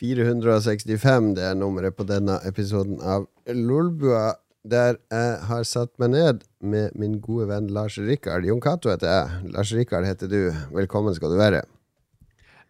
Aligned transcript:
465, 0.00 1.34
det 1.36 1.44
er 1.50 1.54
nummeret 1.58 1.94
på 1.96 2.06
denne 2.08 2.38
episoden 2.48 2.98
av 3.00 3.26
Lolbua, 3.46 4.34
der 4.64 4.96
jeg 5.12 5.34
har 5.48 5.66
satt 5.68 5.92
meg 6.00 6.14
ned 6.14 6.44
med 6.64 6.94
min 6.98 7.18
gode 7.22 7.46
venn 7.50 7.68
Lars 7.74 7.98
Rikard. 8.00 8.46
Jon 8.48 8.62
Cato 8.64 8.90
heter 8.90 9.10
jeg. 9.10 9.50
Lars 9.54 9.72
Rikard 9.76 10.06
heter 10.08 10.30
du. 10.32 10.38
Velkommen 10.74 11.14
skal 11.16 11.34
du 11.34 11.38
være. 11.38 11.60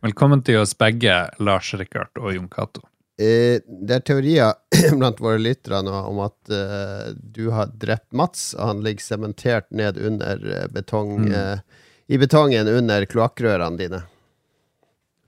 Velkommen 0.05 0.43
til 0.45 0.59
oss 0.61 0.75
begge, 0.77 1.15
Lars 1.41 1.71
Rikard 1.79 2.19
og 2.21 2.35
Jon 2.35 2.51
Cato. 2.53 2.83
Eh, 3.15 3.61
det 3.65 3.95
er 4.01 4.03
teorier 4.03 4.57
blant 4.99 5.21
våre 5.23 5.39
lyttere 5.39 5.79
nå 5.87 5.95
om 6.11 6.19
at 6.27 6.51
eh, 6.53 7.13
du 7.15 7.47
har 7.55 7.71
drept 7.79 8.11
Mats, 8.13 8.51
og 8.59 8.73
han 8.73 8.83
ligger 8.85 9.07
sementert 9.07 9.71
ned 9.71 10.01
under 10.03 10.43
eh, 10.51 10.67
betong 10.75 11.15
Mm. 11.25 11.31
eh, 11.33 11.81
I 12.13 12.19
betongen 12.21 12.69
under 12.69 13.07
kloakkrørene 13.09 13.79
dine. 13.81 14.03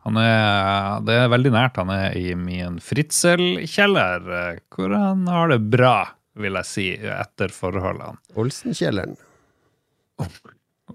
Han 0.07 0.19
er, 0.23 1.01
det 1.07 1.15
er 1.19 1.31
veldig 1.33 1.51
nært. 1.51 1.79
Han 1.83 1.91
er 1.91 2.15
i 2.19 2.35
min 2.39 2.77
fritzelkjeller, 2.83 4.29
eh, 4.41 4.61
hvor 4.71 4.95
han 4.95 5.25
har 5.27 5.51
det 5.51 5.61
bra, 5.73 5.97
vil 6.39 6.55
jeg 6.61 6.69
si, 6.69 6.85
etter 7.11 7.51
forholdene. 7.51 8.15
Olsenkjelleren. 8.39 9.17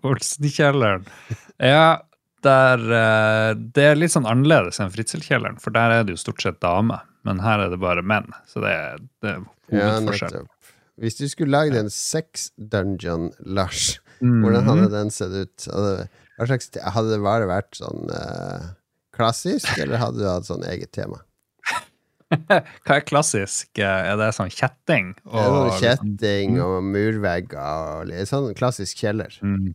Olsenkjelleren. 0.08 1.06
Ja, 1.62 2.02
der 2.46 2.80
eh, 2.98 3.50
Det 3.76 3.84
er 3.92 4.00
litt 4.00 4.14
sånn 4.16 4.26
annerledes 4.30 4.80
enn 4.82 4.94
fritzelkjelleren, 4.94 5.60
for 5.62 5.76
der 5.76 5.98
er 6.00 6.08
det 6.08 6.16
jo 6.16 6.22
stort 6.24 6.42
sett 6.46 6.62
damer. 6.64 7.04
Men 7.28 7.42
her 7.44 7.62
er 7.68 7.70
det 7.76 7.82
bare 7.84 8.02
menn, 8.02 8.32
så 8.50 8.64
det, 8.64 8.72
er- 8.74 9.04
det 9.22 9.36
er 9.36 9.44
hovedforskjell. 9.70 10.40
Ja, 10.40 10.78
Hvis 11.04 11.20
du 11.20 11.28
skulle 11.30 11.54
lagd 11.54 11.76
en 11.78 11.92
sex 11.94 12.50
dungeon, 12.58 13.30
Lars, 13.46 14.00
Mhm. 14.22 14.42
hvordan 14.44 14.66
hadde 14.70 14.88
den 14.94 15.10
sett 15.14 15.32
ut? 15.34 15.68
Hadde, 15.70 16.08
hadde 16.96 17.10
det 17.12 17.22
bare 17.26 17.48
vært 17.50 17.78
sånn 17.78 18.10
eh, 18.14 18.66
klassisk, 19.22 19.70
eller 19.78 20.02
hadde 20.02 20.22
du 20.22 20.28
hatt 20.28 20.50
sånn 20.50 20.66
eget 20.68 20.92
tema? 20.98 21.22
Hva 22.86 22.96
er 22.96 23.04
klassisk? 23.04 23.70
Er 23.80 24.16
det 24.20 24.32
sånn 24.38 24.52
kjetting? 24.52 25.14
Det 25.26 25.44
er 25.44 25.54
noe 25.56 25.78
kjetting 25.78 26.58
og 26.64 26.78
murvegger 26.88 28.00
og 28.00 28.10
litt 28.12 28.32
sånn 28.32 28.52
klassisk 28.58 29.04
kjeller. 29.04 29.36
Mm. 29.44 29.74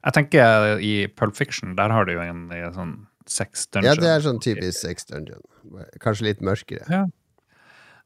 Jeg 0.00 0.16
tenker 0.16 0.80
i 0.80 0.94
Pulp 1.12 1.36
Fiction, 1.36 1.74
der 1.76 1.92
har 1.92 2.08
du 2.08 2.14
jo 2.14 2.24
en, 2.24 2.46
en 2.56 2.76
sånn 2.76 2.94
sex 3.30 3.66
dungeon. 3.68 3.90
Ja, 3.92 4.00
det 4.00 4.12
er 4.14 4.24
sånn 4.24 4.40
typisk 4.42 4.80
sex 4.80 5.06
dungeon. 5.10 5.42
Kanskje 6.02 6.30
litt 6.30 6.40
mørkere. 6.44 6.86
Ja. 6.88 7.04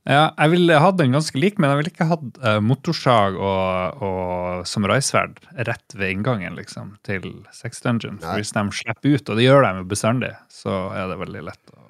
Ja, 0.04 0.34
jeg 0.36 0.52
ville 0.52 0.76
hatt 0.82 0.98
den 0.98 1.14
ganske 1.16 1.40
lik, 1.40 1.56
men 1.56 1.70
jeg 1.72 1.80
ville 1.80 1.92
ikke 1.94 2.08
hatt 2.10 2.38
uh, 2.44 2.58
motorsag 2.60 3.38
og, 3.40 4.02
og 4.04 4.66
samuraisverd 4.68 5.38
rett 5.64 5.96
ved 5.96 6.12
inngangen 6.12 6.58
liksom, 6.58 6.98
til 7.08 7.24
Sex 7.56 7.80
Dungeon. 7.84 8.18
For 8.20 8.42
hvis 8.42 8.52
de 8.52 8.64
slipper 8.76 9.16
ut, 9.16 9.32
og 9.32 9.40
det 9.40 9.46
gjør 9.46 9.64
de 9.64 9.70
jo 9.78 9.86
bestandig, 9.94 10.34
så 10.52 10.76
er 10.92 11.08
det 11.08 11.20
veldig 11.22 11.44
lett 11.48 11.72
å 11.72 11.86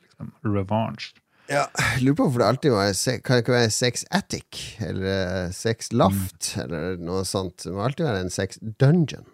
liksom, 0.00 0.32
revanche. 0.48 1.12
Ja, 1.48 1.66
jeg 1.80 2.04
lurer 2.04 2.16
på 2.16 2.24
hvorfor 2.26 2.42
det 2.42 2.48
alltid 2.50 2.72
var 2.74 2.90
Kan 3.24 3.38
det 3.38 3.42
ikke 3.42 3.54
være 3.54 3.70
sex 3.72 4.02
attic? 4.12 4.58
Eller 4.84 5.20
eh, 5.46 5.52
sex 5.56 5.94
loft? 5.96 6.50
Eller 6.60 6.98
noe 7.00 7.22
sånt. 7.24 7.62
Det 7.64 7.72
må 7.72 7.86
alltid 7.86 8.04
være 8.04 8.26
en 8.26 8.32
sex 8.32 8.60
dungeon. 8.80 9.24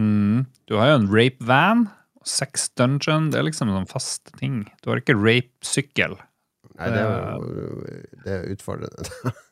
Mm. 0.00 0.46
Du 0.68 0.76
har 0.80 0.92
jo 0.92 1.00
en 1.02 1.10
rape 1.12 1.44
van, 1.48 1.86
og 2.20 2.28
Sex 2.28 2.70
Dungeon, 2.76 3.30
det 3.32 3.40
er 3.40 3.46
liksom 3.48 3.70
en 3.70 3.78
sånn 3.80 3.90
fast 3.90 4.32
ting. 4.40 4.64
Du 4.82 4.90
har 4.90 5.00
ikke 5.00 5.16
rape-sykkel. 5.16 6.16
Nei, 6.76 6.92
det 6.92 7.02
er 7.02 7.10
jo 7.10 7.98
det 8.24 8.38
er 8.38 8.48
utfordrende. 8.54 9.34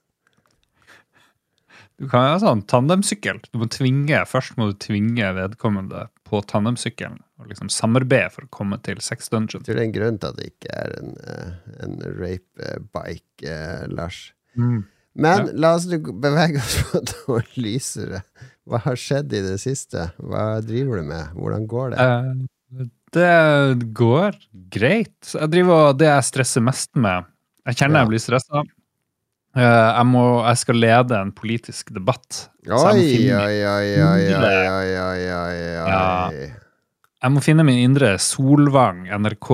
Du 1.94 2.08
kan 2.10 2.24
ha 2.26 2.38
sånn 2.42 2.64
tandemsykkel. 2.66 3.38
Du 3.52 3.60
må 3.62 3.68
tvinge, 3.70 4.24
Først 4.26 4.56
må 4.58 4.66
du 4.70 4.78
tvinge 4.82 5.28
vedkommende 5.36 6.08
på 6.26 6.40
tandemsykkelen 6.50 7.20
og 7.38 7.50
liksom 7.50 7.70
samarbeide 7.70 8.32
for 8.34 8.46
å 8.46 8.50
komme 8.54 8.80
til 8.82 8.98
Sex 9.04 9.30
Dungeon. 9.30 9.62
Jeg 9.62 9.68
tror 9.68 9.78
det 9.78 9.84
er 9.84 9.86
en 9.86 9.94
grunn 9.94 10.18
til 10.18 10.32
at 10.32 10.40
det 10.40 10.48
ikke 10.50 10.72
er 10.74 10.96
en, 10.98 11.14
eh, 11.22 11.52
en 11.84 11.94
rape-bike, 12.18 13.46
eh, 13.46 13.84
Lars. 13.94 14.18
Mm. 14.58 14.82
Men 15.14 15.52
la 15.54 15.74
oss 15.76 15.86
bevege 15.86 16.58
oss 16.58 16.76
på 16.90 17.02
noe 17.12 17.44
lysere. 17.60 18.24
Hva 18.66 18.80
har 18.86 18.98
skjedd 18.98 19.34
i 19.36 19.44
det 19.44 19.58
siste? 19.62 20.08
Hva 20.18 20.58
driver 20.66 20.98
du 20.98 21.10
med? 21.12 21.36
Hvordan 21.38 21.68
går 21.70 21.94
det? 21.94 22.00
Eh, 22.02 22.46
det 23.14 23.90
går 23.96 24.34
greit. 24.74 25.30
Jeg 25.34 25.50
driver, 25.52 25.90
og 25.92 25.98
Det 26.00 26.08
jeg 26.10 26.26
stresser 26.30 26.64
mest 26.66 26.90
med 26.98 27.24
Jeg 27.66 27.78
kjenner 27.80 28.02
jeg 28.04 28.10
blir 28.12 28.22
stressa. 28.22 28.64
jeg, 29.54 30.06
må- 30.10 30.42
jeg 30.48 30.56
skal 30.58 30.74
lede 30.82 31.14
en 31.20 31.30
politisk 31.32 31.92
debatt. 31.94 32.48
Oi, 32.68 32.74
oi, 32.74 33.62
oi. 33.62 33.74
Jeg 37.24 37.32
må 37.32 37.40
finne 37.40 37.64
min 37.64 37.78
indre 37.80 38.18
Solvang, 38.20 39.06
NRK 39.08 39.48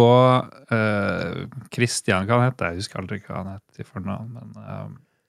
Kristian, 0.70 1.50
Christian, 1.70 2.26
hva 2.26 2.40
han 2.40 2.48
heter 2.50 2.72
Jeg 2.72 2.80
husker 2.80 2.98
aldri 3.02 3.20
hva 3.28 3.36
han 3.44 3.52
heter 3.54 3.84
i 3.84 3.86
fornavn, 3.86 4.32
men 4.34 4.48
eh, 4.64 4.88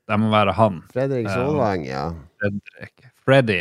det 0.09 0.17
må 0.19 0.31
være 0.33 0.55
han. 0.57 0.79
Fredrik 0.93 1.29
Solvang, 1.29 1.83
ja. 1.85 2.07
Fredrik. 2.41 3.05
Freddy. 3.27 3.59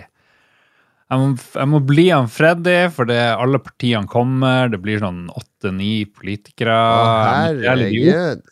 Jeg 1.11 1.19
må, 1.19 1.31
jeg 1.59 1.67
må 1.73 1.81
bli 1.83 2.05
han 2.13 2.29
Freddy, 2.31 2.77
for 2.95 3.09
det 3.11 3.19
alle 3.35 3.59
partiene 3.63 4.07
kommer. 4.11 4.69
Det 4.71 4.79
blir 4.83 5.01
sånn 5.03 5.25
åtte-ni 5.35 6.05
politikere. 6.07 6.77
Å, 6.77 7.09
herregud. 7.67 8.45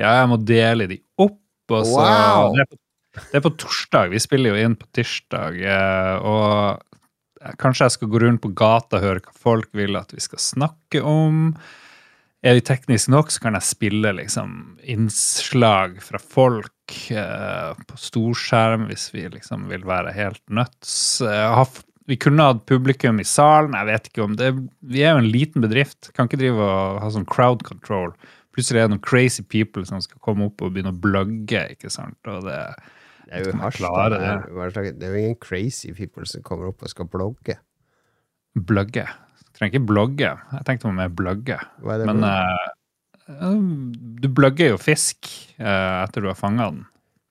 Ja, 0.00 0.14
jeg 0.22 0.30
må 0.32 0.38
dele 0.48 0.86
de 0.88 1.00
opp. 1.20 1.36
Og 1.70 1.84
så, 1.86 2.00
Wow. 2.00 2.54
det, 2.56 2.64
er 2.64 2.70
på, 2.72 2.78
det 3.30 3.36
er 3.38 3.44
på 3.44 3.52
torsdag. 3.62 4.08
Vi 4.14 4.22
spiller 4.24 4.54
jo 4.56 4.62
inn 4.64 4.78
på 4.80 4.88
tirsdag. 4.96 5.60
eh, 5.60 6.16
Og 6.24 7.52
kanskje 7.60 7.86
jeg 7.86 7.94
skal 7.98 8.10
gå 8.12 8.20
rundt 8.24 8.42
på 8.42 8.50
gata 8.58 8.96
og 8.98 9.04
høre 9.04 9.22
hva 9.26 9.36
folk 9.36 9.68
vil 9.76 9.96
at 10.00 10.10
vi 10.16 10.24
skal 10.24 10.40
snakke 10.42 11.04
om. 11.06 11.52
Er 12.42 12.56
vi 12.56 12.64
teknisk 12.64 13.10
nok, 13.12 13.28
så 13.30 13.42
kan 13.44 13.54
jeg 13.58 13.68
spille 13.68 14.14
liksom 14.16 14.78
innslag 14.88 15.98
fra 16.02 16.18
folk 16.18 16.96
eh, 17.12 17.76
på 17.86 18.00
storskjerm 18.00 18.88
hvis 18.88 19.10
vi 19.12 19.26
liksom 19.36 19.68
vil 19.68 19.84
være 19.84 20.14
helt 20.16 20.40
nuts. 20.48 21.20
Jeg 21.20 21.52
har 21.54 21.68
vi 22.10 22.18
kunne 22.18 22.48
hatt 22.48 22.64
publikum 22.66 23.20
i 23.22 23.26
salen. 23.28 23.76
Jeg 23.78 23.86
vet 23.86 24.08
ikke 24.10 24.24
om 24.24 24.36
det 24.38 24.50
Vi 24.90 25.04
er 25.04 25.14
jo 25.14 25.22
en 25.22 25.30
liten 25.30 25.62
bedrift. 25.62 26.10
Kan 26.16 26.26
ikke 26.26 26.40
drive 26.40 26.66
og 26.66 27.00
ha 27.04 27.10
sånn 27.14 27.28
crowd 27.30 27.62
control. 27.66 28.10
Plutselig 28.50 28.80
er 28.80 28.88
det 28.88 28.96
noen 28.96 29.06
crazy 29.06 29.44
people 29.46 29.84
som 29.86 30.02
skal 30.02 30.18
komme 30.24 30.48
opp 30.50 30.64
og 30.64 30.74
begynne 30.74 30.90
å 30.90 31.00
blogge. 31.06 31.62
ikke 31.76 31.92
sant? 31.92 32.18
Og 32.26 32.42
det, 32.48 32.58
Det 33.28 33.38
er 33.38 33.46
jo 33.46 33.70
klare 33.76 34.18
Det 34.18 34.74
det? 34.74 34.94
det 34.98 35.06
er 35.06 35.14
jo 35.14 35.22
ingen 35.22 35.38
crazy 35.38 35.94
people 35.94 36.26
som 36.26 36.42
kommer 36.42 36.72
opp 36.72 36.82
og 36.82 36.90
skal 36.90 37.06
blogge. 37.06 37.60
blogge. 38.58 39.06
Trenger 39.54 39.76
ikke 39.76 39.86
blogge. 39.86 40.34
Jeg 40.56 40.66
tenkte 40.66 40.88
på 40.88 40.94
mer 40.94 41.14
er 41.94 41.98
det 42.02 42.06
Men 42.10 42.24
eh, 42.26 42.70
du 44.20 44.28
blogger 44.28 44.74
jo 44.74 44.78
fisk 44.82 45.28
uh, 45.60 46.02
etter 46.02 46.24
du 46.24 46.30
har 46.32 46.38
fanga 46.38 46.72
den. 46.72 46.86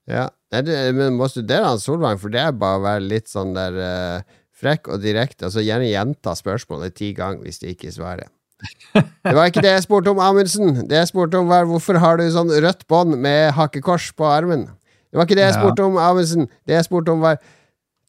Ja, 0.10 0.30
det, 0.50 0.74
men 0.96 1.20
må 1.20 1.28
studere 1.30 1.68
han 1.68 1.82
Solvang, 1.82 2.18
for 2.18 2.34
det 2.34 2.42
er 2.42 2.56
bare 2.58 2.80
å 2.80 2.86
være 2.88 3.06
litt 3.06 3.28
sånn 3.30 3.52
der 3.54 3.76
eh, 3.78 4.38
frekk 4.60 4.90
og 4.92 5.02
direkte. 5.04 5.48
Altså 5.48 5.64
Gjerne 5.66 5.88
gjenta 5.90 6.36
spørsmålet 6.38 6.96
ti 7.00 7.14
ganger 7.18 7.46
hvis 7.48 7.62
de 7.64 7.72
ikke 7.74 7.92
svarer. 7.96 8.28
Det 9.00 9.32
var 9.38 9.48
ikke 9.48 9.62
det 9.64 9.72
jeg 9.72 9.86
spurte 9.86 10.12
om, 10.12 10.20
Amundsen. 10.20 10.82
Det 10.90 10.98
jeg 11.00 11.08
spurte 11.14 11.40
om, 11.40 11.48
var 11.48 11.64
hvorfor 11.70 11.96
har 12.04 12.20
du 12.20 12.26
sånn 12.34 12.50
rødt 12.52 12.84
bånd 12.92 13.16
med 13.24 13.54
hakekors 13.56 14.10
på 14.20 14.28
armen? 14.28 14.66
Det 15.10 15.18
var 15.18 15.26
ikke 15.30 15.38
det 15.40 15.46
jeg 15.48 15.56
spurte 15.62 15.86
om, 15.88 15.96
Amundsen. 15.98 16.50
Det 16.68 16.76
jeg 16.76 16.86
spurte 16.90 17.16
om, 17.16 17.24
var 17.24 17.40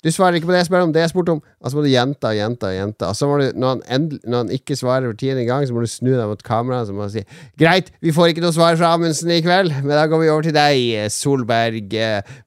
Du 0.01 0.09
svarer 0.09 0.39
ikke 0.39 0.49
på 0.49 0.55
det 0.55 0.63
jeg 0.63 0.67
spør 0.71 0.87
om. 0.87 0.93
Det 0.97 1.03
jeg 1.03 1.11
spurte 1.13 1.33
om 1.37 1.41
Og 1.61 1.69
så 1.71 1.77
må 1.77 1.83
du 1.85 1.91
gjenta 1.93 2.31
og 2.33 2.37
gjenta 2.39 2.69
og 2.71 2.73
gjenta. 2.79 3.09
Og 3.13 3.17
så 3.19 3.27
må 3.29 3.35
du, 3.37 3.47
når 3.53 3.69
han, 3.75 3.81
endel- 3.99 4.23
når 4.25 4.39
han 4.47 4.53
ikke 4.57 4.77
svarer 4.81 5.05
for 5.11 5.19
tiende 5.21 5.45
gang, 5.45 5.67
så 5.69 5.77
må 5.77 5.83
du 5.85 5.91
snu 5.93 6.09
deg 6.17 6.25
mot 6.31 6.43
kameraet 6.43 6.89
og 6.91 7.11
si 7.13 7.23
Greit, 7.61 7.91
vi 8.01 8.11
får 8.17 8.33
ikke 8.33 8.43
noe 8.47 8.57
svar 8.57 8.79
fra 8.81 8.95
Amundsen 8.97 9.31
i 9.31 9.43
kveld, 9.45 9.75
men 9.85 9.93
da 9.93 10.07
går 10.09 10.23
vi 10.25 10.31
over 10.33 10.49
til 10.49 10.57
deg, 10.57 11.11
Solberg. 11.13 11.93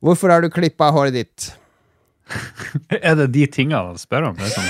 Hvorfor 0.02 0.34
har 0.34 0.42
du 0.42 0.50
klippa 0.50 0.90
håret 0.92 1.13
ditt? 1.13 1.52
Er 2.99 3.17
det 3.19 3.29
de 3.35 3.45
tingene 3.51 3.81
han 3.91 3.99
spør 4.01 4.29
om? 4.31 4.39
Det 4.39 4.51
sånn 4.53 4.69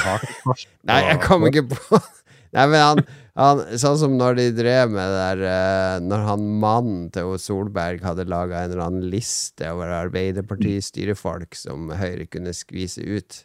Nei, 0.90 1.00
jeg 1.10 1.20
kom 1.24 1.44
kommer 1.44 1.54
ikke 1.54 1.68
på 1.74 2.00
Nei, 2.56 2.66
men 2.70 2.78
han, 2.80 3.02
han 3.40 3.64
Sånn 3.82 3.98
som 4.02 4.18
når 4.20 4.38
de 4.40 4.48
drev 4.58 4.94
med 4.94 5.10
det 5.10 5.24
der 5.24 5.42
uh, 5.48 6.04
Når 6.06 6.28
han 6.28 6.46
mannen 6.62 7.08
til 7.16 7.34
Solberg 7.42 8.04
hadde 8.06 8.28
laga 8.30 8.62
en 8.62 8.74
eller 8.74 8.86
annen 8.86 9.10
liste 9.14 9.72
over 9.74 9.94
Arbeiderparti-styrefolk 10.04 11.58
som 11.58 11.92
Høyre 11.98 12.28
kunne 12.30 12.54
skvise 12.56 13.04
ut, 13.04 13.44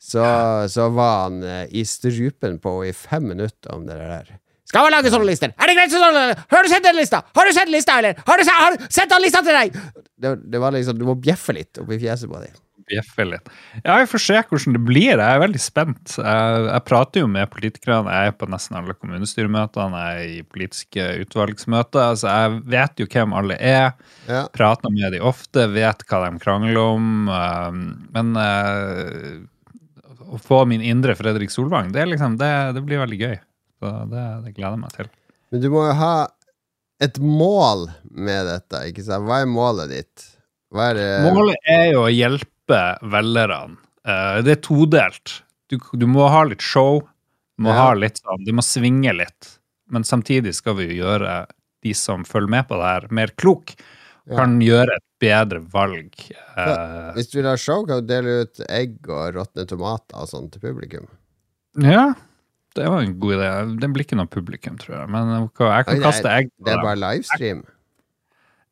så, 0.00 0.24
så 0.72 0.88
var 0.96 1.26
han 1.26 1.42
uh, 1.44 1.64
i 1.68 1.84
strupen 1.86 2.58
på 2.62 2.78
henne 2.80 2.94
i 2.94 2.96
fem 2.96 3.28
minutter 3.30 3.74
om 3.74 3.84
det 3.86 3.98
der. 4.00 4.38
Skal 4.70 4.86
vi 4.86 4.90
lage 4.94 5.10
sånne 5.10 5.26
lister? 5.26 5.50
Er 5.58 5.66
det 5.66 5.74
greit 5.74 5.90
sånn? 5.90 6.18
Har 6.52 6.62
du 6.62 6.70
sett 6.70 6.84
den 6.86 6.94
lista? 6.94 7.24
Har 7.34 7.48
du 7.48 7.54
sett 7.56 7.70
lista, 7.72 7.96
eller? 7.98 8.18
Har 8.26 8.38
du, 8.38 8.46
se, 8.46 8.54
har 8.54 8.76
du 8.76 8.84
sett 8.86 9.10
den 9.10 9.24
lista 9.24 9.42
til 9.42 9.56
deg? 9.56 9.78
Det, 10.20 10.34
det 10.52 10.60
var 10.62 10.76
liksom 10.76 10.98
Du 11.00 11.06
må 11.08 11.16
bjeffe 11.18 11.56
litt 11.56 11.80
oppi 11.82 11.98
fjeset 11.98 12.30
på 12.30 12.42
dem. 12.44 12.54
Bjeffe 12.90 13.26
litt. 13.28 13.50
Ja, 13.84 13.96
vi 14.00 14.08
får 14.10 14.22
se 14.24 14.38
hvordan 14.42 14.76
det 14.76 14.82
blir. 14.86 15.12
Jeg 15.14 15.22
er 15.22 15.42
veldig 15.44 15.62
spent. 15.62 16.16
Jeg, 16.18 16.64
jeg 16.66 16.84
prater 16.88 17.24
jo 17.24 17.30
med 17.30 17.50
politikerne. 17.52 18.16
Jeg 18.16 18.32
er 18.32 18.36
på 18.40 18.48
nesten 18.50 18.78
alle 18.80 18.96
kommunestyremøtene. 18.98 20.02
Jeg 20.04 20.24
er 20.24 20.34
i 20.34 20.42
politiske 20.46 21.06
utvalgsmøter. 21.24 22.18
Så 22.20 22.34
jeg 22.34 22.58
vet 22.74 23.04
jo 23.04 23.08
hvem 23.14 23.36
alle 23.38 23.56
er. 23.56 23.94
Ja. 24.26 24.44
Prater 24.54 24.92
med 24.94 25.14
de 25.16 25.22
ofte, 25.30 25.68
vet 25.72 26.04
hva 26.10 26.24
de 26.26 26.42
krangler 26.42 26.82
om. 26.82 27.30
um, 27.30 27.86
Men 28.14 28.34
eh, 28.40 29.38
å 30.30 30.38
få 30.42 30.64
min 30.70 30.82
indre 30.84 31.16
Fredrik 31.18 31.50
Solvang, 31.50 31.94
det, 31.94 32.04
liksom, 32.12 32.36
det, 32.40 32.50
det 32.76 32.82
blir 32.86 33.00
veldig 33.02 33.20
gøy. 33.22 33.38
Så 33.80 33.94
det, 34.10 34.26
det 34.44 34.52
gleder 34.58 34.76
jeg 34.76 34.82
meg 34.84 34.98
til. 34.98 35.08
Men 35.50 35.64
du 35.64 35.70
må 35.72 35.86
jo 35.88 35.96
ha 35.98 36.14
et 37.00 37.16
mål 37.22 37.88
med 38.12 38.44
dette, 38.46 38.82
ikke 38.90 39.02
sant? 39.06 39.24
Hva 39.26 39.40
er 39.42 39.48
målet 39.50 39.90
ditt? 39.90 40.26
Er 40.70 40.98
Målet 41.24 41.56
er 41.66 41.86
jo 41.90 42.04
å 42.04 42.10
hjelpe 42.12 42.46
velgerne. 43.02 43.76
Eh, 44.06 44.40
det 44.46 44.52
er 44.56 44.60
todelt. 44.64 45.42
Du, 45.70 45.76
du 45.98 46.06
må 46.10 46.28
ha 46.32 46.44
litt 46.48 46.62
show. 46.64 47.00
Du 47.58 47.64
må 47.66 47.74
Ja. 47.74 47.82
ha 47.90 47.94
litt 47.94 48.18
sånn, 48.22 48.44
Du 48.46 48.52
må 48.56 48.62
svinge 48.64 49.12
litt. 49.16 49.58
Men 49.90 50.02
samtidig 50.06 50.54
skal 50.54 50.74
vi 50.78 50.86
jo 50.94 51.04
gjøre 51.04 51.46
de 51.82 51.92
som 51.94 52.24
følger 52.24 52.48
med 52.48 52.68
på 52.68 52.76
det 52.78 52.88
her, 52.88 53.06
mer 53.10 53.28
klok. 53.36 53.74
Ja. 54.28 54.36
Kan 54.36 54.60
gjøre 54.62 54.94
et 54.96 55.04
bedre 55.20 55.60
valg. 55.72 56.12
Eh, 56.56 57.12
Hvis 57.16 57.30
du 57.32 57.38
vil 57.40 57.48
ha 57.50 57.56
show, 57.56 57.84
kan 57.86 58.00
du 58.04 58.06
dele 58.06 58.42
ut 58.44 58.60
egg 58.68 58.98
og 59.08 59.34
råtne 59.34 59.66
tomater 59.66 60.14
og 60.20 60.28
sånn 60.28 60.50
til 60.52 60.60
publikum. 60.60 61.08
ja, 61.80 62.12
det 62.76 62.86
var 62.86 63.00
en 63.02 63.18
god 63.18 63.32
idé. 63.38 63.80
Det 63.80 63.88
blir 63.92 64.04
ikke 64.04 64.16
noe 64.16 64.26
publikum, 64.30 64.76
tror 64.78 65.00
jeg. 65.00 65.08
Men 65.10 65.28
jeg 65.40 65.50
kan 65.56 65.98
er- 65.98 66.02
kaste 66.02 66.26
egg 66.30 66.50
Det 66.64 66.72
er 66.72 66.82
bare 66.82 66.96
livestream. 66.96 67.64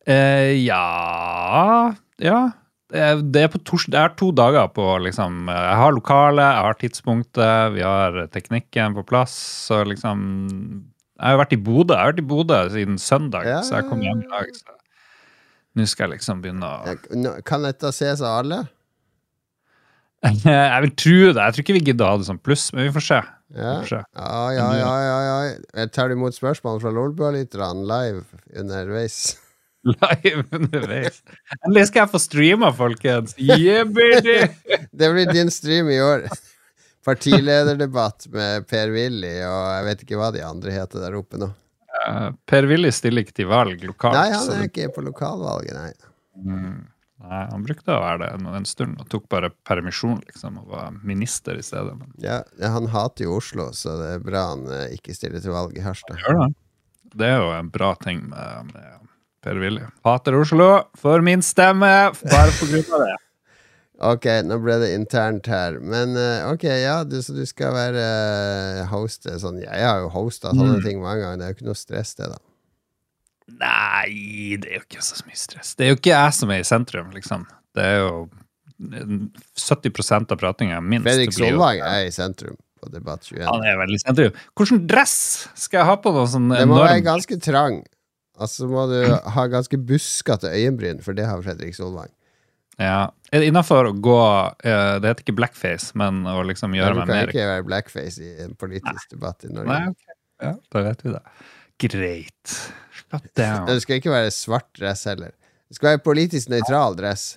Eh, 0.07 0.53
ja 0.65 1.95
Ja. 2.19 2.51
Det 2.89 3.01
er, 3.05 3.19
det 3.21 3.41
er 3.45 3.51
på 3.53 3.59
tors 3.69 3.85
Jeg 3.85 4.01
har 4.01 4.15
to 4.17 4.31
dager 4.33 4.69
på 4.73 4.85
liksom 5.05 5.43
Jeg 5.53 5.75
har 5.77 5.93
lokalet, 5.93 6.41
jeg 6.41 6.65
har 6.65 6.79
tidspunktet, 6.81 7.75
vi 7.75 7.83
har 7.85 8.17
teknikken 8.33 8.95
på 8.97 9.05
plass. 9.11 9.35
Så 9.69 9.83
liksom 9.85 10.23
Jeg 11.19 11.27
har 11.27 11.37
jo 11.37 11.43
vært 11.43 11.53
i 11.53 11.61
Bodø 11.69 11.93
Jeg 11.95 12.01
har 12.01 12.13
vært 12.15 12.23
i 12.25 12.29
Bodø 12.31 12.63
siden 12.73 12.97
søndag, 13.03 13.45
Ja. 13.45 13.61
så 13.63 13.77
jeg 13.83 13.89
kom 13.91 14.01
hjem 14.01 14.23
i 14.25 14.31
dag. 14.33 14.55
Så 14.57 14.77
nå 15.77 15.85
skal 15.87 16.09
jeg 16.09 16.19
liksom 16.19 16.41
begynne 16.43 16.65
å 16.65 17.43
Kan 17.45 17.63
dette 17.69 17.93
ses 17.93 18.23
av 18.25 18.41
alle? 18.41 18.63
Jeg 20.43 20.83
vil 20.83 20.95
tro 20.99 21.19
det. 21.31 21.43
Jeg 21.45 21.55
tror 21.55 21.63
ikke 21.63 21.75
vi 21.77 21.83
gidder 21.93 22.07
å 22.09 22.09
ha 22.11 22.17
det 22.19 22.27
som 22.27 22.39
pluss, 22.43 22.73
men 22.75 22.89
vi 22.89 22.95
får 22.97 23.05
se. 23.07 23.19
Vi 23.55 23.61
Ja. 23.63 23.75
får 23.83 23.87
se. 23.93 24.01
Ja, 24.19 24.41
ja, 24.57 24.65
ja, 24.75 24.95
ja, 25.05 25.19
ja. 25.23 25.37
Jeg 25.79 25.93
tar 25.95 26.11
imot 26.11 26.35
spørsmål 26.35 26.81
fra 26.83 26.91
Lolbua-lytterne 26.91 27.85
live 27.87 28.25
underveis. 28.59 29.37
Live 29.95 30.45
underveis. 30.57 31.23
Endelig 31.65 31.87
skal 31.91 32.05
jeg 32.05 32.13
få 32.15 32.21
streama, 32.23 32.71
folkens! 32.77 33.35
Yeah, 33.41 33.85
baby! 33.89 34.39
Det 34.93 35.11
blir 35.15 35.33
din 35.33 35.51
stream 35.55 35.89
i 35.95 35.99
år. 36.03 36.27
Partilederdebatt 37.09 38.27
med 38.35 38.67
Per-Willy 38.69 39.33
og 39.47 39.63
jeg 39.73 39.87
vet 39.87 40.03
ikke 40.05 40.19
hva 40.21 40.29
de 40.35 40.43
andre 40.45 40.75
heter 40.75 41.01
der 41.07 41.17
oppe 41.19 41.41
nå. 41.41 41.49
Uh, 42.05 42.29
Per-Willy 42.51 42.91
stiller 42.95 43.25
ikke 43.25 43.37
til 43.41 43.49
valg 43.51 43.81
lokalt. 43.87 44.19
Nei, 44.19 44.29
han 44.35 44.51
er 44.53 44.61
det- 44.63 44.69
ikke 44.71 44.91
på 44.99 45.05
lokalvalget, 45.07 45.75
nei. 45.75 45.93
Mm. 46.39 46.77
Nei, 47.19 47.41
han 47.51 47.65
brukte 47.67 47.91
å 47.97 47.99
være 48.05 48.21
det 48.23 48.29
en, 48.37 48.45
en 48.61 48.67
stund, 48.69 49.01
og 49.03 49.09
tok 49.11 49.25
bare 49.33 49.49
permisjon, 49.67 50.21
liksom, 50.29 50.61
og 50.63 50.69
var 50.71 50.93
minister 51.03 51.59
i 51.59 51.65
stedet. 51.67 51.97
Men 51.99 52.13
Ja, 52.23 52.43
han 52.63 52.87
hater 52.93 53.25
jo 53.27 53.39
Oslo, 53.41 53.71
så 53.75 53.97
det 53.99 54.13
er 54.15 54.23
bra 54.23 54.45
han 54.53 54.63
eh, 54.71 54.93
ikke 54.95 55.17
stiller 55.17 55.43
til 55.43 55.51
valg 55.57 55.75
i 55.75 55.83
Harstad. 55.83 56.21
det. 56.23 56.53
Det 57.19 57.27
er 57.27 57.41
jo 57.43 57.51
en 57.57 57.73
bra 57.75 57.95
ting 58.05 58.21
med, 58.31 58.71
med 58.71 59.08
Per-Willy. 59.49 59.87
Hater 60.07 60.37
Oslo 60.39 60.69
for 60.99 61.25
min 61.25 61.43
stemme, 61.45 61.89
bare 62.29 62.53
på 62.61 62.69
grunn 62.71 62.93
av 62.99 63.07
det. 63.07 63.17
Ok, 63.99 64.29
nå 64.47 64.61
ble 64.63 64.77
det 64.79 64.93
internt 64.95 65.49
her. 65.51 65.81
Men 65.83 66.13
eh, 66.15 66.45
ok, 66.53 66.69
ja, 66.71 67.01
du, 67.03 67.17
så 67.19 67.35
du 67.35 67.41
skal 67.51 67.73
være 67.75 68.05
uh, 68.05 68.85
host 68.93 69.27
sånn 69.43 69.57
Jeg 69.59 69.83
har 69.83 70.05
jo 70.05 70.13
hosta 70.15 70.53
sånne 70.53 70.77
Mm. 70.77 70.85
ting 70.85 71.01
mange 71.03 71.25
ganger. 71.25 71.41
Det 71.41 71.47
er 71.49 71.51
jo 71.51 71.57
ikke 71.57 71.67
noe 71.67 71.81
stress, 71.81 72.13
det, 72.15 72.29
da. 72.31 72.39
Nei, 73.59 74.55
det 74.63 74.71
er 74.71 74.79
jo 74.79 74.85
ikke 74.85 75.03
så 75.03 75.19
mye 75.27 75.41
stress. 75.41 75.73
Det 75.75 75.89
er 75.89 75.91
jo 75.91 75.99
ikke 75.99 76.13
jeg 76.15 76.37
som 76.39 76.55
er 76.55 76.63
i 76.63 76.69
sentrum, 76.69 77.11
liksom. 77.17 77.49
Det 77.75 77.89
er 77.91 77.99
jo 78.05 78.13
70 79.59 80.31
av 80.31 80.39
pratinga, 80.39 80.79
minst. 80.81 81.09
Fredrik 81.09 81.35
Solvang 81.35 81.83
er 81.83 82.07
i 82.07 82.15
sentrum 82.15 82.55
på 82.79 82.91
Debatt 82.93 83.27
21. 83.27 83.47
Han 83.49 83.67
er 83.67 83.79
veldig 83.83 83.99
i 83.99 84.03
sentrum. 84.05 84.43
Hvordan 84.55 84.87
dress 84.95 85.17
skal 85.59 85.83
jeg 85.83 85.89
ha 85.91 85.97
på 86.05 86.15
noe 86.15 86.29
sånn 86.31 86.53
Det 86.55 86.67
må 86.71 86.79
være 86.85 87.03
ganske 87.07 87.41
trang. 87.43 87.81
Altså 88.39 88.69
må 88.71 88.87
du 88.91 89.01
ha 89.35 89.47
ganske 89.51 89.81
buskete 89.89 90.53
øyenbryn, 90.55 91.03
for 91.03 91.17
det 91.19 91.27
har 91.27 91.43
Fredrik 91.43 91.77
Solvang. 91.77 92.11
Ja. 92.79 93.11
Er 93.35 93.43
det 93.43 93.49
innafor 93.51 93.89
å 93.91 93.95
gå 93.99 94.19
eh, 94.63 94.93
Det 95.03 95.11
heter 95.11 95.25
ikke 95.25 95.35
blackface, 95.41 95.91
men 95.99 96.23
å 96.31 96.37
liksom 96.47 96.77
gjøre 96.79 97.01
meg 97.01 97.11
mer 97.11 97.27
du 97.27 97.33
kan 97.33 97.33
ikke 97.35 97.49
være 97.51 97.67
blackface 97.67 98.23
i 98.23 98.31
en 98.45 98.55
politisk 98.59 99.17
debatt 99.17 99.43
i 99.49 99.51
Norge. 99.51 99.73
Nei, 99.73 99.91
okay. 99.91 100.19
Ja, 100.47 100.53
da 100.71 100.85
vet 100.87 101.03
vi 101.03 101.15
det. 101.17 101.23
Greit. 101.83 102.55
Shut 102.95 103.27
down. 103.39 103.67
Det 103.67 103.81
skal 103.83 103.99
ikke 103.99 104.15
være 104.15 104.31
svart 104.35 104.71
dress 104.79 105.03
heller. 105.11 105.35
Det 105.69 105.79
skal 105.79 105.93
være 105.93 106.05
politisk 106.07 106.53
nøytral 106.53 106.97
dress. 106.99 107.33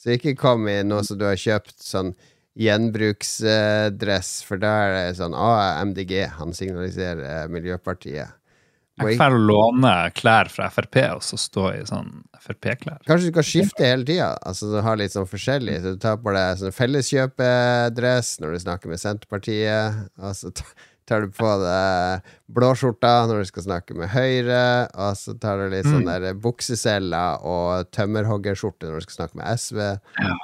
Så 0.00 0.16
ikke 0.16 0.34
kom 0.36 0.64
i 0.68 0.80
noe 0.84 1.04
som 1.06 1.20
du 1.20 1.26
har 1.28 1.36
kjøpt 1.40 1.76
sånn 1.84 2.14
gjenbruksdress, 2.60 4.30
for 4.46 4.60
da 4.62 4.72
er 4.84 4.92
det 4.94 5.18
sånn 5.18 5.34
Å, 5.34 5.48
MDG, 5.90 6.12
han 6.38 6.54
signaliserer 6.54 7.22
eh, 7.26 7.46
Miljøpartiet. 7.50 8.36
Jeg 9.00 9.16
får 9.18 9.34
låne 9.42 9.92
klær 10.14 10.46
fra 10.52 10.68
Frp 10.70 10.96
og 11.16 11.22
så 11.26 11.38
stå 11.40 11.64
i 11.74 11.82
sånn 11.88 12.12
Frp-klær. 12.44 13.00
Kanskje 13.08 13.26
du 13.30 13.32
skal 13.32 13.46
skifte 13.48 13.86
hele 13.88 14.06
tida? 14.06 14.28
Altså 14.46 14.68
du 14.70 14.76
har 14.86 14.98
litt 15.00 15.14
sånn 15.16 15.26
forskjellig. 15.26 15.80
Så 15.82 15.94
du 15.96 16.00
tar 16.02 16.20
på 16.22 16.34
deg 16.36 16.60
sånn 16.60 16.74
felleskjøpedress 16.76 18.34
når 18.42 18.54
du 18.54 18.58
snakker 18.64 18.92
med 18.92 19.02
Senterpartiet. 19.02 19.98
Og 20.22 20.36
så 20.38 20.52
tar 21.08 21.24
du 21.26 21.32
på 21.34 21.50
deg 21.64 22.30
blåskjorta 22.54 23.14
når 23.28 23.42
du 23.42 23.50
skal 23.50 23.66
snakke 23.66 23.96
med 23.98 24.12
Høyre. 24.14 24.62
Og 24.94 25.18
så 25.20 25.34
tar 25.42 25.58
du 25.64 25.66
litt 25.74 25.88
sånn 25.90 26.06
der 26.08 26.30
bukseseller 26.46 27.42
og 27.44 27.90
tømmerhoggerskjorte 27.96 28.88
når 28.92 29.00
du 29.02 29.08
skal 29.08 29.20
snakke 29.24 29.40
med 29.42 29.58
SV. 29.58 29.84
Ja, 30.22 30.36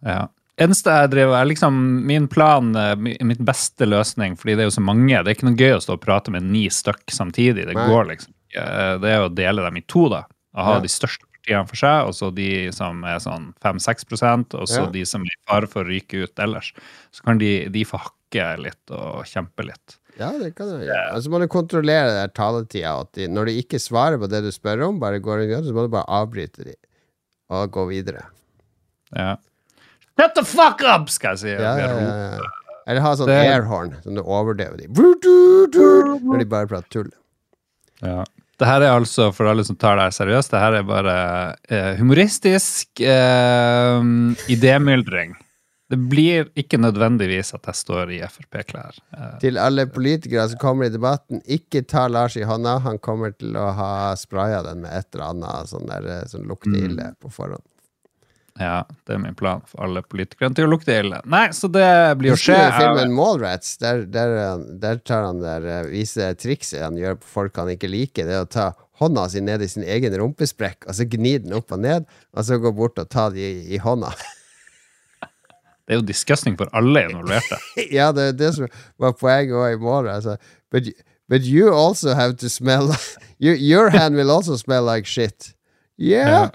Ja. 0.00 0.20
Eneste 0.58 0.90
jeg 0.92 1.10
driver, 1.14 1.36
er 1.40 1.46
liksom 1.48 1.76
min 2.06 2.26
plan, 2.28 2.74
eh, 2.76 2.94
mitt 2.96 3.38
beste 3.44 3.86
løsning, 3.86 4.36
fordi 4.36 4.56
det 4.56 4.64
er 4.64 4.68
jo 4.70 4.76
så 4.80 4.82
mange. 4.84 5.08
Det 5.24 5.30
er 5.30 5.34
ikke 5.38 5.48
noe 5.48 5.56
gøy 5.56 5.76
å 5.76 5.80
stå 5.80 5.94
og 5.96 6.00
prate 6.02 6.30
med 6.34 6.42
ni 6.42 6.66
stykk 6.68 7.06
samtidig. 7.10 7.66
Det 7.66 7.74
Nei. 7.74 7.86
går 7.88 8.04
liksom. 8.10 8.34
Eh, 8.54 8.98
Det 8.98 9.08
er 9.10 9.20
å 9.28 9.34
dele 9.34 9.62
dem 9.62 9.76
i 9.76 9.80
to, 9.86 10.08
da. 10.08 10.24
Å 10.56 10.64
ha 10.64 10.74
Ja. 10.74 10.80
de 10.80 10.88
største 10.88 11.24
partiene 11.30 11.68
for 11.68 11.76
seg, 11.76 12.06
og 12.08 12.12
så 12.12 12.34
de 12.34 12.70
som 12.72 13.04
er 13.04 13.16
sånn 13.18 13.54
5-6% 13.62 14.54
og 14.54 14.66
så 14.68 14.84
Ja. 14.84 14.90
de 14.90 15.04
som 15.04 15.22
er 15.22 15.26
i 15.26 15.40
fare 15.48 15.66
for 15.68 15.84
å 15.84 15.88
ryke 15.88 16.24
ut 16.24 16.34
ellers. 16.38 16.72
Så 17.12 17.22
kan 17.22 17.38
de, 17.38 17.68
de 17.68 17.84
få 17.84 17.98
hakke 17.98 18.58
litt 18.58 18.90
og 18.90 19.24
kjempe 19.24 19.64
litt. 19.64 19.96
Ja, 20.18 20.32
det 20.36 20.54
kan 20.56 20.66
du 20.68 20.84
gjøre. 20.84 21.14
Og 21.14 21.22
så 21.22 21.28
må 21.30 21.38
du 21.40 21.46
kontrollere 21.48 22.10
der 22.12 22.28
taletida. 22.28 23.00
At 23.00 23.12
de, 23.12 23.26
når 23.28 23.46
de 23.46 23.62
ikke 23.62 23.78
svarer 23.80 24.18
på 24.18 24.28
det 24.28 24.42
du 24.42 24.50
spør 24.50 24.88
om, 24.88 24.98
bare 25.00 25.18
går 25.20 25.46
så 25.64 25.72
må 25.72 25.86
du 25.86 25.88
bare 25.88 26.04
avbryte 26.06 26.64
de 26.64 26.74
og 27.48 27.70
gå 27.72 27.88
videre. 27.88 28.26
Ja. 29.16 29.36
Shut 30.20 30.34
the 30.36 30.44
fuck 30.44 30.82
up, 30.84 31.08
skal 31.12 31.38
jeg 31.38 31.42
si. 31.46 31.52
Ja, 31.56 31.72
ja, 31.80 31.88
ja, 31.96 32.16
ja. 32.36 32.48
Eller 32.90 33.00
ha 33.04 33.12
sånn 33.16 33.28
Det- 33.30 33.38
airhorn, 33.54 33.94
som 34.04 34.14
du 34.18 34.20
overdøver 34.22 34.76
de. 34.82 34.88
Når 34.90 36.38
de 36.42 36.46
bare 36.50 36.68
prater 36.68 36.88
tull. 36.90 37.10
Ja. 38.02 38.24
Det 38.60 38.66
her 38.68 38.82
er 38.84 38.92
altså, 38.98 39.30
for 39.32 39.48
alle 39.48 39.64
som 39.64 39.76
tar 39.80 39.96
det 39.96 40.02
her 40.10 40.16
seriøst, 40.18 40.50
det 40.52 40.60
her 40.60 40.74
er 40.80 40.82
bare 40.84 41.14
eh, 41.72 41.94
humoristisk 41.96 43.00
eh, 43.00 44.02
idémyldring. 44.52 45.32
Det 45.90 45.96
blir 46.10 46.50
ikke 46.60 46.78
nødvendigvis 46.78 47.54
at 47.56 47.64
jeg 47.66 47.74
står 47.80 48.12
i 48.14 48.20
Frp-klær. 48.28 48.98
Eh, 49.16 49.32
Til 49.42 49.56
alle 49.58 49.86
politikere 49.90 50.44
som 50.52 50.60
kommer 50.62 50.86
i 50.86 50.92
debatten, 50.94 51.40
ikke 51.50 51.82
ta 51.88 52.04
Lars 52.12 52.36
i 52.38 52.44
hånda. 52.46 52.76
Han 52.84 52.98
kommer 53.02 53.32
til 53.36 53.56
å 53.58 53.70
ha 53.74 54.12
spraya 54.20 54.60
den 54.68 54.84
med 54.84 54.92
et 55.00 55.08
eller 55.16 55.32
annet 55.32 55.72
sånn 55.72 55.88
der, 55.90 56.28
som 56.30 56.44
lukter 56.46 56.76
Mm. 56.76 56.84
ille 56.90 57.08
på 57.20 57.32
forhånd. 57.32 57.64
Ja, 58.60 58.84
det 59.08 59.16
er 59.16 59.22
min 59.22 59.36
plan 59.38 59.62
for 59.66 59.86
alle 59.86 60.02
politikerne 60.04 60.56
til 60.56 60.68
å 60.68 60.70
lukte 60.70 60.98
ille. 61.00 61.22
Nei, 61.30 61.46
så 61.56 61.70
det 61.72 61.88
blir 62.20 62.34
å 62.34 62.36
Husker 62.36 62.54
skje. 62.54 62.66
I 62.68 62.76
filmen 62.76 63.14
Mallrats? 63.16 63.72
Der, 63.80 64.04
der, 64.12 64.36
der 64.82 65.00
tar 65.00 65.24
han 65.30 65.40
der 65.42 65.64
eh, 65.64 65.86
viser 65.88 66.36
trikset 66.38 66.84
han 66.84 66.98
gjør 67.00 67.16
på 67.22 67.30
folk 67.38 67.60
han 67.62 67.72
ikke 67.72 67.90
liker. 67.90 68.28
Det 68.28 68.36
er 68.36 68.44
å 68.44 68.50
ta 68.50 68.70
hånda 69.00 69.24
si 69.32 69.40
ned 69.44 69.64
i 69.64 69.70
sin 69.70 69.86
egen 69.86 70.16
rumpesprekk, 70.20 70.84
og 70.86 70.98
så 70.98 71.06
gni 71.08 71.38
den 71.40 71.56
opp 71.56 71.72
og 71.72 71.80
ned, 71.80 72.04
og 72.36 72.44
så 72.44 72.60
gå 72.60 72.72
bort 72.76 73.00
og 73.00 73.08
ta 73.12 73.30
de 73.32 73.40
i, 73.40 73.54
i 73.74 73.80
hånda. 73.80 74.12
Det 75.90 75.96
er 75.96 75.98
jo 75.98 76.06
disgusting 76.06 76.54
for 76.54 76.70
alle 76.78 77.00
involverte. 77.08 77.56
ja, 77.98 78.12
det 78.14 78.28
er 78.28 78.34
det 78.38 78.50
som 78.54 78.68
var 79.02 79.16
poenget 79.18 79.56
òg 79.58 79.72
i 79.74 79.78
morgen. 79.82 80.12
Altså. 80.12 80.36
But, 80.70 80.86
but 81.26 81.42
you 81.42 81.72
also 81.74 82.14
have 82.14 82.36
to 82.36 82.48
smell 82.48 82.94
you, 83.42 83.56
Your 83.58 83.90
hand 83.90 84.14
will 84.14 84.30
also 84.30 84.54
smell 84.54 84.84
like 84.86 85.04
shit. 85.04 85.52
Yeah. 85.98 86.50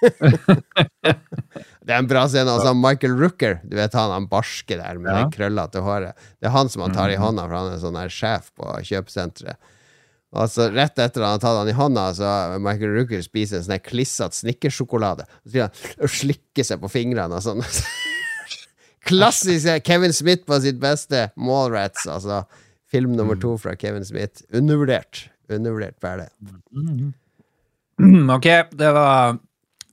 det 1.84 1.92
er 1.92 1.98
en 1.98 2.08
bra 2.10 2.26
scene. 2.28 2.50
Altså, 2.50 2.72
Michael 2.76 3.16
Rooker, 3.20 3.58
du 3.64 3.76
vet 3.78 3.96
han, 3.96 4.12
han 4.14 4.28
barske 4.30 4.78
der 4.78 5.00
med 5.00 5.10
Ja. 5.12 5.24
det 5.24 5.36
krøllete 5.36 5.82
håret. 5.84 6.16
Det 6.40 6.48
er 6.50 6.56
han 6.56 6.70
som 6.72 6.82
han 6.86 6.94
tar 6.96 7.12
i 7.12 7.18
hånda, 7.20 7.46
for 7.48 7.56
han 7.58 7.74
er 7.74 7.82
sånn 7.82 7.98
der 7.98 8.12
sjef 8.14 8.50
på 8.58 8.70
kjøpesenteret. 8.90 9.60
Og 10.30 10.46
så 10.46 10.68
Rett 10.70 10.98
etter 11.02 11.24
han 11.26 11.34
har 11.34 11.42
tatt 11.42 11.58
han 11.58 11.68
i 11.72 11.74
hånda, 11.74 12.04
så 12.14 12.28
Michael 12.62 12.92
Rooker 12.94 13.22
spiser 13.24 13.58
en 13.58 13.64
sånn 13.66 13.74
her 13.74 13.82
klissete 13.82 14.38
snickersjokolade. 14.38 15.26
Så 15.50 15.66
og 15.66 16.12
slikker 16.14 16.66
seg 16.66 16.78
på 16.84 16.92
fingrene 16.92 17.34
og 17.40 17.42
sånn. 17.42 17.64
Klassisk 19.10 19.82
Kevin 19.86 20.12
Smith 20.14 20.44
på 20.46 20.60
sitt 20.62 20.78
beste. 20.80 21.30
Mallrats, 21.40 22.06
altså. 22.06 22.44
Film 22.90 23.14
nummer 23.18 23.38
to 23.38 23.56
fra 23.58 23.74
Kevin 23.78 24.04
Smith. 24.04 24.42
Undervurdert. 24.54 25.28
Undervurdert 25.50 25.98
det. 26.00 26.28
Mm, 26.74 28.30
ok, 28.36 28.48
det 28.78 28.90
var 28.94 29.38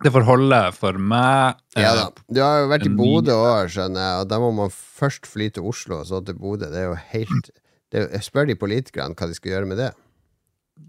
Det 0.04 0.12
får 0.14 0.26
holde 0.28 0.60
for 0.78 1.00
meg. 1.02 1.62
Ja 1.78 1.94
da. 1.98 2.10
Du 2.30 2.42
har 2.44 2.64
jo 2.64 2.68
vært 2.72 2.86
i 2.86 2.92
Bodø 2.94 3.38
òg, 3.38 3.72
skjønner 3.74 4.04
jeg, 4.04 4.20
og 4.24 4.28
da 4.34 4.42
må 4.44 4.52
man 4.60 4.74
først 4.74 5.30
fly 5.30 5.50
til 5.56 5.66
Oslo 5.70 6.02
og 6.02 6.10
så 6.10 6.22
til 6.26 6.38
Bodø. 6.38 6.70
Det 6.74 6.84
er 6.84 6.92
jo 6.92 7.00
helt 7.16 7.50
det 7.94 8.04
er, 8.04 8.24
spør 8.24 8.50
de 8.50 8.58
politikerne 8.60 9.16
hva 9.16 9.30
de 9.30 9.38
skal 9.38 9.54
gjøre 9.56 9.70
med 9.70 9.80
det. 9.80 9.92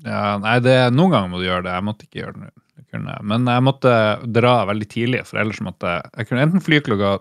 Ja, 0.04 0.36
nei, 0.42 0.58
det, 0.60 0.76
noen 0.92 1.14
ganger 1.14 1.30
må 1.32 1.40
du 1.40 1.46
gjøre 1.46 1.64
det. 1.64 1.74
Jeg 1.76 1.86
måtte 1.86 2.08
ikke 2.08 2.22
gjøre 2.24 2.36
det 2.36 2.48
nå. 2.48 2.54
Men 3.28 3.48
jeg 3.50 3.64
måtte 3.66 3.90
dra 4.32 4.54
veldig 4.68 4.86
tidlig, 4.88 5.24
for 5.28 5.40
ellers 5.42 5.58
måtte 5.64 5.90
jeg 5.90 6.08
Jeg 6.16 6.28
kunne 6.30 6.46
enten 6.46 6.64
fly 6.64 6.78
klokka 6.84 7.18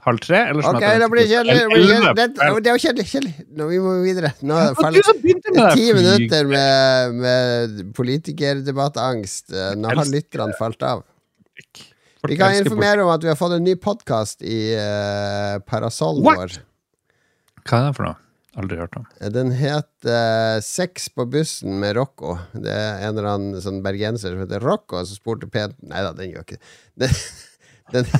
halv 0.00 0.20
tre, 0.24 0.38
eller 0.48 0.64
så 0.64 0.70
okay, 0.70 0.78
måtte 0.78 0.90
jeg 0.90 1.00
det 1.02 1.08
blir 1.12 1.26
kjedelig. 1.28 2.14
det, 2.16 2.26
det 2.40 2.70
er 2.70 2.76
jo 2.76 2.82
kjedelig. 2.86 3.06
kjedelig. 3.10 3.32
Nå, 3.52 3.66
vi 3.68 3.80
må 3.84 3.94
videre. 4.00 4.30
Nå 4.40 4.56
Det 4.56 4.68
var 4.70 4.78
faller 4.80 5.74
ti 5.76 5.86
minutter 5.98 6.48
med, 6.48 7.18
med 7.20 7.82
politikerdebattangst. 7.98 9.52
Eh, 9.52 9.74
Nå 9.76 9.92
har 9.92 10.08
lytterne 10.08 10.56
falt 10.58 10.88
av. 10.88 11.04
Folk 12.20 12.32
Vi 12.32 12.36
kan 12.40 12.54
informere 12.54 13.04
om 13.04 13.12
at 13.12 13.24
vi 13.24 13.30
har 13.32 13.38
fått 13.38 13.56
en 13.56 13.64
ny 13.64 13.76
podkast 13.80 14.42
i 14.44 14.74
uh, 14.76 15.60
parasollen 15.64 16.26
vår. 16.26 16.58
Hva 17.64 17.78
er 17.78 17.86
det 17.88 17.94
for 17.96 18.08
noe? 18.08 18.18
Aldri 18.58 18.80
hørt 18.80 18.96
om. 18.98 19.04
Den 19.30 19.52
heter 19.54 20.60
Sex 20.64 21.08
på 21.14 21.24
bussen 21.30 21.78
med 21.80 21.94
Rocco. 21.96 22.34
Det 22.52 22.72
er 22.72 23.04
en 23.06 23.14
eller 23.14 23.28
annen 23.30 23.62
sånn 23.62 23.78
bergenser 23.84 24.34
som 24.34 24.42
heter 24.42 24.62
Rocco, 24.64 25.04
som 25.06 25.16
spurte 25.20 25.46
pent 25.50 25.76
Nei 25.86 26.02
da, 26.02 26.10
den 26.16 26.32
gjør 26.32 26.48
ikke 26.48 26.58
det. 26.98 27.10
Den, 27.94 28.10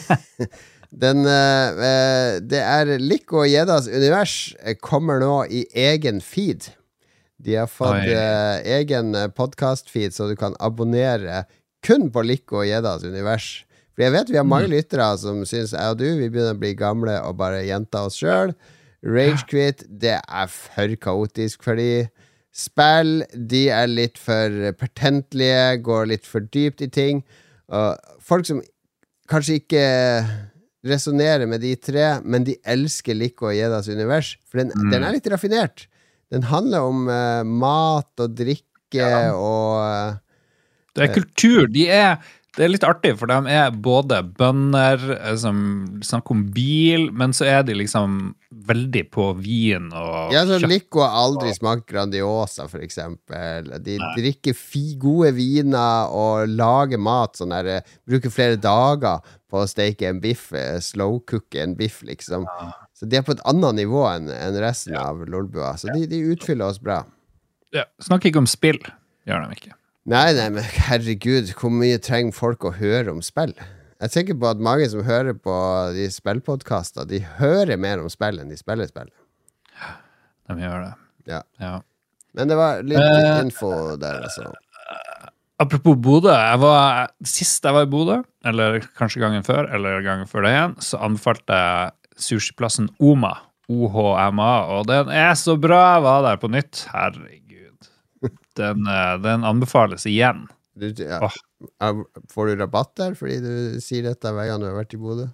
den, 1.04 1.24
uh, 1.26 1.32
eh, 1.34 1.80
eh, 1.88 2.34
Det 2.46 2.62
er 2.62 2.94
Lico 3.02 3.42
og 3.42 3.50
gjeddas 3.50 3.90
univers 3.90 4.36
eh, 4.62 4.78
kommer 4.78 5.20
nå 5.22 5.34
i 5.50 5.64
egen 5.74 6.22
feed. 6.22 6.70
De 7.40 7.56
har 7.56 7.70
fått 7.72 8.06
eh, 8.12 8.60
egen 8.78 9.16
podkast-feed, 9.34 10.14
så 10.14 10.28
du 10.28 10.36
kan 10.38 10.54
abonnere 10.60 11.44
kun 11.84 12.08
på 12.12 12.24
Lico 12.26 12.60
og 12.62 12.68
gjeddas 12.68 13.04
univers. 13.06 13.48
For 13.94 14.06
jeg 14.06 14.14
vet 14.14 14.32
vi 14.32 14.38
har 14.40 14.48
mange 14.48 14.70
lyttere 14.72 15.06
som 15.20 15.42
syns 15.48 15.74
jeg 15.76 15.92
og 15.92 15.98
du 16.00 16.06
vi 16.06 16.28
begynner 16.28 16.56
å 16.56 16.60
bli 16.60 16.74
gamle 16.78 17.16
og 17.26 17.38
bare 17.40 17.64
gjenta 17.66 18.04
oss 18.08 18.20
sjøl. 18.20 18.54
Ragequit, 19.00 19.86
det 19.88 20.18
er 20.20 20.50
for 20.52 20.96
kaotisk 21.00 21.64
for 21.64 21.80
de. 21.80 22.08
Spill, 22.50 23.22
de 23.32 23.68
er 23.72 23.86
litt 23.88 24.18
for 24.18 24.72
pertentlige, 24.76 25.78
går 25.86 26.10
litt 26.12 26.26
for 26.28 26.44
dypt 26.44 26.82
i 26.84 26.90
ting. 26.92 27.22
Og 27.70 28.16
folk 28.24 28.48
som 28.48 28.60
kanskje 29.30 29.60
ikke 29.60 29.84
resonnerer 30.86 31.46
med 31.48 31.62
de 31.62 31.74
tre, 31.76 32.18
men 32.24 32.44
de 32.46 32.56
elsker 32.68 33.16
Lico 33.16 33.50
og 33.50 33.56
Gjedas 33.56 33.88
univers, 33.92 34.34
for 34.48 34.62
den, 34.62 34.72
den 34.90 35.04
er 35.04 35.14
litt 35.14 35.28
raffinert. 35.30 35.86
Den 36.32 36.46
handler 36.48 36.88
om 36.88 37.06
uh, 37.10 37.42
mat 37.44 38.22
og 38.22 38.36
drikke 38.38 39.06
og 39.36 39.76
eh, 39.84 40.18
Det 40.96 41.06
er 41.06 41.14
kultur. 41.14 41.68
De 41.70 41.86
er 41.92 42.18
det 42.58 42.64
er 42.66 42.72
litt 42.72 42.84
artig, 42.84 43.12
for 43.20 43.30
de 43.30 43.52
er 43.54 43.70
både 43.78 44.18
bønder 44.36 44.98
eh, 45.14 45.36
som 45.38 45.60
snakker 46.02 46.34
om 46.34 46.42
bil, 46.54 47.06
men 47.14 47.34
så 47.36 47.46
er 47.46 47.62
de 47.66 47.76
liksom 47.78 48.18
veldig 48.66 49.04
på 49.14 49.28
vin 49.38 49.86
og 49.94 50.34
Ja, 50.34 50.42
så. 50.48 50.58
Lico 50.66 51.04
har 51.04 51.14
aldri 51.20 51.52
smakt 51.54 51.86
Grandiosa, 51.90 52.66
for 52.70 52.82
eksempel. 52.82 53.70
De 53.86 54.00
drikker 54.16 54.58
fi 54.58 54.96
gode 55.00 55.30
viner 55.38 56.10
og 56.10 56.50
lager 56.50 56.98
mat 56.98 57.38
sånn 57.38 57.54
der 57.54 57.70
eh, 57.76 57.96
Bruker 58.10 58.34
flere 58.34 58.58
dager 58.58 59.22
på 59.50 59.62
å 59.62 59.70
steke 59.70 60.10
en 60.10 60.18
biff, 60.22 60.50
slowcooke 60.50 60.84
slow-cooke 60.90 61.62
en 61.62 61.78
biff, 61.78 62.02
liksom. 62.06 62.46
Så 62.94 63.06
de 63.06 63.18
er 63.18 63.26
på 63.26 63.34
et 63.34 63.46
annet 63.50 63.78
nivå 63.78 64.04
enn 64.10 64.28
resten 64.62 64.98
av 64.98 65.22
Lolbua. 65.26 65.76
Så 65.78 65.90
de, 65.94 66.04
de 66.10 66.20
utfyller 66.34 66.70
oss 66.70 66.82
bra. 66.82 67.00
Ja, 67.74 67.86
snakker 68.02 68.30
ikke 68.30 68.42
om 68.42 68.50
spill, 68.50 68.78
gjør 69.26 69.46
de 69.46 69.58
ikke. 69.58 69.74
Nei, 70.10 70.32
nei, 70.34 70.48
men 70.50 70.64
herregud, 70.66 71.52
hvor 71.54 71.70
mye 71.70 72.00
trenger 72.02 72.34
folk 72.34 72.64
å 72.66 72.72
høre 72.74 73.12
om 73.12 73.20
spill? 73.22 73.52
Jeg 74.00 74.08
er 74.08 74.10
sikker 74.14 74.38
på 74.40 74.48
at 74.48 74.62
mange 74.64 74.88
som 74.90 75.04
hører 75.06 75.36
på 75.38 75.54
de 75.94 76.08
spillpodkaster, 76.10 77.06
de 77.06 77.20
hører 77.38 77.78
mer 77.78 78.00
om 78.02 78.08
spill 78.10 78.40
enn 78.42 78.50
de 78.50 78.58
spiller 78.58 78.88
spill. 78.90 79.10
De 80.50 80.56
gjør 80.58 80.86
det. 80.86 80.90
Ja. 81.30 81.44
Ja. 81.62 81.76
Men 82.34 82.50
det 82.50 82.56
var 82.58 82.82
litt 82.82 82.98
litt 82.98 83.44
info 83.44 83.70
der, 84.00 84.24
altså. 84.26 84.50
Apropos 85.60 85.98
Bodø. 86.00 86.32
Jeg 86.32 86.58
var, 86.62 87.12
sist 87.28 87.66
jeg 87.68 87.76
var 87.76 87.86
i 87.86 87.90
Bodø, 87.92 88.16
eller 88.48 88.80
kanskje 88.98 89.20
gangen 89.22 89.44
før, 89.46 89.68
eller 89.76 90.00
gangen 90.06 90.30
før 90.30 90.46
det 90.46 90.54
igjen, 90.56 90.74
så 90.82 91.02
anbefalte 91.06 91.60
jeg 91.60 92.24
sushiplassen 92.30 92.88
Oma. 92.98 93.36
OHMA. 93.70 94.52
Og 94.74 94.88
den 94.90 95.12
er 95.14 95.36
så 95.38 95.54
bra! 95.60 95.84
Jeg 95.94 96.06
var 96.08 96.24
der 96.26 96.40
på 96.42 96.50
nytt. 96.50 96.88
Herregud. 96.90 97.39
Den, 98.58 98.86
eh, 98.90 99.16
den 99.22 99.44
anbefales 99.46 100.06
igjen. 100.10 100.46
Du, 100.80 100.88
ja. 100.96 101.28
Får 102.32 102.48
du 102.50 102.62
rabatt 102.62 102.94
der 102.96 103.14
fordi 103.18 103.40
du 103.44 103.80
sier 103.82 104.06
dette 104.06 104.32
hver 104.32 104.48
gang 104.48 104.62
du 104.62 104.68
har 104.70 104.78
vært 104.78 104.96
i 104.96 105.00
Bodø? 105.00 105.28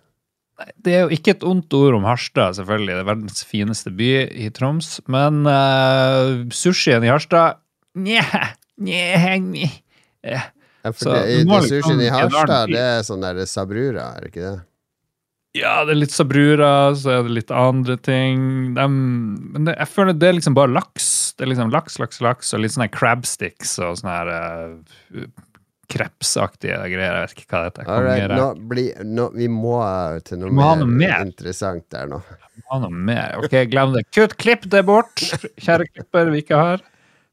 Det 0.80 0.94
er 0.96 1.02
jo 1.04 1.12
ikke 1.12 1.34
et 1.34 1.44
ondt 1.44 1.74
ord 1.76 1.98
om 1.98 2.06
Harstad, 2.08 2.56
selvfølgelig. 2.56 2.94
Det 2.94 3.02
er 3.02 3.08
verdens 3.10 3.42
fineste 3.44 3.92
by 3.92 4.10
i 4.32 4.48
Troms. 4.56 4.94
Men 5.12 5.42
uh, 5.44 6.46
sushien 6.56 7.04
i 7.04 7.12
Harstad 7.12 7.60
Nje, 7.96 8.22
nje, 8.80 9.36
nje. 9.40 9.68
Eh, 10.24 10.48
Ja, 10.86 10.92
for 10.92 11.16
det, 11.16 11.44
sushien 11.66 12.00
i 12.04 12.08
Harstad, 12.12 12.70
det 12.70 12.80
er 12.80 13.04
sånn 13.06 13.24
der 13.24 13.40
sabrura, 13.50 14.12
er 14.16 14.26
det 14.26 14.28
ikke 14.30 14.44
det? 14.44 14.58
Ja, 15.56 15.72
det 15.88 15.94
er 15.94 16.00
litt 16.02 16.12
sabrura, 16.14 16.70
så 16.94 17.14
er 17.14 17.24
det 17.26 17.36
litt 17.38 17.50
andre 17.54 17.96
ting. 17.96 18.74
De, 18.76 18.84
men 18.86 19.66
det, 19.66 19.74
jeg 19.80 19.90
føler 19.90 20.14
det 20.16 20.28
er 20.28 20.36
liksom 20.36 20.56
bare 20.58 20.74
laks. 20.76 21.08
Det 21.36 21.44
er 21.44 21.52
liksom 21.52 21.72
laks, 21.72 21.98
laks, 22.00 22.22
laks, 22.24 22.54
og 22.56 22.62
litt 22.64 22.72
sånne 22.72 22.88
crabsticks 22.92 23.76
og 23.84 23.98
sånne 24.00 24.14
her 24.14 24.30
uh, 24.32 25.26
krepsaktige 25.92 26.78
greier. 26.90 27.18
Jeg 27.20 27.26
vet 27.26 27.36
ikke 27.36 27.46
hva 27.50 27.62
det 27.62 27.68
heter. 27.70 28.06
Right, 28.06 28.32
nå 28.32 28.48
bli, 28.72 28.86
nå, 29.04 29.28
vi 29.36 29.48
må 29.52 29.76
uh, 29.82 30.16
til 30.24 30.40
noe 30.40 30.56
må 30.56 30.72
mer, 30.80 30.88
mer. 30.88 31.28
interessant 31.28 31.84
der 31.92 32.08
nå. 32.10 32.22
Vi 32.56 32.64
må 32.64 32.72
Ha 32.72 32.82
noe 32.86 33.06
mer. 33.12 33.38
Ok, 33.44 33.56
glem 33.70 33.92
det. 33.98 34.06
Kutt, 34.16 34.36
klipp 34.40 34.64
det 34.72 34.82
bort, 34.88 35.24
kjære 35.60 35.90
klipper 35.92 36.32
vi 36.32 36.44
ikke 36.46 36.60
har. 36.62 36.84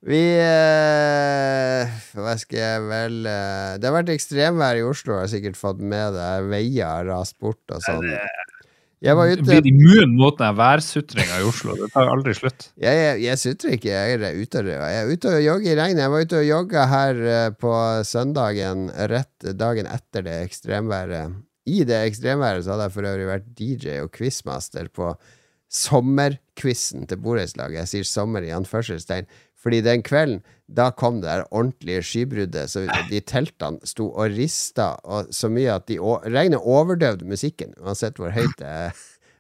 Vi 0.04 0.20
eh, 0.36 1.92
Hva 2.20 2.34
skal 2.36 2.58
jeg 2.60 2.80
vel 2.90 3.22
eh, 3.30 3.76
Det 3.80 3.88
har 3.88 3.94
vært 3.96 4.10
ekstremvær 4.12 4.76
i 4.76 4.84
Oslo, 4.84 5.16
har 5.16 5.30
jeg 5.30 5.38
sikkert 5.38 5.60
fått 5.60 5.80
med 5.80 6.18
deg. 6.18 6.50
Veier 6.52 6.90
har 6.90 7.08
rast 7.08 7.38
bort 7.40 7.64
og 7.72 7.80
sånn. 7.86 8.10
Jeg 9.04 9.18
var 9.20 9.32
ute 9.34 9.44
Blir 9.44 9.66
immun 9.68 10.14
mot 10.16 10.38
den 10.40 10.56
værsutringa 10.56 11.42
i 11.42 11.48
Oslo. 11.50 11.74
Det 11.76 11.90
tar 11.92 12.08
aldri 12.08 12.32
slutt. 12.38 12.70
Jeg, 12.86 12.96
jeg, 13.02 13.18
jeg 13.26 13.42
sutrer 13.42 13.76
ikke, 13.76 13.90
jeg 13.92 14.14
er 14.16 14.38
ute, 14.40 14.62
og- 14.64 14.70
jeg 14.72 15.00
er 15.02 15.12
ute 15.12 15.34
og 15.34 15.42
jogger 15.44 15.72
i 15.74 15.80
regnet. 15.82 16.04
Jeg 16.06 16.14
var 16.14 16.24
ute 16.28 16.40
og 16.40 16.48
jogga 16.48 16.86
her 16.94 17.20
eh, 17.36 17.50
på 17.60 17.74
søndagen, 18.08 18.86
rett 19.12 19.50
dagen 19.60 19.90
etter 19.92 20.24
det 20.24 20.38
ekstremværet. 20.46 21.36
I 21.68 21.84
det 21.88 22.00
ekstremværet 22.10 22.64
så 22.66 22.74
hadde 22.74 22.88
jeg 22.90 22.96
for 22.96 23.10
øvrig 23.12 23.28
vært 23.30 23.52
DJ 23.60 24.00
og 24.04 24.12
quizmaster 24.16 24.88
på 24.92 25.12
sommerquizen 25.74 27.08
til 27.10 27.20
borettslaget. 27.24 27.80
Jeg 27.84 27.92
sier 27.92 28.08
sommer 28.10 28.46
i 28.46 28.52
anførselstegn. 28.56 29.28
Fordi 29.64 29.80
den 29.86 30.04
kvelden, 30.04 30.42
da 30.68 30.90
kom 30.96 31.22
det 31.22 31.30
der 31.30 31.46
ordentlige 31.52 32.04
skybruddet, 32.04 32.72
så 32.72 32.86
de 33.10 33.20
teltene 33.24 33.88
sto 33.88 34.10
og 34.12 34.36
rista 34.36 34.94
og 35.04 35.32
så 35.36 35.50
mye 35.52 35.78
at 35.78 35.88
de 35.88 36.00
regnet 36.28 36.60
overdøvde 36.60 37.28
musikken, 37.30 37.76
uansett 37.80 38.20
hvor 38.20 38.34
høyt 38.36 38.64
jeg, 38.64 38.92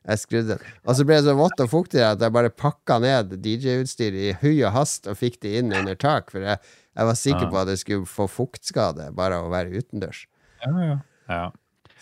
jeg 0.03 0.21
skrudde. 0.21 0.59
Og 0.83 0.97
så 0.97 1.07
ble 1.07 1.17
det 1.19 1.27
så 1.27 1.35
vått 1.39 1.63
og 1.63 1.71
fuktig 1.71 2.03
at 2.05 2.23
jeg 2.23 2.35
bare 2.35 2.53
pakka 2.53 2.99
ned 3.03 3.35
DJ-utstyret 3.43 4.29
i 4.29 4.35
hui 4.43 4.55
og 4.61 4.75
hast 4.77 5.09
og 5.11 5.19
fikk 5.19 5.41
det 5.43 5.57
inn 5.59 5.75
under 5.75 5.97
tak, 5.99 6.31
for 6.31 6.45
jeg, 6.45 6.61
jeg 6.93 7.09
var 7.09 7.19
sikker 7.19 7.49
på 7.49 7.61
at 7.63 7.73
jeg 7.73 7.83
skulle 7.83 8.13
få 8.13 8.29
fuktskade 8.31 9.09
bare 9.17 9.41
av 9.41 9.49
å 9.49 9.53
være 9.53 9.83
utendørs. 9.83 10.25
Ja, 10.63 10.73
ja. 10.87 10.97
ja. 11.31 11.45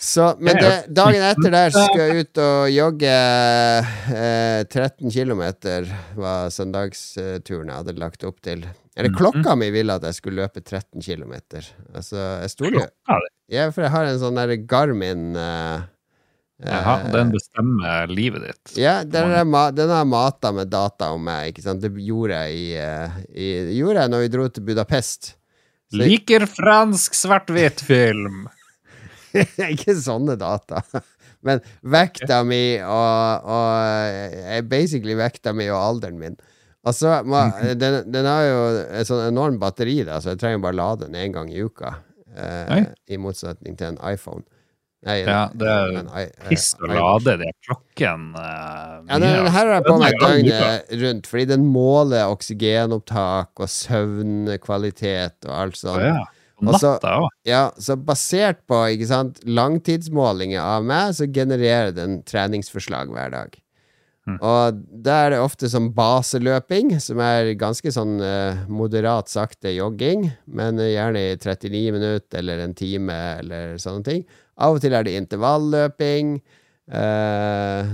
Så, 0.01 0.31
men 0.41 0.57
Det 0.57 0.69
dagen 0.97 1.21
etter 1.21 1.53
der 1.53 1.69
skulle 1.75 2.05
jeg 2.09 2.23
ut 2.25 2.39
og 2.41 2.71
jogge 2.73 3.09
eh, 4.17 4.63
13 4.65 5.11
km, 5.13 5.43
var 6.17 6.49
søndagsturen 6.49 7.69
jeg 7.69 7.77
hadde 7.83 7.93
lagt 8.01 8.25
opp 8.25 8.39
til. 8.41 8.63
Eller 8.97 9.13
klokka 9.13 9.53
mi 9.55 9.69
ville 9.71 9.93
at 9.93 10.03
jeg 10.09 10.17
skulle 10.17 10.41
løpe 10.41 10.63
13 10.63 11.03
km. 11.05 11.35
Altså, 11.93 12.17
jeg 12.41 12.49
stoler 12.55 12.79
jo 12.81 13.19
Ja, 13.51 13.67
for 13.69 13.85
jeg 13.85 13.91
har 13.93 14.09
en 14.09 14.17
sånn 14.23 14.39
der 14.39 14.55
Garmin 14.65 15.35
eh, 15.37 15.83
Jaha, 16.65 16.95
den 17.13 17.31
bestemmer 17.33 18.09
livet 18.09 18.43
ditt. 18.45 18.73
Ja, 18.81 18.99
den, 19.03 19.31
er 19.33 19.45
jeg 19.45 19.75
den 19.77 19.89
har 19.93 20.05
mata 20.09 20.51
med 20.53 20.69
data 20.69 21.11
om 21.15 21.23
meg, 21.25 21.51
ikke 21.53 21.63
sant. 21.65 21.81
Det 21.81 21.89
gjorde 22.05 22.41
jeg 22.41 22.57
i, 22.57 22.65
eh, 22.77 23.21
i 23.33 23.77
gjorde 23.79 24.03
jeg 24.03 24.13
når 24.13 24.25
vi 24.25 24.31
dro 24.33 24.47
til 24.49 24.65
Budapest. 24.65 25.31
Så- 25.91 26.01
Liker 26.01 26.45
fransk 26.49 27.17
svart-hvitt-film. 27.17 28.47
ikke 29.73 29.95
sånne 29.97 30.35
data. 30.39 30.81
Men 31.41 31.61
vekta 31.81 32.43
mi 32.45 32.77
og, 32.85 33.47
og 33.49 34.13
eh, 34.45 34.61
Basically 34.69 35.15
vekta 35.17 35.53
mi 35.57 35.65
og 35.73 35.79
alderen 35.81 36.19
min. 36.21 36.35
Altså, 36.85 37.19
må, 37.25 37.43
den, 37.81 37.99
den 38.13 38.25
har 38.29 38.45
jo 38.47 38.61
et 39.01 39.09
sånn 39.09 39.27
enorm 39.27 39.59
batteri, 39.61 39.99
da, 40.07 40.19
så 40.21 40.33
jeg 40.35 40.41
trenger 40.41 40.63
bare 40.63 40.77
lade 40.79 41.07
den 41.09 41.17
én 41.17 41.33
gang 41.35 41.49
i 41.53 41.61
uka. 41.65 41.95
Eh, 42.37 42.87
I 43.11 43.17
motsetning 43.21 43.75
til 43.79 43.93
en 43.95 44.01
iPhone. 44.13 44.43
Nei, 45.01 45.23
Ja, 45.25 45.47
det 45.57 45.65
er 45.65 45.95
en 45.97 46.09
i- 46.13 46.27
eh, 46.29 46.49
Piss 46.51 46.67
å 46.77 46.85
lade 46.91 47.33
de 47.41 47.47
klokken 47.65 48.27
uh, 48.37 48.99
Ja, 49.09 49.15
den, 49.17 49.23
den 49.33 49.47
her 49.49 49.65
har 49.65 49.71
jeg 49.79 49.85
på 49.87 49.95
meg 49.97 50.13
Den 50.13 50.27
døgnet 50.45 50.91
rundt, 51.01 51.29
fordi 51.31 51.45
den 51.49 51.63
måler 51.73 52.29
oksygenopptak 52.29 53.63
og 53.65 53.71
søvnkvalitet 54.45 55.47
og 55.49 55.55
alt 55.57 55.79
sånt. 55.81 56.03
ja. 56.05 56.19
Og 56.21 56.27
Og 56.61 56.77
natta 56.77 57.15
òg. 57.23 57.27
Ja, 57.47 57.63
så 57.81 57.97
basert 57.97 58.61
på 58.69 58.77
ikke 58.93 59.09
sant, 59.09 59.41
langtidsmålinger 59.45 60.61
av 60.61 60.85
meg, 60.87 61.15
så 61.17 61.27
genererer 61.29 61.93
den 61.95 62.21
treningsforslag 62.27 63.11
hver 63.13 63.33
dag. 63.33 63.57
Mm. 64.29 64.37
Og 64.37 64.81
da 65.01 65.15
er 65.23 65.33
det 65.33 65.41
ofte 65.41 65.69
sånn 65.71 65.89
baseløping, 65.97 66.93
som 67.01 67.21
er 67.25 67.55
ganske 67.59 67.91
sånn 67.93 68.19
eh, 68.21 68.61
moderat 68.69 69.31
sakte 69.31 69.73
jogging, 69.73 70.27
men 70.45 70.77
gjerne 70.77 71.23
i 71.31 71.35
39 71.41 71.83
minutter 71.97 72.43
eller 72.43 72.61
en 72.61 72.77
time 72.77 73.17
eller 73.41 73.77
sånne 73.81 74.05
ting. 74.05 74.25
Av 74.61 74.77
og 74.77 74.83
til 74.83 74.93
er 74.93 75.07
det 75.07 75.17
intervalløping. 75.17 76.35
Eh, 76.91 77.91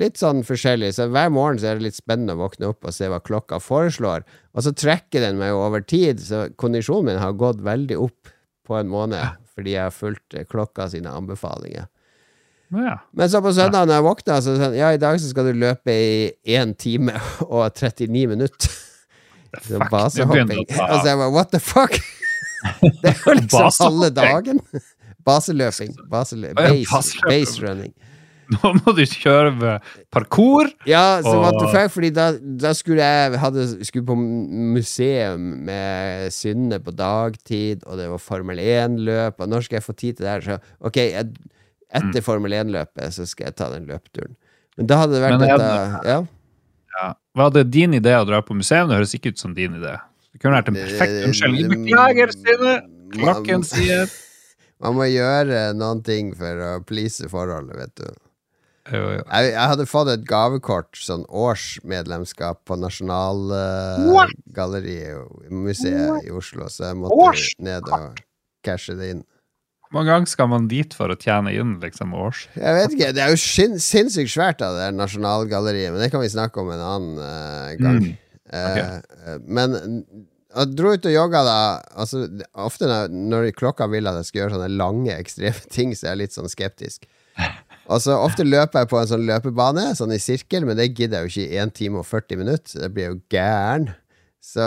litt 0.00 0.20
sånn 0.20 0.42
forskjellig. 0.46 0.92
Så 0.96 1.08
hver 1.12 1.32
morgen 1.34 1.60
så 1.60 1.70
er 1.70 1.78
det 1.78 1.88
litt 1.88 1.98
spennende 1.98 2.36
å 2.36 2.42
våkne 2.42 2.72
opp 2.72 2.86
og 2.86 2.94
se 2.96 3.08
hva 3.10 3.22
klokka 3.22 3.60
foreslår. 3.62 4.26
Og 4.54 4.66
så 4.66 4.74
trekker 4.74 5.24
den 5.24 5.40
meg 5.40 5.52
jo 5.52 5.62
over 5.64 5.84
tid, 5.84 6.22
så 6.22 6.46
kondisjonen 6.60 7.12
min 7.12 7.22
har 7.22 7.36
gått 7.38 7.62
veldig 7.64 7.98
opp 8.06 8.34
på 8.64 8.78
en 8.78 8.88
måned 8.92 9.40
fordi 9.54 9.76
jeg 9.76 9.86
har 9.86 9.94
fulgt 9.94 10.34
eh, 10.34 10.46
klokka 10.50 10.88
sine 10.90 11.12
anbefalinger. 11.14 11.86
Ja. 12.74 12.96
Men 13.14 13.30
så 13.30 13.38
på 13.44 13.52
søndag 13.54 13.86
når 13.86 14.00
jeg 14.00 14.06
våkna, 14.08 14.38
så 14.42 14.56
sa 14.56 14.64
han 14.66 14.74
ja, 14.74 14.88
i 14.90 14.98
dag 14.98 15.20
så 15.22 15.28
skal 15.30 15.46
du 15.46 15.60
løpe 15.62 15.94
i 15.94 16.56
1 16.56 16.74
time 16.80 17.14
og 17.46 17.68
39 17.70 18.26
minutter. 18.32 18.80
Så 19.62 19.78
basehopping. 19.90 20.64
Og 20.66 20.96
så 20.98 21.12
jeg 21.12 21.20
bare, 21.20 21.30
what 21.30 21.52
the 21.54 21.62
fuck? 21.62 21.94
Det 23.02 23.12
er 23.12 23.20
jo 23.20 23.36
liksom 23.36 23.70
halve 23.78 24.10
dagen. 24.16 24.60
Baseløping. 25.24 25.94
Basele 26.12 26.54
base, 26.56 26.88
baseløping. 26.90 27.28
base 27.28 27.62
running. 27.62 27.92
Nå 28.54 28.70
må 28.80 28.92
du 28.96 29.02
kjøre 29.08 29.78
parkour. 30.12 30.68
Ja, 30.88 31.20
the 31.24 31.32
Og- 31.32 31.70
fuck, 31.72 31.90
fordi 31.94 32.10
da, 32.12 32.26
da 32.38 32.72
skulle 32.76 33.00
jeg 33.04 33.38
hadde, 33.40 33.66
skulle 33.86 34.04
på 34.08 34.16
museum 34.18 35.40
med 35.64 36.30
Synne 36.34 36.78
på 36.84 36.92
dagtid, 36.96 37.84
og 37.86 37.98
det 38.00 38.08
var 38.12 38.18
Formel 38.22 38.58
1-løp, 38.60 39.40
og 39.40 39.48
når 39.52 39.64
skal 39.66 39.78
jeg 39.80 39.86
få 39.86 39.96
tid 39.96 40.16
til 40.18 40.26
det 40.26 40.32
her? 40.34 40.40
Så 40.48 40.58
ok, 40.90 40.96
jeg, 40.96 41.34
Mm. 41.94 42.08
etter 42.10 42.22
Formel 42.26 42.50
1-løpet 42.58 43.12
så 43.14 43.22
skal 43.30 43.46
jeg 43.46 43.54
ta 43.54 43.68
den 43.70 43.84
løpeturen. 43.86 44.32
Men 44.76 44.86
da 44.90 44.96
hadde 44.98 45.14
det 45.14 45.22
vært 45.22 45.40
dette 45.44 46.08
Ja. 46.10 46.16
Ja. 46.94 47.12
Var 47.38 47.50
det 47.54 47.70
din 47.70 47.92
idé 47.94 48.12
å 48.18 48.24
dra 48.26 48.40
på 48.42 48.54
museum? 48.58 48.88
Det 48.88 48.96
høres 48.98 49.14
ikke 49.14 49.30
ut 49.30 49.38
som 49.38 49.54
din 49.54 49.76
idé. 49.78 49.92
Det 50.32 50.40
kunne 50.42 50.56
vært 50.58 50.68
en 50.72 50.74
perfekt 50.74 51.24
unnskyldning. 51.28 51.84
Beklager, 51.86 52.32
Synne! 52.34 52.74
Klokken 53.14 53.62
sier 53.62 54.10
Man 54.82 54.96
må 54.98 55.06
gjøre 55.06 55.68
noen 55.78 56.02
ting 56.04 56.32
for 56.34 56.58
å 56.66 56.72
please 56.84 57.28
forholdet, 57.30 57.76
vet 57.78 57.94
du. 58.02 58.08
Jo, 58.92 59.00
jo. 59.14 59.20
Jeg, 59.24 59.52
jeg 59.54 59.68
hadde 59.70 59.86
fått 59.88 60.10
et 60.12 60.24
gavekort, 60.28 60.90
sånn 61.00 61.22
årsmedlemskap 61.32 62.60
på 62.68 62.76
Nasjonalgalleriet, 62.76 64.10
Nasjonalgalleriet, 64.10 65.52
museet 65.52 66.26
i 66.28 66.34
Oslo, 66.34 66.68
så 66.68 66.90
jeg 66.90 66.98
måtte 67.00 67.16
Års? 67.16 67.46
ned 67.64 67.88
og 67.88 68.20
cashe 68.66 68.96
det 68.98 69.14
inn. 69.14 69.22
Hvor 69.84 70.00
mange 70.00 70.10
ganger 70.10 70.32
skal 70.32 70.50
man 70.50 70.68
dit 70.68 70.96
for 70.96 71.12
å 71.12 71.16
tjene 71.16 71.52
inn 71.54 71.76
liksom 71.78 72.12
års? 72.18 72.48
Jeg 72.58 72.76
vet 72.76 72.94
ikke, 72.96 73.10
Det 73.14 73.22
er 73.22 73.30
jo 73.30 73.38
sin, 73.38 73.76
sinnssykt 73.78 74.32
svært 74.32 74.58
da, 74.60 74.72
det 74.74 74.88
der 74.88 74.96
Nasjonalgalleriet, 74.98 75.94
men 75.94 76.02
det 76.02 76.10
kan 76.12 76.24
vi 76.24 76.32
snakke 76.32 76.60
om 76.60 76.72
en 76.74 76.82
annen 76.82 77.20
uh, 77.22 77.72
gang. 77.78 78.00
Mm. 78.02 78.16
Okay. 78.44 79.00
Uh, 79.24 79.36
men 79.46 79.76
jeg 80.54 80.74
dro 80.76 80.92
ut 80.94 81.06
og 81.08 81.14
jogga 81.14 81.40
da 81.46 81.58
altså, 81.98 82.24
Ofte 82.62 82.86
når, 82.90 83.14
når 83.32 83.48
klokka 83.56 83.88
vil 83.90 84.10
at 84.10 84.18
jeg 84.20 84.28
skal 84.28 84.42
gjøre 84.42 84.56
sånne 84.56 84.74
lange, 84.74 85.14
ekstreme 85.14 85.70
ting, 85.76 85.94
så 85.94 86.08
jeg 86.08 86.10
er 86.10 86.16
jeg 86.16 86.22
litt 86.24 86.36
sånn 86.36 86.52
skeptisk. 86.52 87.08
Og 87.92 88.00
så 88.00 88.16
Ofte 88.16 88.46
løper 88.46 88.82
jeg 88.84 88.90
på 88.90 89.00
en 89.00 89.10
sånn 89.10 89.26
løpebane, 89.28 89.90
sånn 89.98 90.14
i 90.14 90.22
sirkel, 90.22 90.64
men 90.68 90.78
det 90.78 90.92
gidder 90.94 91.20
jeg 91.20 91.26
jo 91.26 91.32
ikke 91.32 91.52
i 91.52 91.60
1 91.64 91.74
time 91.76 92.00
og 92.00 92.08
40 92.08 92.40
minutter. 92.40 92.80
Det 92.80 92.90
blir 92.94 93.10
jo 93.10 93.20
gæren. 93.32 93.90
Så 94.44 94.64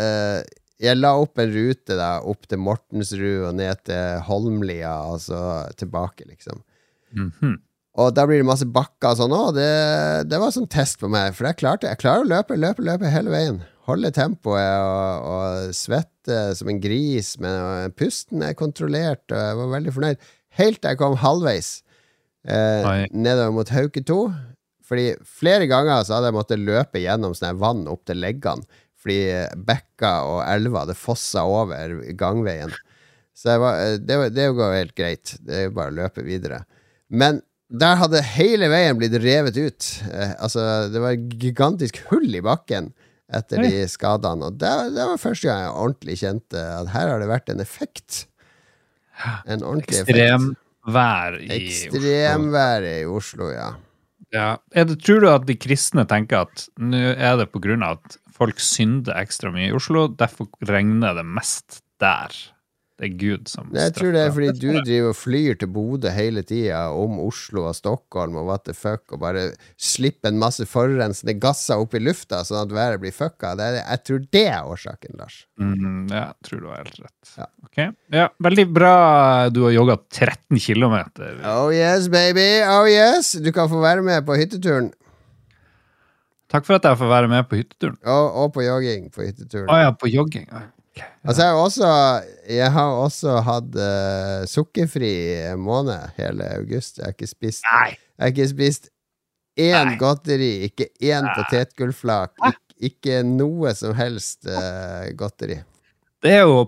eh, 0.00 0.40
jeg 0.84 1.00
la 1.00 1.12
opp 1.20 1.40
en 1.40 1.52
rute 1.54 1.96
da 1.98 2.16
opp 2.24 2.48
til 2.48 2.60
Mortensrud 2.60 3.48
og 3.48 3.54
ned 3.60 3.84
til 3.88 4.24
Holmlia, 4.28 4.96
og 5.12 5.22
så 5.24 5.40
tilbake, 5.80 6.26
liksom. 6.28 6.64
Mhm. 7.14 7.60
Og 7.94 8.08
da 8.10 8.24
blir 8.26 8.40
det 8.40 8.48
masse 8.48 8.66
bakker 8.66 9.12
og 9.12 9.18
sånn 9.20 9.32
òg. 9.36 9.52
Det, 9.54 9.68
det 10.26 10.40
var 10.42 10.50
sånn 10.50 10.66
test 10.66 10.98
på 10.98 11.06
meg, 11.06 11.30
for 11.36 11.46
jeg 11.46 11.60
klarte 11.60 11.86
Jeg 11.86 12.00
klarer 12.02 12.24
å 12.24 12.26
løpe, 12.26 12.56
løpe, 12.58 12.82
løpe 12.82 13.12
hele 13.12 13.30
veien. 13.30 13.60
Holde 13.86 14.10
tempoet 14.16 14.80
og, 14.82 15.28
og 15.30 15.76
svette 15.78 16.40
som 16.58 16.72
en 16.72 16.80
gris, 16.82 17.36
men 17.38 17.94
pusten 17.94 18.42
er 18.42 18.56
kontrollert, 18.58 19.22
og 19.30 19.38
jeg 19.38 19.60
var 19.60 19.70
veldig 19.76 19.94
fornøyd. 19.94 20.26
Helt 20.58 20.80
til 20.80 20.90
jeg 20.90 20.98
kom 20.98 21.14
halvveis 21.22 21.83
eh, 22.48 23.06
nedover 23.12 23.54
mot 23.56 23.72
Hauke 23.74 24.02
2. 24.04 24.18
Fordi 24.84 25.14
flere 25.24 25.68
ganger 25.70 26.04
så 26.04 26.18
hadde 26.18 26.30
jeg 26.30 26.36
måttet 26.36 26.64
løpe 26.64 27.00
gjennom 27.00 27.36
sånn 27.36 27.60
vann 27.60 27.86
opp 27.90 28.04
til 28.08 28.20
leggene. 28.20 28.66
Fordi 29.04 29.44
bekka 29.68 30.12
og 30.28 30.38
elva 30.48 30.84
hadde 30.84 30.96
fossa 30.96 31.44
over 31.48 31.98
gangveien. 32.16 32.72
Så 33.36 33.58
var, 33.60 33.80
eh, 33.82 33.98
det, 34.00 34.16
var, 34.20 34.30
det 34.32 34.52
går 34.56 34.78
helt 34.78 34.94
greit. 34.96 35.34
Det 35.44 35.58
er 35.58 35.66
jo 35.68 35.76
bare 35.76 35.92
å 35.92 35.98
løpe 35.98 36.24
videre. 36.24 36.62
Men 37.08 37.42
der 37.74 37.98
hadde 37.98 38.22
hele 38.34 38.68
veien 38.70 38.98
blitt 39.00 39.16
revet 39.22 39.58
ut. 39.58 39.88
Eh, 40.12 40.36
altså, 40.38 40.86
det 40.92 41.02
var 41.02 41.16
et 41.16 41.34
gigantisk 41.42 42.00
hull 42.10 42.28
i 42.30 42.44
bakken 42.44 42.92
etter 43.34 43.64
Oi. 43.64 43.70
de 43.72 43.86
skadene. 43.90 44.50
Og 44.50 44.60
det, 44.60 44.72
det 44.94 45.08
var 45.10 45.20
første 45.20 45.48
gang 45.48 45.64
jeg 45.64 45.74
ordentlig 45.74 46.18
kjente 46.20 46.64
at 46.78 46.92
her 46.94 47.10
har 47.12 47.24
det 47.24 47.30
vært 47.32 47.50
en 47.52 47.64
effekt. 47.64 48.26
En 49.46 49.64
ordentlig 49.64 50.04
effekt. 50.04 50.60
Ekstremvær 50.84 51.40
i 51.40 51.50
Ekstremvær 51.56 52.86
i 52.88 52.96
Oslo, 53.08 53.50
ja. 53.54 53.72
Ja. 54.34 54.48
Er 54.74 54.88
det, 54.88 54.98
tror 55.04 55.22
du 55.22 55.28
at 55.30 55.46
de 55.48 55.56
kristne 55.56 56.04
tenker 56.10 56.44
at 56.48 56.66
nå 56.82 57.14
er 57.14 57.38
det 57.38 57.48
på 57.52 57.62
grunn 57.62 57.84
av 57.86 58.00
at 58.00 58.18
folk 58.34 58.58
synder 58.62 59.14
ekstra 59.20 59.52
mye 59.54 59.70
i 59.70 59.76
Oslo, 59.76 60.08
derfor 60.10 60.50
regner 60.68 61.14
det 61.16 61.26
mest 61.26 61.80
der? 62.02 62.34
Det 62.94 63.08
er 63.08 63.14
Gud 63.18 63.48
som 63.50 63.72
Jeg 63.74 63.90
tror 63.96 64.12
det 64.14 64.20
er 64.22 64.30
fordi 64.30 64.52
du 64.54 64.76
driver 64.86 65.08
og 65.10 65.16
flyr 65.18 65.56
til 65.58 65.70
Bodø 65.74 66.12
hele 66.14 66.44
tida 66.46 66.84
om 66.94 67.16
Oslo 67.24 67.64
og 67.66 67.74
Stockholm 67.74 68.36
og 68.38 68.46
what 68.46 68.62
the 68.68 68.74
fuck, 68.76 69.02
og 69.10 69.18
bare 69.24 69.48
slipper 69.74 70.30
en 70.30 70.38
masse 70.38 70.62
forurensende 70.70 71.34
gasser 71.42 71.82
opp 71.82 71.96
i 71.98 72.02
lufta 72.04 72.44
sånn 72.46 72.60
at 72.60 72.74
været 72.76 73.02
blir 73.02 73.14
fucka. 73.14 73.56
Det 73.58 73.66
er, 73.66 73.78
jeg 73.80 74.02
tror 74.06 74.20
det 74.36 74.44
er 74.46 74.70
årsaken, 74.70 75.16
Lars. 75.18 75.40
Mm, 75.58 76.04
ja, 76.12 76.22
jeg 76.28 76.46
tror 76.46 76.62
du 76.62 76.68
har 76.70 76.84
helt 76.84 77.00
rett. 77.02 77.32
Ja. 77.40 77.48
Okay. 77.66 77.88
Ja, 78.14 78.28
veldig 78.46 78.66
bra. 78.76 78.94
Du 79.50 79.64
har 79.66 79.74
jogga 79.74 79.98
13 80.14 80.62
km. 80.62 80.94
Oh 81.50 81.74
yes, 81.74 82.06
baby! 82.14 82.46
Oh 82.62 82.86
yes! 82.86 83.32
Du 83.42 83.50
kan 83.56 83.66
få 83.72 83.82
være 83.82 84.06
med 84.06 84.22
på 84.28 84.38
hytteturen. 84.38 84.92
Takk 86.54 86.70
for 86.70 86.78
at 86.78 86.86
jeg 86.86 87.02
får 87.02 87.10
være 87.10 87.34
med 87.34 87.50
på 87.50 87.58
hytteturen. 87.58 87.98
Og, 88.06 88.30
og 88.44 88.54
på 88.54 88.62
jogging 88.62 89.10
på 89.10 89.26
hytteturen. 89.26 89.66
Å 89.66 89.82
ja, 89.82 89.92
på 89.98 90.14
jogging. 90.14 90.46
Ok. 90.46 90.70
Altså, 91.24 91.42
jeg 91.42 91.50
har 91.50 91.60
også, 91.60 91.90
jeg 92.54 92.70
har 92.74 92.96
også 93.02 93.36
hatt 93.46 93.76
uh, 93.80 94.46
sukkerfri 94.50 95.12
måned 95.58 96.14
hele 96.18 96.48
august. 96.58 96.98
Jeg 96.98 97.08
har 97.08 97.16
ikke 97.16 97.30
spist 97.30 97.66
Nei! 97.70 97.94
Jeg 97.94 98.22
har 98.22 98.34
ikke 98.34 98.50
spist 98.52 98.90
én 99.58 99.90
Nei. 99.90 99.98
godteri, 99.98 100.50
ikke 100.68 100.88
én 101.02 101.26
potetgullflak, 101.34 102.34
ikke, 102.38 102.76
ikke 102.90 103.22
noe 103.26 103.74
som 103.78 103.94
helst 103.98 104.46
uh, 104.50 105.08
godteri. 105.18 105.60
Det 106.24 106.32
er 106.32 106.46
jo 106.48 106.62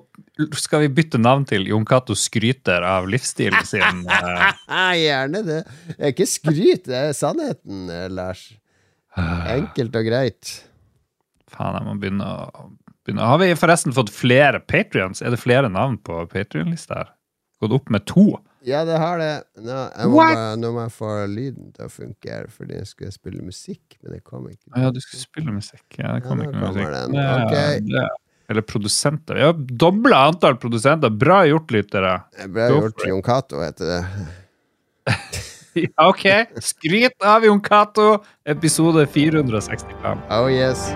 Skal 0.58 0.82
vi 0.84 0.90
bytte 0.92 1.16
navn 1.16 1.46
til 1.48 1.64
Jon 1.70 1.86
Cato 1.88 2.12
skryter 2.18 2.84
av 2.84 3.06
livsstilen 3.08 3.64
sin? 3.64 4.02
Uh... 4.04 4.50
Gjerne 5.06 5.40
det. 5.46 5.62
Det 5.94 5.96
er 5.96 6.12
ikke 6.12 6.28
skryt, 6.28 6.88
det 6.90 6.98
er 6.98 7.14
sannheten, 7.16 7.86
Lars. 8.12 8.50
Enkelt 9.16 9.96
og 9.96 10.10
greit. 10.10 10.50
Faen, 11.48 11.78
jeg 11.78 11.86
må 11.86 11.94
begynne 12.02 12.26
å. 12.26 12.66
Har 13.14 13.38
vi 13.38 13.52
forresten 13.56 13.94
fått 13.94 14.10
flere 14.10 14.60
patrions? 14.60 15.22
Er 15.22 15.30
det 15.34 15.38
flere 15.42 15.70
navn 15.72 15.98
på 16.02 16.24
Patrion-lista 16.32 16.98
her? 16.98 17.12
Gått 17.62 17.72
opp 17.72 17.88
med 17.94 18.04
to? 18.10 18.26
Ja, 18.66 18.82
det 18.84 18.98
har 18.98 19.20
det. 19.22 19.30
Nå, 19.62 19.76
jeg 19.94 20.10
må, 20.10 20.18
bare, 20.18 20.46
nå 20.58 20.72
må 20.74 20.82
jeg 20.88 20.94
få 20.96 21.10
lyden 21.30 21.70
til 21.76 21.86
å 21.86 21.92
funke 21.92 22.38
fordi 22.50 22.80
jeg 22.80 22.88
skulle 22.90 23.14
spille 23.14 23.44
musikk, 23.46 23.84
men 24.02 24.16
det 24.16 24.22
kom 24.26 24.48
ikke. 24.50 24.72
Ja, 24.74 24.90
du 24.90 24.98
skulle 25.04 25.22
spille 25.22 25.54
musikk. 25.54 25.84
Ja, 25.94 26.16
det 26.16 26.26
kom 26.26 26.42
Ja, 26.42 26.48
ikke 26.50 26.58
noe 26.64 26.72
musikk. 26.74 26.94
den. 26.96 27.14
Ja, 27.20 27.36
okay. 27.46 27.84
ja. 27.94 28.08
Eller 28.50 28.62
produsenter. 28.66 29.38
Vi 29.38 29.46
har 29.46 29.54
dobla 29.84 30.24
antall 30.32 30.58
produsenter. 30.62 31.10
Bra 31.10 31.44
gjort, 31.46 31.70
lyttere. 31.74 32.16
Bra 32.50 32.68
gjort. 32.74 33.06
Jon 33.06 33.22
Cato 33.22 33.62
heter 33.62 33.92
det. 33.94 34.02
Ja, 35.76 36.08
ok. 36.08 36.22
Skryt 36.64 37.20
av 37.20 37.44
Jon 37.44 37.60
Cato, 37.60 38.24
episode 38.48 39.06
465. 39.12 40.24
Oh 40.32 40.48
yes. 40.48 40.88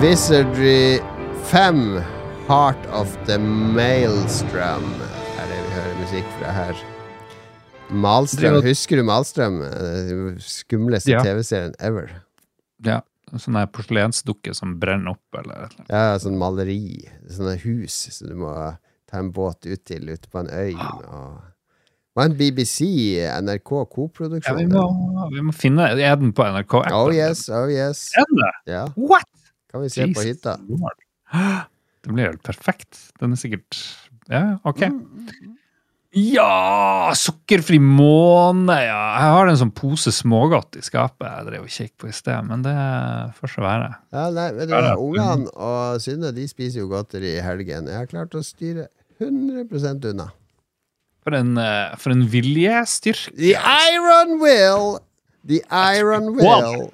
Wizardry 0.00 1.00
5 1.50 2.02
Heart 2.48 2.86
of 2.92 3.08
the 3.26 3.38
Maelstrom 3.38 4.84
er 5.38 5.48
det 5.50 5.58
vi 5.58 5.72
hører 5.74 5.96
musikk 5.98 6.28
fra 6.38 6.52
her. 6.54 6.82
Malstrøm, 7.90 8.58
Det 8.60 8.62
er 8.62 8.68
husker 8.68 9.00
du 9.00 9.04
Malstrøm? 9.08 9.56
Den 9.58 10.38
Skumleste 10.44 11.10
Ja. 11.16 11.22
TV-serien 11.26 11.74
ever. 11.80 12.10
Ja. 12.84 13.00
Sånn 13.36 13.58
porselensdukke 13.74 14.54
som 14.56 14.78
brenner 14.80 15.16
opp, 15.16 15.34
eller 15.42 15.66
et. 15.66 15.74
Ja, 15.90 16.16
sånn 16.22 16.38
maleri. 16.40 17.08
Sånne 17.28 17.58
hus 17.64 17.98
som 18.14 18.28
du 18.30 18.34
må 18.36 18.54
ta 19.10 19.18
en 19.18 19.32
båt 19.32 19.66
ut 19.66 19.84
til 19.84 20.08
ute 20.08 20.28
på 20.30 20.38
en 20.44 20.48
øy. 20.48 20.74
Og 20.78 21.42
Var 22.16 22.24
en 22.24 22.36
BBC, 22.38 23.18
NRK 23.42 23.70
Ja, 23.82 23.84
koproduksjon. 23.84 24.56
vi, 24.56 24.66
må, 24.66 25.28
vi 25.30 25.40
må 25.42 25.52
finne 25.54 25.90
Er 26.00 26.16
den 26.16 26.32
på 26.32 26.42
NRK? 26.42 26.74
Oh 26.92 27.10
yes, 27.14 27.48
oh 27.50 27.66
yes. 27.70 28.12
Er 28.16 28.24
den 28.30 28.36
det? 28.44 28.72
Ja, 28.72 28.86
What? 28.96 29.26
Kan 29.70 29.84
vi 29.84 29.90
se 29.92 30.06
på 30.08 30.24
Jesus 30.24 30.32
hytta. 30.32 30.58
Lord. 30.68 31.04
Det 32.04 32.14
blir 32.14 32.30
helt 32.30 32.44
perfekt. 32.46 33.00
Den 33.20 33.34
er 33.34 33.40
sikkert 33.40 33.76
Ja, 34.30 34.58
OK. 34.68 34.84
Ja! 36.16 37.10
Sukkerfri 37.18 37.76
måne, 37.82 38.78
ja. 38.86 39.00
Jeg 39.20 39.34
har 39.34 39.50
en 39.50 39.58
sånn 39.60 39.72
pose 39.76 40.12
smågodt 40.14 40.78
i 40.80 40.84
skapet 40.84 41.26
jeg 41.26 41.48
drev 41.50 41.66
og 41.66 41.72
kikket 41.74 41.96
på 42.00 42.08
i 42.08 42.14
sted, 42.16 42.46
men 42.48 42.64
det 42.64 42.74
får 43.36 43.52
så 43.52 43.64
være. 43.64 43.90
Ja, 44.14 44.24
nei, 44.32 44.46
vet 44.56 44.72
du. 44.72 44.76
Ungene 45.04 45.52
og 45.52 46.00
Synne 46.02 46.32
de 46.36 46.46
spiser 46.48 46.80
jo 46.80 46.88
godteri 46.94 47.34
i 47.36 47.44
helgen. 47.44 47.90
Jeg 47.92 48.00
har 48.00 48.08
klart 48.08 48.36
å 48.38 48.44
styre 48.46 48.88
100% 49.20 50.08
unna. 50.14 50.30
For 51.26 51.36
en, 51.36 51.58
eh, 51.60 51.96
for 52.00 52.14
en 52.14 52.24
viljestyrke. 52.32 53.34
The 53.36 53.52
iron 53.92 54.38
will! 54.40 54.96
The 55.44 55.60
iron 55.68 56.32
will. 56.38 56.88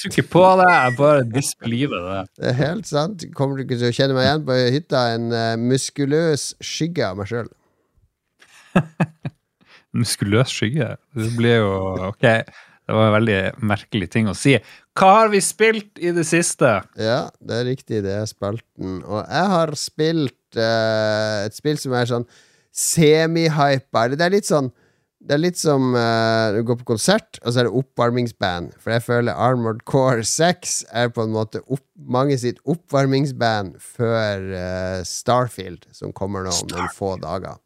Tror 0.02 0.14
ikke 0.14 0.30
på 0.32 0.42
det, 0.56 0.68
jeg 0.72 0.92
bare 0.96 1.24
disbeliever 1.28 2.04
det. 2.06 2.20
Det 2.38 2.46
er 2.48 2.56
helt 2.56 2.88
sant. 2.88 3.24
Kommer 3.36 3.58
du 3.58 3.66
ikke 3.66 3.76
til 3.76 3.90
å 3.90 3.96
kjenne 3.96 4.16
meg 4.16 4.24
igjen 4.24 4.46
på 4.46 4.56
hytta? 4.72 5.02
En 5.16 5.26
uh, 5.34 5.56
muskuløs 5.60 6.46
skygge 6.64 7.04
av 7.04 7.20
meg 7.20 7.28
sjøl. 7.28 7.50
Muskuløs 10.00 10.54
skygge. 10.54 10.94
Det 11.18 11.30
blir 11.36 11.60
jo 11.60 11.74
OK. 12.08 12.24
Det 12.24 12.96
var 12.96 13.10
en 13.10 13.16
veldig 13.18 13.40
merkelig 13.70 14.08
ting 14.10 14.30
å 14.30 14.34
si. 14.34 14.56
Hva 14.96 15.10
har 15.18 15.28
vi 15.34 15.42
spilt 15.44 16.00
i 16.00 16.14
det 16.16 16.24
siste? 16.26 16.78
Ja, 16.96 17.20
det 17.44 17.58
er 17.60 17.68
riktig, 17.68 18.00
det 18.06 18.16
er 18.22 18.30
spalten. 18.30 19.02
Og 19.04 19.20
jeg 19.20 19.52
har 19.52 19.76
spilt 19.78 20.56
uh, 20.56 21.44
et 21.44 21.60
spill 21.60 21.76
som 21.82 21.94
er 21.98 22.08
sånn 22.08 22.26
semi-hypa. 22.72 24.08
Det 24.16 24.24
er 24.24 24.38
litt 24.38 24.48
sånn 24.48 24.72
Det 25.20 25.34
er 25.36 25.40
litt 25.42 25.58
som 25.60 25.90
uh, 25.92 26.48
du 26.56 26.62
går 26.64 26.78
på 26.80 26.86
konsert, 26.94 27.36
og 27.44 27.52
så 27.52 27.60
er 27.60 27.66
det 27.68 27.74
oppvarmingsband. 27.76 28.70
For 28.80 28.94
jeg 28.94 29.04
føler 29.04 29.36
Armored 29.36 29.82
Core 29.88 30.24
6 30.24 30.78
er 30.96 31.10
på 31.12 31.26
en 31.26 31.34
måte 31.34 31.60
opp, 31.68 31.84
mange 32.00 32.38
sitt 32.40 32.56
oppvarmingsband 32.64 33.76
før 33.84 34.46
uh, 34.54 35.00
Starfield, 35.06 35.84
som 35.92 36.14
kommer 36.16 36.46
nå 36.48 36.54
om 36.56 36.70
noen 36.72 36.88
få 36.96 37.18
dager. 37.20 37.58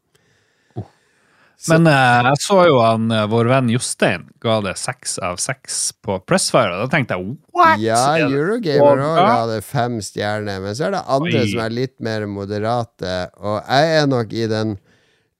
Så- 1.55 1.71
Men 1.71 1.87
eh, 1.87 2.25
jeg 2.27 2.39
så 2.43 2.57
jo 2.67 2.81
han, 2.83 3.07
vår 3.31 3.47
venn 3.47 3.69
Jostein 3.71 4.25
ga 4.43 4.57
det 4.61 4.73
seks 4.77 5.13
av 5.23 5.37
seks 5.39 5.77
på 6.03 6.17
Pressfire, 6.27 6.73
og 6.75 6.81
da 6.83 6.89
tenkte 6.91 7.15
jeg 7.15 7.29
what?! 7.55 7.79
Ja, 7.79 8.01
Er 8.19 8.25
Eurogamer 8.27 8.99
òg 9.05 9.15
ga 9.15 9.29
hadde 9.39 9.61
fem 9.63 9.95
stjerner, 10.03 10.59
men 10.61 10.75
så 10.75 10.89
er 10.89 10.97
det 10.97 11.05
andre 11.07 11.39
Oi. 11.39 11.45
som 11.53 11.63
er 11.63 11.73
litt 11.77 11.95
mer 12.03 12.27
moderate, 12.27 13.15
og 13.39 13.61
jeg 13.71 13.95
er 14.01 14.11
nok 14.11 14.35
i 14.35 14.43
den 14.51 14.75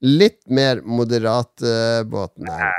litt 0.02 0.42
mer 0.48 0.82
moderate 0.84 2.04
båten 2.10 2.48
her. 2.50 2.72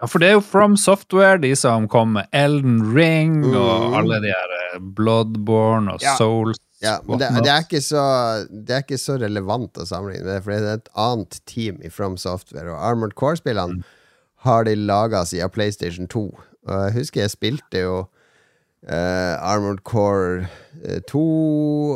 Ja, 0.00 0.06
for 0.06 0.22
det 0.22 0.28
er 0.28 0.36
jo 0.36 0.42
From 0.46 0.76
Software, 0.78 1.40
de 1.42 1.50
som 1.58 1.88
kom 1.90 2.12
med 2.14 2.28
Elden 2.32 2.76
Ring 2.94 3.40
og 3.48 3.88
Mm. 3.88 3.94
alle 3.98 4.20
de 4.22 4.28
her 4.30 4.52
eh, 4.58 4.78
Bloodborne 4.78 5.94
og 5.96 6.02
Ja. 6.02 6.14
Souls. 6.16 6.58
Ja, 6.80 7.00
men 7.04 7.18
det, 7.18 7.32
det, 7.42 7.50
er 7.50 7.64
ikke 7.64 7.80
så, 7.82 8.02
det 8.48 8.70
er 8.76 8.84
ikke 8.84 9.00
så 9.02 9.16
relevant 9.18 9.74
å 9.82 9.84
sammenligne 9.88 10.22
med, 10.28 10.44
for 10.44 10.52
det 10.54 10.60
er 10.62 10.76
et 10.78 10.88
annet 10.94 11.40
team 11.50 11.80
i 11.82 11.88
From 11.90 12.14
Software, 12.16 12.70
og 12.70 12.78
Armored 12.78 13.16
Core-spillene 13.18 13.82
har 14.46 14.62
de 14.68 14.76
laga 14.78 15.24
siden 15.26 15.50
PlayStation 15.50 16.06
2. 16.06 16.22
Og 16.68 16.84
jeg 16.84 16.94
husker 17.00 17.24
jeg 17.24 17.30
spilte 17.34 17.82
jo 17.82 17.96
eh, 18.86 19.34
Armored 19.42 19.82
Core 19.84 20.48
eh, 20.84 21.00
2 21.10 21.22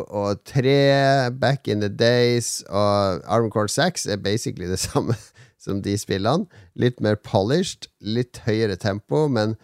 og 0.09 0.43
3 0.49 1.31
back 1.39 1.69
in 1.69 1.81
the 1.85 1.91
days, 1.91 2.63
og 2.69 3.23
Armored 3.27 3.53
Core 3.55 3.69
6 3.69 4.07
er 4.07 4.23
basically 4.23 4.71
det 4.71 4.81
samme 4.89 5.17
som 5.63 5.83
de 5.85 5.95
spillene. 5.99 6.49
Litt 6.75 7.01
mer 7.05 7.17
polished, 7.23 7.87
litt 8.01 8.43
høyere 8.47 8.77
tempo, 8.77 9.29
men 9.31 9.57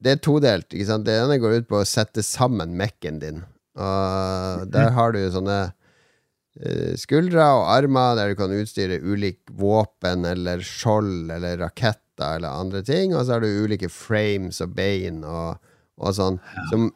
det 0.00 0.14
er 0.14 0.22
todelt. 0.22 0.70
ikke 0.72 0.88
sant? 0.88 1.06
Det 1.08 1.16
ene 1.18 1.40
går 1.42 1.60
ut 1.60 1.70
på 1.70 1.82
å 1.82 1.88
sette 1.88 2.22
sammen 2.24 2.76
mekken 2.78 3.18
din. 3.22 3.42
Og 3.78 4.68
der 4.72 4.92
har 4.94 5.12
du 5.14 5.20
sånne 5.30 5.58
eh, 6.58 6.94
skuldre 6.98 7.44
og 7.58 7.68
armer 7.74 8.16
der 8.18 8.32
du 8.32 8.38
kan 8.38 8.54
utstyre 8.54 9.00
ulik 9.02 9.42
våpen 9.58 10.26
eller 10.26 10.62
skjold 10.66 11.30
eller 11.34 11.60
raketter 11.62 12.38
eller 12.38 12.62
andre 12.62 12.82
ting. 12.86 13.14
Og 13.14 13.26
så 13.26 13.36
har 13.36 13.44
du 13.44 13.64
ulike 13.66 13.90
frames 13.92 14.62
og 14.64 14.74
bein 14.78 15.22
og, 15.26 15.58
og 15.98 16.14
sånn. 16.16 16.38
Som 16.70 16.90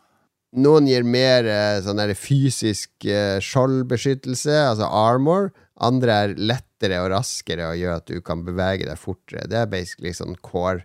noen 0.52 0.88
gir 0.90 1.04
mer 1.08 1.48
eh, 1.48 1.80
sånn 1.84 2.00
der 2.00 2.14
fysisk 2.18 3.06
eh, 3.08 3.38
skjoldbeskyttelse, 3.44 4.56
altså 4.68 4.88
armor. 4.88 5.50
Andre 5.82 6.18
er 6.26 6.34
lettere 6.38 7.00
og 7.02 7.10
raskere 7.14 7.70
og 7.72 7.80
gjør 7.80 8.00
at 8.00 8.10
du 8.10 8.20
kan 8.24 8.44
bevege 8.46 8.86
deg 8.88 9.00
fortere. 9.00 9.48
Det 9.50 9.58
er 9.62 9.70
basically 9.72 10.12
sånn 10.16 10.36
core 10.44 10.84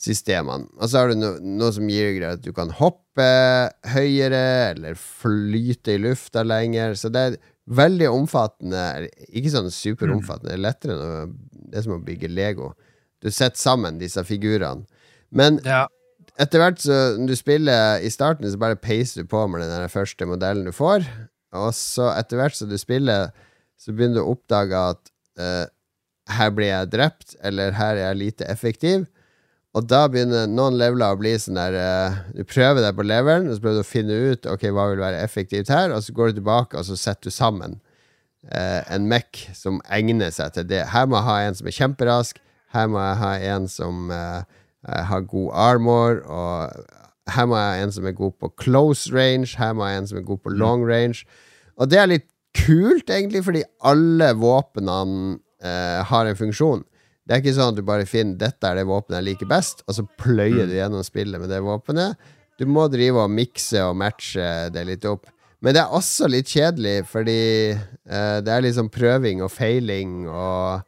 systemene. 0.00 0.68
Og 0.78 0.90
så 0.90 1.02
har 1.02 1.10
du 1.10 1.18
no, 1.18 1.32
noe 1.40 1.72
som 1.74 1.88
gir 1.90 2.14
deg 2.20 2.28
at 2.36 2.44
du 2.44 2.52
kan 2.56 2.70
hoppe 2.78 3.26
høyere, 3.94 4.72
eller 4.74 4.96
flyte 5.00 5.96
i 5.96 6.00
lufta 6.04 6.44
lenger. 6.46 6.94
Så 7.00 7.10
det 7.12 7.22
er 7.30 7.38
veldig 7.66 8.10
omfattende. 8.12 9.08
Ikke 9.32 9.52
sånn 9.54 9.72
superomfattende, 9.72 10.52
det 10.52 10.58
er 10.58 10.66
lettere 10.68 10.96
enn 10.96 11.06
å, 11.06 11.56
det 11.66 11.80
er 11.80 11.86
som 11.88 11.96
å 11.96 12.04
bygge 12.06 12.30
Lego. 12.30 12.74
Du 13.24 13.32
setter 13.32 13.58
sammen 13.58 13.98
disse 13.98 14.22
figurene. 14.28 14.86
Men 15.34 15.58
Ja. 15.64 15.86
Etter 16.42 16.60
hvert 16.60 16.82
når 16.86 17.30
du 17.30 17.36
spiller 17.38 18.04
i 18.04 18.10
starten, 18.12 18.48
så 18.50 18.60
bare 18.60 18.78
peiser 18.80 19.24
du 19.24 19.30
på 19.30 19.46
med 19.48 19.64
den 19.64 19.88
første 19.92 20.28
modellen 20.28 20.68
du 20.68 20.74
får. 20.76 21.06
Og 21.56 21.72
så 21.76 22.10
etter 22.16 22.40
hvert 22.40 22.56
som 22.58 22.70
du 22.70 22.76
spiller, 22.80 23.32
så 23.80 23.92
begynner 23.92 24.20
du 24.20 24.24
å 24.24 24.34
oppdage 24.34 24.80
at 24.92 25.12
uh, 25.40 25.66
her 26.36 26.54
blir 26.54 26.72
jeg 26.72 26.92
drept, 26.92 27.36
eller 27.44 27.76
her 27.76 27.94
er 27.94 28.10
jeg 28.10 28.22
lite 28.22 28.48
effektiv. 28.50 29.06
Og 29.76 29.84
da 29.84 30.06
begynner 30.08 30.48
noen 30.48 30.78
leveler 30.80 31.12
å 31.12 31.20
bli 31.20 31.34
sånn 31.40 31.58
der 31.58 31.76
uh, 31.76 32.20
Du 32.32 32.44
prøver 32.48 32.80
deg 32.80 32.96
på 32.96 33.06
levelen, 33.06 33.50
og 33.50 33.58
så 33.58 33.64
prøver 33.64 33.82
du 33.82 33.84
å 33.84 33.88
finne 33.88 34.20
ut 34.32 34.48
Ok, 34.48 34.64
hva 34.72 34.86
vil 34.92 35.02
være 35.02 35.20
effektivt 35.20 35.72
her, 35.72 35.92
og 35.92 36.04
så 36.04 36.14
går 36.16 36.32
du 36.32 36.40
tilbake, 36.40 36.80
og 36.80 36.88
så 36.88 36.96
setter 36.98 37.28
du 37.28 37.36
sammen 37.36 37.78
uh, 38.48 38.82
en 38.92 39.08
MEC 39.10 39.46
som 39.56 39.82
egner 39.92 40.32
seg 40.34 40.56
til 40.56 40.68
det. 40.72 40.86
Her 40.94 41.08
må 41.08 41.20
jeg 41.20 41.28
ha 41.28 41.38
en 41.44 41.58
som 41.60 41.68
er 41.68 41.76
kjemperask, 41.76 42.40
her 42.74 42.88
må 42.90 43.00
jeg 43.00 43.20
ha 43.20 43.32
en 43.54 43.68
som 43.70 44.10
eh, 44.12 44.56
har 44.86 45.26
god 45.26 45.50
armor, 45.52 46.22
og 46.30 47.32
her 47.34 47.46
må 47.50 47.58
jeg 47.58 47.72
ha 47.72 47.84
en 47.84 47.94
som 47.94 48.06
er 48.06 48.16
god 48.16 48.36
på 48.40 48.52
close 48.62 49.10
range, 49.14 49.56
her 49.58 49.74
må 49.74 49.86
jeg 49.86 49.96
ha 49.96 50.02
en 50.02 50.10
som 50.10 50.20
er 50.20 50.26
god 50.28 50.42
på 50.44 50.54
long 50.54 50.84
range. 50.86 51.26
Og 51.76 51.90
det 51.90 51.98
er 52.00 52.10
litt 52.10 52.28
kult, 52.56 53.10
egentlig, 53.10 53.42
fordi 53.44 53.64
alle 53.84 54.30
våpnene 54.38 55.36
eh, 55.62 56.02
har 56.08 56.28
en 56.28 56.38
funksjon. 56.38 56.84
Det 57.26 57.34
er 57.34 57.42
ikke 57.42 57.56
sånn 57.56 57.72
at 57.74 57.78
du 57.80 57.82
bare 57.86 58.06
finner 58.06 58.38
'dette 58.38 58.68
er 58.68 58.78
det 58.78 58.86
våpenet 58.86 59.18
jeg 59.18 59.28
liker 59.32 59.50
best', 59.50 59.82
og 59.88 59.96
så 59.96 60.06
pløyer 60.22 60.68
du 60.70 60.76
gjennom 60.78 61.02
spillet 61.02 61.42
med 61.42 61.50
det 61.50 61.58
våpenet. 61.64 62.14
Du 62.56 62.64
må 62.70 62.86
drive 62.88 63.24
og 63.24 63.32
mikse 63.34 63.82
og 63.84 63.96
matche 63.98 64.70
det 64.72 64.86
litt 64.86 65.04
opp. 65.04 65.26
Men 65.60 65.74
det 65.74 65.82
er 65.82 65.96
også 65.96 66.28
litt 66.30 66.48
kjedelig, 66.52 67.00
fordi 67.10 67.40
eh, 67.74 68.38
det 68.44 68.52
er 68.52 68.62
liksom 68.64 68.92
prøving 68.92 69.42
og 69.42 69.50
feiling, 69.50 70.28
og, 70.30 70.86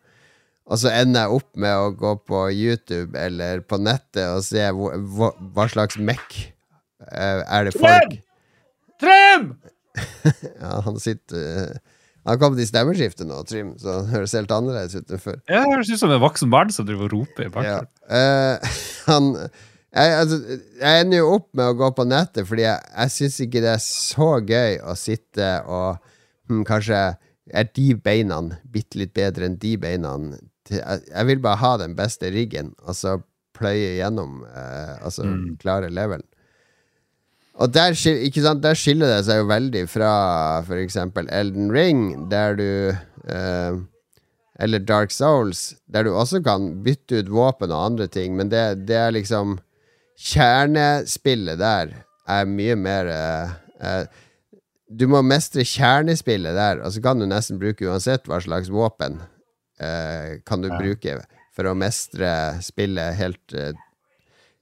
og 0.69 0.77
så 0.83 0.91
ender 0.93 1.25
jeg 1.27 1.39
opp 1.39 1.49
med 1.65 1.73
å 1.81 1.91
gå 1.97 2.11
på 2.29 2.43
YouTube 2.53 3.17
eller 3.19 3.63
på 3.65 3.79
nettet 3.81 4.27
og 4.35 4.43
se 4.45 4.67
hva, 4.77 4.91
hva, 5.17 5.31
hva 5.57 5.65
slags 5.73 5.97
mekk 5.97 6.37
eh, 7.09 7.41
er 7.49 7.69
det 7.71 7.75
folk 7.79 8.19
Trym! 9.01 9.53
Ja, 10.63 10.79
han 10.85 10.99
sitter 11.03 11.79
Han 12.23 12.35
har 12.35 12.39
kommet 12.43 12.61
i 12.63 12.67
stemmeskifte 12.69 13.25
nå, 13.27 13.41
Trym, 13.49 13.73
så 13.81 14.01
han 14.01 14.11
høres 14.13 14.35
helt 14.37 14.51
annerledes 14.53 14.99
ut 14.99 15.11
enn 15.17 15.23
før. 15.23 15.39
Ja, 15.49 15.63
Det 15.65 15.73
høres 15.73 15.91
ut 15.95 16.01
som 16.03 16.13
en 16.13 16.21
voksen 16.23 16.51
barn 16.53 16.71
som 16.75 16.87
driver 16.87 17.09
og 17.09 17.15
roper 17.15 17.47
i 17.47 17.49
Ja. 17.49 17.55
bakgrunnen. 17.55 17.89
Eh, 18.13 18.77
han 19.09 19.31
jeg, 19.89 20.13
altså, 20.19 20.37
jeg 20.83 21.01
ender 21.07 21.23
jo 21.23 21.31
opp 21.39 21.47
med 21.57 21.71
å 21.73 21.77
gå 21.79 21.87
på 21.97 22.05
nettet 22.05 22.45
fordi 22.47 22.67
jeg, 22.67 22.83
jeg 22.93 23.15
syns 23.15 23.39
ikke 23.47 23.63
det 23.65 23.71
er 23.73 23.81
så 23.87 24.29
gøy 24.45 24.77
å 24.85 24.93
sitte 25.01 25.49
og 25.65 25.97
hm, 26.51 26.61
Kanskje 26.69 27.01
er 27.57 27.71
de 27.73 27.87
beina 27.97 28.43
bitte 28.69 29.01
litt 29.01 29.15
bedre 29.17 29.49
enn 29.49 29.57
de 29.63 29.71
beina. 29.81 30.13
Jeg, 30.71 31.27
vil 31.27 31.41
bare 31.43 31.57
ha 31.63 31.77
den 31.81 31.97
beste 31.97 32.31
riggen, 32.35 32.75
og 32.85 32.95
så 32.97 33.19
pløye 33.57 33.97
gjennom, 33.99 34.45
eh, 34.47 34.97
altså 35.05 35.25
Mm. 35.25 35.57
klare 35.59 35.89
levelen. 35.91 36.27
Og 37.59 37.73
der, 37.75 37.91
ikke 37.91 38.43
sant, 38.43 38.63
der 38.63 38.75
skiller 38.79 39.11
det 39.17 39.25
seg 39.27 39.41
jo 39.41 39.49
veldig 39.51 39.89
fra 39.91 40.63
eksempel 40.79 41.27
Elden 41.35 41.73
Ring, 41.75 42.29
der 42.31 42.55
du 42.55 42.95
eh, 43.29 43.79
Eller 44.61 44.79
Dark 44.79 45.11
Souls, 45.11 45.77
der 45.87 46.03
du 46.03 46.11
også 46.15 46.41
kan 46.43 46.83
bytte 46.83 47.21
ut 47.21 47.29
våpen 47.31 47.71
og 47.71 47.85
andre 47.85 48.07
ting, 48.07 48.37
men 48.37 48.49
det, 48.51 48.87
det 48.89 48.97
er 48.97 49.11
liksom 49.15 49.59
Kjernespillet 50.19 51.59
der 51.61 51.93
er 52.29 52.45
mye 52.51 52.77
mer 52.77 53.07
eh, 53.07 53.51
eh, 53.81 54.07
Du 54.91 55.07
må 55.11 55.21
mestre 55.23 55.63
kjernespillet 55.67 56.55
der, 56.57 56.81
og 56.83 56.93
så 56.93 57.03
kan 57.05 57.19
du 57.21 57.27
nesten 57.27 57.59
bruke 57.61 57.87
uansett 57.87 58.27
hva 58.27 58.41
slags 58.41 58.71
våpen 58.73 59.19
kan 60.49 60.62
du 60.64 60.69
Ja. 60.69 60.79
bruke 60.79 61.19
for 61.55 61.71
å 61.71 61.75
mestre 61.79 62.31
spillet 62.62 63.14
helt 63.19 63.55
eh, 63.55 63.73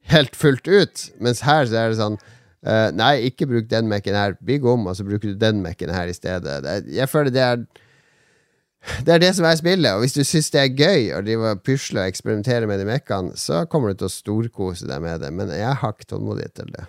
Helt 0.07 0.37
fullt 0.39 0.69
ut. 0.71 1.01
Mens 1.19 1.41
her 1.43 1.67
så 1.67 1.81
er 1.85 1.89
det 1.91 1.99
sånn 1.99 2.19
Uh, 2.67 2.91
Nei, 2.91 3.29
ikke 3.29 3.47
bruk 3.47 3.69
den 3.71 3.87
mekken 3.87 4.17
her. 4.17 4.33
Bygg 4.43 4.65
om, 4.67 4.87
og 4.91 4.97
så 4.99 5.05
bruker 5.07 5.29
du 5.31 5.37
den 5.39 5.61
mekken 5.63 5.91
her 5.95 6.09
i 6.11 6.15
stedet. 6.17 6.65
Det, 6.65 6.73
jeg 6.97 7.07
føler 7.13 7.31
det 7.31 7.43
er 7.45 7.61
Det 9.05 9.13
er 9.15 9.19
det 9.23 9.29
som 9.37 9.45
er 9.47 9.55
spillet, 9.59 9.93
og 9.93 10.01
hvis 10.03 10.17
du 10.17 10.25
syns 10.27 10.49
det 10.51 10.61
er 10.65 10.75
gøy 10.75 11.13
å 11.15 11.21
drive 11.23 11.53
og 11.55 11.63
pusle 11.67 12.01
og 12.03 12.11
eksperimentere 12.11 12.67
med 12.67 12.81
de 12.83 12.87
mekkene, 12.89 13.37
så 13.39 13.65
kommer 13.71 13.93
du 13.93 14.01
til 14.01 14.09
å 14.09 14.15
storkose 14.17 14.87
deg 14.89 15.03
med 15.05 15.21
det, 15.23 15.31
men 15.35 15.53
jeg 15.55 15.79
har 15.79 15.95
ikke 15.95 16.09
tålmodighet 16.11 16.55
til 16.59 16.73
det. 16.75 16.85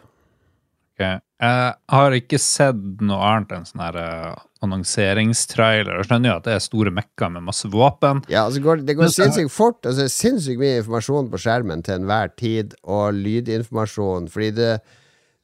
Okay. 0.98 1.20
Jeg 1.42 1.74
har 1.94 2.18
ikke 2.24 2.40
sett 2.42 2.82
noe 3.06 3.22
annet 3.36 3.54
enn 3.60 3.66
sånn 3.70 3.84
her 3.86 3.98
eh, 4.02 4.36
annonseringstrailer. 4.66 6.00
Jeg 6.00 6.08
skjønner 6.10 6.32
jo 6.32 6.38
at 6.40 6.48
det 6.48 6.54
er 6.56 6.64
store 6.64 6.94
mekker 6.96 7.32
med 7.34 7.46
masse 7.48 7.70
våpen. 7.72 8.24
Ja, 8.32 8.46
altså 8.46 8.62
går, 8.64 8.84
Det 8.88 8.98
går 8.98 9.12
sinnssykt 9.14 9.54
fort. 9.54 9.80
Altså, 9.84 10.04
det 10.04 10.10
er 10.10 10.16
sinnssykt 10.16 10.62
mye 10.62 10.80
informasjon 10.82 11.30
på 11.34 11.42
skjermen 11.44 11.84
til 11.86 12.00
enhver 12.00 12.34
tid, 12.40 12.74
og 12.84 13.14
lydinformasjon, 13.18 14.28
fordi 14.34 14.52
det 14.58 14.74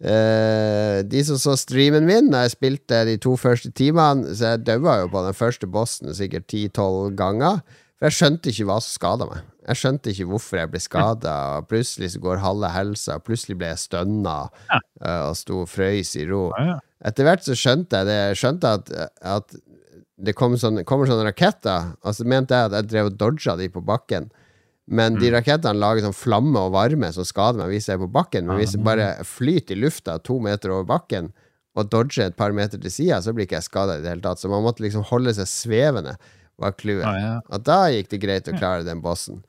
eh, 0.01 0.99
De 1.07 1.23
som 1.27 1.39
så 1.39 1.55
streamen 1.59 2.07
min 2.09 2.31
da 2.33 2.45
jeg 2.45 2.57
spilte 2.57 3.05
de 3.07 3.17
to 3.21 3.37
første 3.39 3.71
timene, 3.71 4.35
så 4.35 4.55
jeg 4.55 4.65
daua 4.67 4.99
jo 5.03 5.13
på 5.13 5.25
den 5.27 5.37
første 5.37 5.69
bossen 5.69 6.13
sikkert 6.17 6.49
ti-tolv 6.51 7.15
ganger. 7.19 7.61
For 7.97 8.09
jeg 8.09 8.19
skjønte 8.19 8.51
ikke 8.51 8.67
hva 8.67 8.81
som 8.83 8.97
skada 8.97 9.29
meg. 9.29 9.52
Jeg 9.67 9.79
skjønte 9.79 10.11
ikke 10.11 10.25
hvorfor 10.27 10.59
jeg 10.59 10.71
ble 10.73 10.79
skada. 10.83 11.35
Plutselig 11.69 12.11
så 12.13 12.19
går 12.23 12.41
halve 12.43 12.69
helsa, 12.73 13.19
plutselig 13.23 13.57
ble 13.61 13.69
jeg 13.71 13.79
stønna 13.85 14.37
Ja. 14.69 14.79
eh, 15.05 15.21
og 15.29 15.35
sto 15.39 15.61
og 15.63 15.69
frøys 15.71 16.15
i 16.19 16.25
ro. 16.27 16.49
Ja, 16.57 16.65
ja. 16.73 16.79
Etter 17.03 17.23
hvert 17.27 17.43
så 17.43 17.55
skjønte 17.55 17.99
jeg 17.99 18.07
det. 18.07 18.17
Jeg 18.29 18.39
skjønte 18.39 18.73
at, 18.79 18.91
at 19.21 19.55
det 20.23 20.35
kom 20.39 20.53
sånne, 20.59 20.83
kommer 20.87 21.07
sånne 21.09 21.25
raketter. 21.27 21.93
Altså 22.03 22.23
mente 22.27 22.55
jeg 22.55 22.69
at 22.71 22.77
jeg 22.77 22.89
drev 22.91 23.09
og 23.11 23.17
dodga 23.19 23.55
de 23.59 23.67
på 23.71 23.81
bakken. 23.83 24.29
Men 24.87 25.15
de 25.15 25.29
rakettene 25.31 25.79
lager 25.79 26.03
sånn 26.03 26.15
flamme 26.15 26.59
og 26.59 26.73
varme 26.75 27.07
som 27.15 27.23
skader 27.23 27.59
meg 27.61 27.71
hvis 27.71 27.87
jeg 27.87 27.95
er 27.97 28.01
på 28.03 28.11
bakken. 28.11 28.47
Men 28.47 28.59
hvis 28.59 28.75
jeg 28.75 28.83
bare 28.83 29.07
flyter 29.23 29.75
i 29.77 29.79
lufta 29.79 30.17
to 30.19 30.39
meter 30.43 30.73
over 30.75 30.83
bakken 30.89 31.31
og 31.79 31.87
dodger 31.89 32.27
et 32.27 32.35
par 32.37 32.51
meter 32.53 32.77
til 32.83 32.91
sida, 32.91 33.21
så 33.23 33.31
blir 33.33 33.47
ikke 33.47 33.57
jeg 33.61 33.67
skada 33.69 33.95
i 33.97 34.03
det 34.03 34.11
hele 34.11 34.21
tatt. 34.25 34.39
Så 34.43 34.51
man 34.51 34.63
måtte 34.63 34.83
liksom 34.83 35.03
holde 35.07 35.31
seg 35.33 35.47
svevende, 35.49 36.17
var 36.59 36.75
clouet. 36.77 37.07
Ja. 37.07 37.39
Og 37.49 37.63
da 37.65 37.79
gikk 37.95 38.11
det 38.11 38.19
greit 38.21 38.47
å 38.51 38.55
klare 38.59 38.83
den 38.85 39.01
bossen. 39.01 39.39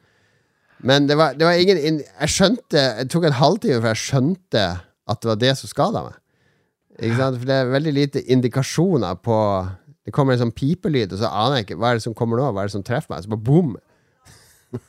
Men 0.78 1.06
det 1.08 1.16
var, 1.16 1.36
det 1.38 1.46
var 1.46 1.56
ingen 1.60 2.00
Jeg 2.02 2.30
skjønte 2.32 2.80
Det 2.98 3.06
tok 3.12 3.28
en 3.28 3.38
halvtime 3.38 3.80
før 3.80 3.94
jeg 3.94 4.02
skjønte 4.02 4.64
at 5.04 5.20
det 5.20 5.28
var 5.28 5.36
det 5.40 5.50
som 5.58 5.68
skada 5.68 6.00
meg. 6.06 6.14
Ikke 6.96 7.16
sant? 7.18 7.36
For 7.40 7.48
det 7.48 7.56
er 7.56 7.72
veldig 7.74 7.92
lite 7.92 8.22
indikasjoner 8.32 9.18
på 9.20 9.38
Det 10.06 10.14
kommer 10.16 10.32
en 10.32 10.46
sånn 10.46 10.54
pipelyd, 10.56 11.12
og 11.12 11.20
så 11.20 11.28
aner 11.28 11.58
jeg 11.58 11.66
ikke 11.66 11.76
hva 11.80 11.90
er 11.90 11.98
det 12.00 12.04
som 12.06 12.16
kommer 12.16 12.40
nå. 12.40 12.46
Hva 12.52 12.64
er 12.64 12.70
det 12.70 12.76
som 12.76 12.86
treffer 12.86 13.12
meg? 13.12 13.24
Så 13.24 13.32
bare 13.32 13.44
boom! 13.44 13.74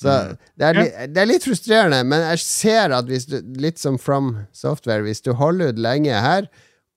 så 0.00 0.14
det 0.58 0.70
er, 0.70 0.80
det 1.10 1.22
er 1.22 1.28
litt 1.30 1.46
frustrerende, 1.46 2.00
men 2.06 2.24
jeg 2.32 2.42
ser 2.44 2.94
at 2.94 3.10
hvis 3.10 3.28
du 3.30 3.36
Litt 3.62 3.82
som 3.82 3.98
From 3.98 4.32
Software, 4.54 5.02
hvis 5.06 5.22
du 5.26 5.32
holder 5.38 5.74
ut 5.74 5.82
lenge 5.82 6.14
her 6.14 6.50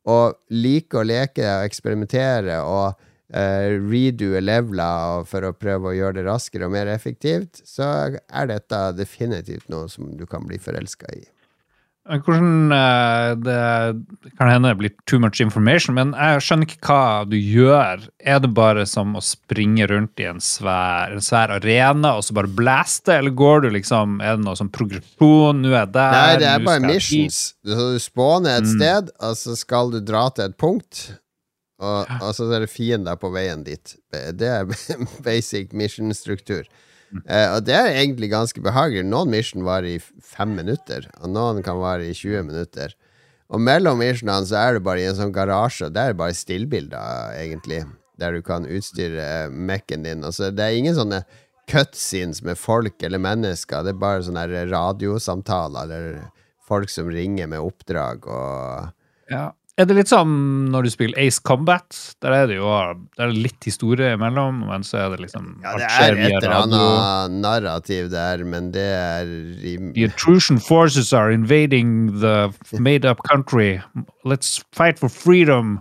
og 0.09 0.37
liker 0.53 1.01
å 1.01 1.07
leke 1.09 1.45
og 1.45 1.67
eksperimentere 1.69 2.61
og 2.65 2.97
uh, 3.35 3.69
redue 3.89 4.41
leveler 4.41 5.25
for 5.29 5.45
å 5.49 5.53
prøve 5.53 5.91
å 5.91 5.95
gjøre 5.97 6.19
det 6.19 6.27
raskere 6.29 6.65
og 6.69 6.71
mer 6.77 6.87
effektivt, 6.93 7.61
så 7.65 7.89
er 8.17 8.47
dette 8.51 8.83
definitivt 8.97 9.69
noe 9.69 9.89
som 9.89 10.11
du 10.17 10.25
kan 10.29 10.47
bli 10.49 10.57
forelska 10.61 11.11
i. 11.17 11.25
Hvordan 12.09 12.71
eh, 12.73 13.35
Det 13.37 14.31
kan 14.39 14.49
hende 14.49 14.71
det 14.71 14.77
blir 14.79 14.93
too 15.05 15.19
much 15.21 15.37
information, 15.43 15.93
men 15.93 16.15
jeg 16.17 16.41
skjønner 16.41 16.65
ikke 16.65 16.87
hva 16.89 17.25
du 17.29 17.35
gjør. 17.37 18.01
Er 18.17 18.39
det 18.41 18.49
bare 18.57 18.85
som 18.89 19.13
å 19.13 19.21
springe 19.21 19.85
rundt 19.91 20.17
i 20.17 20.25
en 20.25 20.39
svær, 20.41 21.13
en 21.13 21.21
svær 21.21 21.53
arena 21.59 22.15
og 22.17 22.25
så 22.25 22.33
bare 22.33 22.49
blaste, 22.49 23.13
eller 23.19 23.35
går 23.37 23.61
du 23.67 23.69
liksom 23.77 24.17
Er 24.25 24.39
det 24.39 24.45
noe 24.47 24.57
sånn 24.57 24.71
progresjon? 24.73 25.61
Nå 25.61 25.69
er 25.69 25.83
jeg 25.83 25.93
der. 25.99 26.15
Nei, 26.17 26.35
det 26.41 26.49
er 26.55 26.65
bare 26.65 26.85
missions. 26.87 27.39
Du, 27.61 27.75
så 27.77 27.89
du 27.93 27.99
spawner 28.01 28.57
et 28.57 28.65
Mm. 28.65 28.73
sted, 28.79 29.11
og 29.21 29.37
så 29.37 29.55
skal 29.59 29.91
du 29.93 29.99
dra 30.01 30.29
til 30.33 30.45
et 30.49 30.57
punkt, 30.57 31.11
og, 31.79 32.09
og 32.19 32.31
så 32.35 32.47
er 32.51 32.65
det 32.65 32.71
fiender 32.71 33.17
på 33.19 33.31
veien 33.33 33.63
dit. 33.63 33.95
Det 34.11 34.47
er 34.47 34.67
basic 35.25 35.73
mission-struktur. 35.75 36.67
Eh, 37.25 37.47
og 37.55 37.63
det 37.65 37.75
er 37.75 37.93
egentlig 37.95 38.29
ganske 38.31 38.61
behagelig. 38.63 39.05
Noen 39.07 39.31
mission 39.33 39.65
varer 39.65 39.95
i 39.95 40.23
fem 40.23 40.53
minutter, 40.57 41.07
og 41.21 41.31
noen 41.33 41.63
kan 41.65 41.79
vare 41.81 42.09
i 42.09 42.15
20 42.15 42.49
minutter. 42.51 42.93
Og 43.49 43.61
mellom 43.65 43.97
missionene 43.97 44.45
så 44.45 44.59
er 44.61 44.77
du 44.77 44.83
bare 44.85 45.01
i 45.01 45.07
en 45.09 45.17
sånn 45.17 45.33
garasje, 45.33 45.87
og 45.87 45.95
der 45.95 46.11
er 46.11 46.13
det 46.13 46.21
bare 46.21 46.37
stillbilder, 46.37 47.33
egentlig. 47.39 47.83
Der 48.19 48.35
du 48.35 48.43
kan 48.45 48.67
utstyre 48.67 49.23
eh, 49.45 49.53
Mac-en 49.53 50.03
din. 50.05 50.25
Altså, 50.27 50.51
det 50.53 50.65
er 50.65 50.77
ingen 50.77 50.97
sånne 50.97 51.23
cutscenes 51.69 52.43
med 52.45 52.59
folk 52.59 53.01
eller 53.05 53.21
mennesker. 53.21 53.85
Det 53.85 53.93
er 53.95 54.01
bare 54.01 54.25
sånne 54.25 54.45
radiosamtaler 54.69 55.87
eller 55.87 56.19
folk 56.69 56.91
som 56.93 57.09
ringer 57.09 57.49
med 57.49 57.63
oppdrag 57.63 58.27
og 58.29 58.89
Ja. 59.31 59.51
Er 59.79 59.87
det 59.87 59.95
litt 59.95 60.09
som 60.11 60.31
når 60.73 60.85
du 60.85 60.89
spiller 60.91 61.19
Ace 61.23 61.39
Combat? 61.47 61.95
Der 62.19 62.33
er 62.35 62.49
det 62.51 62.57
jo 62.57 62.67
der 63.15 63.23
er 63.23 63.31
det 63.31 63.43
litt 63.45 63.63
historie 63.63 64.11
imellom, 64.17 64.65
men 64.67 64.83
så 64.83 65.05
er 65.05 65.13
det 65.13 65.21
liksom 65.23 65.53
Ja, 65.63 65.77
det 65.79 65.87
er 65.87 66.17
et 66.19 66.35
eller 66.41 66.55
annet 66.65 67.37
narrativ 67.39 68.09
der, 68.11 68.43
men 68.43 68.73
det 68.75 68.83
er 68.83 69.29
i 69.63 69.77
The 69.79 70.09
Intrusion 70.09 70.59
forces 70.59 71.13
are 71.13 71.31
invading 71.31 72.19
the 72.19 72.51
made-up 72.77 73.23
country. 73.29 73.79
Let's 74.27 74.59
fight 74.75 74.99
for 74.99 75.07
freedom. 75.07 75.79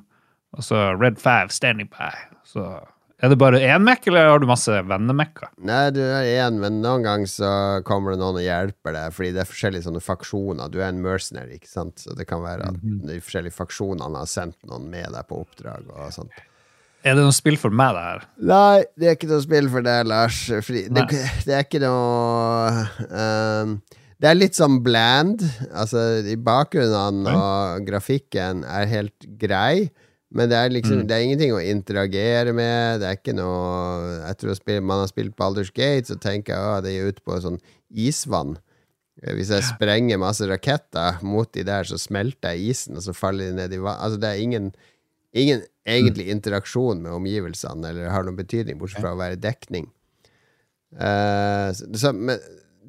Og 0.54 0.64
så 0.64 0.94
Red 0.94 1.18
Five 1.18 1.50
standing 1.50 1.90
by. 1.90 2.14
Så 2.46 2.78
er 3.20 3.32
det 3.32 3.38
bare 3.40 3.58
én 3.66 3.82
Mac, 3.82 4.04
eller 4.06 4.28
har 4.30 4.38
du 4.42 4.46
masse 4.46 4.70
vennemekker? 4.86 5.48
Nei, 5.66 5.90
du 5.90 6.00
er 6.04 6.28
én, 6.38 6.58
men 6.62 6.80
noen 6.84 7.02
ganger 7.02 7.26
så 7.32 7.50
kommer 7.88 8.14
det 8.14 8.20
noen 8.22 8.38
og 8.38 8.44
hjelper 8.46 8.94
deg, 8.94 9.12
fordi 9.16 9.32
det 9.34 9.42
er 9.42 9.50
forskjellige 9.50 9.86
sånne 9.88 10.02
faksjoner. 10.04 10.70
Du 10.70 10.78
er 10.78 10.88
en 10.92 11.00
mercenary, 11.02 11.56
ikke 11.58 11.70
sant, 11.72 11.98
så 12.04 12.14
det 12.18 12.28
kan 12.30 12.44
være 12.44 12.68
at 12.70 12.78
Mhm. 12.82 13.00
de 13.08 13.18
forskjellige 13.20 13.56
faksjonene 13.58 14.22
har 14.22 14.26
sendt 14.30 14.56
noen 14.70 14.86
med 14.90 15.10
deg 15.12 15.26
på 15.28 15.40
oppdrag 15.42 15.88
og 15.90 16.12
sånt. 16.14 16.30
Er 17.04 17.14
det 17.14 17.22
noe 17.22 17.32
spill 17.32 17.56
for 17.56 17.70
meg, 17.70 17.94
det 17.94 18.02
her? 18.02 18.22
Nei, 18.42 18.84
det 18.98 19.06
er 19.08 19.14
ikke 19.16 19.28
noe 19.30 19.42
spill 19.42 19.68
for 19.70 19.82
deg, 19.86 20.06
Lars. 20.06 20.38
Fordi 20.66 20.88
det, 20.90 21.04
det 21.46 21.54
er 21.54 21.62
ikke 21.64 21.80
noe 21.80 22.88
um, 23.10 23.80
Det 24.18 24.26
er 24.26 24.34
litt 24.34 24.56
sånn 24.58 24.80
bland. 24.82 25.44
Altså, 25.70 26.02
i 26.26 26.34
bakgrunnen 26.34 27.28
og 27.30 27.84
grafikken 27.86 28.64
er 28.66 28.86
helt 28.90 29.28
grei. 29.38 29.90
Men 30.30 30.50
det 30.50 30.56
er 30.58 30.72
liksom 30.74 31.06
Det 31.08 31.16
er 31.16 31.24
ingenting 31.24 31.54
å 31.56 31.62
interagere 31.62 32.52
med. 32.52 33.00
Det 33.00 33.08
er 33.08 33.16
ikke 33.16 33.36
noe 33.38 34.28
å 34.28 34.56
spille, 34.58 34.84
man 34.84 35.00
har 35.00 35.08
spilt 35.08 35.36
Baldur's 35.38 35.72
Gate, 35.72 36.10
så 36.10 36.18
tenker 36.20 36.52
jeg 36.52 36.74
at 36.78 36.84
det 36.84 36.92
er 36.96 37.08
ute 37.08 37.24
på 37.24 37.38
sånn 37.40 37.60
isvann. 37.88 38.58
Eh, 39.22 39.32
Hvis 39.38 39.52
jeg 39.54 39.64
sprenger 39.70 40.20
masse 40.20 40.44
raketter 40.48 41.22
mot 41.24 41.48
de 41.56 41.64
der, 41.64 41.88
så 41.88 41.96
smelter 42.00 42.52
jeg 42.52 42.74
isen, 42.74 43.00
og 43.00 43.06
så 43.06 43.16
faller 43.16 43.48
de 43.48 43.56
ned 43.62 43.72
i 43.72 43.80
vann. 43.80 43.96
Altså, 43.98 44.20
det 44.20 44.32
er 44.34 44.44
ingen 44.44 44.72
Ingen 45.36 45.60
egentlig 45.84 46.24
interaksjon 46.32 47.02
med 47.04 47.12
omgivelsene 47.12 47.90
eller 47.90 48.08
har 48.08 48.24
noen 48.24 48.38
betydning, 48.38 48.78
bortsett 48.80 49.02
fra 49.04 49.10
å 49.12 49.18
være 49.20 49.36
dekning. 49.36 49.84
Så, 50.96 51.84
så, 52.00 52.14
men 52.16 52.40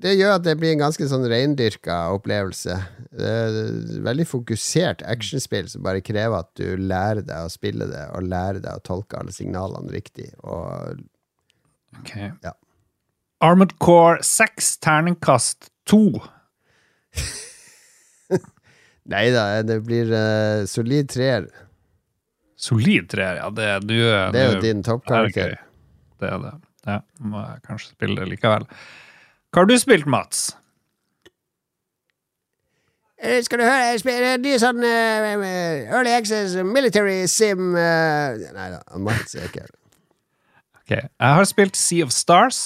det 0.03 0.13
gjør 0.15 0.35
at 0.37 0.43
det 0.45 0.53
blir 0.59 0.71
en 0.73 0.81
ganske 0.85 1.05
sånn 1.11 1.25
reindyrka 1.27 1.95
opplevelse. 2.15 2.75
Det 3.19 3.33
veldig 4.05 4.25
fokusert 4.29 5.03
actionspill 5.07 5.67
som 5.71 5.83
bare 5.85 6.01
krever 6.05 6.39
at 6.43 6.49
du 6.59 6.77
lærer 6.79 7.21
deg 7.27 7.45
å 7.47 7.51
spille 7.51 7.87
det, 7.89 8.05
og 8.15 8.27
lærer 8.31 8.61
deg 8.63 8.79
å 8.79 8.83
tolke 8.87 9.19
alle 9.19 9.33
signalene 9.35 9.91
riktig. 9.93 10.29
Og 10.43 11.01
Ok. 11.99 12.13
Ja. 12.45 12.51
Armored 13.41 13.73
Core 13.81 14.19
6, 14.23 14.75
terningkast 14.83 15.71
2. 15.89 16.03
Nei 19.09 19.25
da, 19.33 19.45
det 19.65 19.79
blir 19.87 20.11
uh, 20.13 20.65
solid 20.69 21.09
treer. 21.09 21.47
Solid 22.59 23.07
treer, 23.09 23.39
ja. 23.41 23.49
Det, 23.55 23.69
du, 23.87 23.95
Det 23.95 24.41
er 24.43 24.51
jo 24.51 24.57
du- 24.59 24.65
din 24.67 24.83
er 24.83 24.87
toppkarakter. 24.91 25.55
Det 26.19 26.29
er 26.29 26.43
det. 26.43 26.53
Ja, 26.87 26.99
må 27.23 27.41
jeg 27.41 27.61
kanskje 27.67 27.93
spille 27.95 28.19
det 28.21 28.29
likevel. 28.35 28.65
Hva 29.49 29.63
har 29.63 29.69
du 29.69 29.75
spilt, 29.81 30.05
Mats? 30.09 30.49
Uh, 33.19 33.39
Skal 33.43 33.59
du 33.59 33.65
høre, 33.65 33.89
jeg 33.91 33.99
spiller 34.03 34.35
en 34.37 34.43
ny 34.45 34.53
sånn 34.61 34.79
uh, 34.79 35.41
Early 35.91 36.13
Access 36.15 36.53
Military 36.63 37.25
Sim 37.27 37.73
uh, 37.75 38.37
Nei 38.55 38.67
da, 38.71 38.79
Mats 39.01 39.35
er 39.35 39.49
ikke. 39.49 39.65
Ok, 40.83 40.93
Jeg 40.95 41.33
har 41.39 41.49
spilt 41.49 41.75
Sea 41.79 42.05
of 42.07 42.13
Stars. 42.15 42.61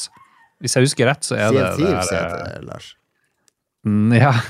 Hvis 0.62 0.78
jeg 0.78 0.86
husker 0.86 1.10
rett, 1.10 1.26
så 1.26 1.36
er 1.39 1.50
Sea 1.50 1.58
det 1.58 1.65
of 1.72 1.80
Thieves 1.82 2.12
der, 2.12 2.30
heter 2.30 2.46
det, 2.60 2.65
Lars. 2.69 2.91
Mm, 3.88 4.15
Ja. 4.19 4.34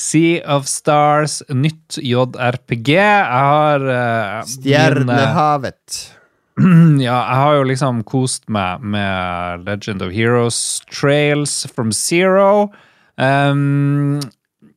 Sea 0.00 0.38
of 0.54 0.68
Stars, 0.70 1.40
nytt 1.50 1.96
JRPG. 1.98 2.92
Jeg 2.94 3.24
har 3.26 3.82
Stjernehavet. 4.46 5.80
Min. 5.98 6.19
Ja, 7.00 7.16
jeg 7.16 7.38
har 7.40 7.56
jo 7.56 7.66
liksom 7.68 8.02
kost 8.08 8.46
meg 8.52 8.84
med 8.84 9.64
Legend 9.68 10.04
of 10.04 10.12
Heroes 10.14 10.58
Trails 10.90 11.64
from 11.74 11.92
Zero. 11.96 12.70
Um, 13.20 14.20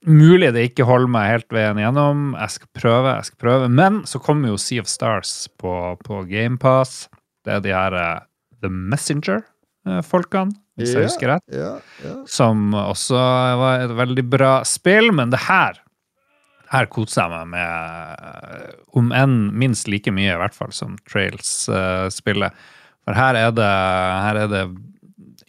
mulig 0.07 0.53
det 0.55 0.69
ikke 0.69 0.87
holder 0.87 1.11
meg 1.11 1.31
helt 1.31 1.55
veien 1.55 1.81
gjennom. 1.81 2.33
Jeg 2.39 2.55
skal 2.57 2.71
prøve, 2.79 3.15
jeg 3.17 3.29
skal 3.31 3.41
prøve. 3.45 3.71
Men 3.71 4.03
så 4.09 4.21
kommer 4.23 4.53
jo 4.53 4.59
Sea 4.61 4.83
of 4.83 4.91
Stars 4.91 5.47
på, 5.59 5.73
på 6.03 6.23
GamePass. 6.29 7.07
Det 7.43 7.57
er 7.57 7.63
de 7.65 7.75
her 7.75 7.97
uh, 7.97 8.25
The 8.63 8.71
Messenger-folkene, 8.71 10.55
hvis 10.79 10.95
jeg 10.95 11.09
husker 11.09 11.35
rett 11.35 11.43
Yeah, 11.53 11.81
yeah. 12.01 12.21
som 12.29 12.71
også 12.73 13.19
var 13.59 13.83
et 13.83 13.91
veldig 13.97 14.23
bra 14.31 14.53
spill, 14.67 15.11
men 15.15 15.33
det 15.33 15.43
her 15.49 15.82
her 16.73 16.87
koser 16.91 17.23
jeg 17.23 17.31
meg 17.33 17.51
med, 17.53 18.79
om 18.97 19.11
enn 19.15 19.37
minst 19.61 19.89
like 19.91 20.11
mye, 20.13 20.31
i 20.33 20.39
hvert 20.41 20.55
fall, 20.57 20.73
som 20.75 20.95
Trails-spillet. 21.09 22.63
For 23.03 23.17
her 23.17 23.37
er 23.37 23.53
det, 23.53 23.69
her 24.25 24.39
er 24.45 24.51
det 24.51 24.63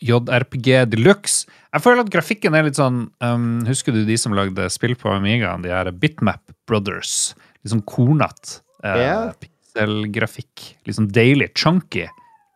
JRPG 0.05 0.69
de 0.93 1.01
luxe. 1.01 1.49
Jeg 1.75 1.83
føler 1.83 2.05
at 2.05 2.13
grafikken 2.13 2.55
er 2.55 2.67
litt 2.67 2.79
sånn 2.79 3.07
um, 3.25 3.47
Husker 3.67 3.95
du 3.95 4.05
de 4.07 4.17
som 4.21 4.35
lagde 4.37 4.69
spill 4.71 4.95
på 4.99 5.11
Amigaen? 5.11 5.65
De 5.65 5.73
her 5.73 5.91
Bitmap 5.91 6.53
Brothers. 6.69 7.33
Litt 7.63 7.73
sånn 7.73 7.85
kornete 7.89 8.61
uh, 8.85 8.93
yeah. 8.93 9.31
pikselgrafikk. 9.41 10.69
Litt 10.87 10.99
sånn 10.99 11.11
deilig, 11.15 11.53
chunky. 11.59 12.07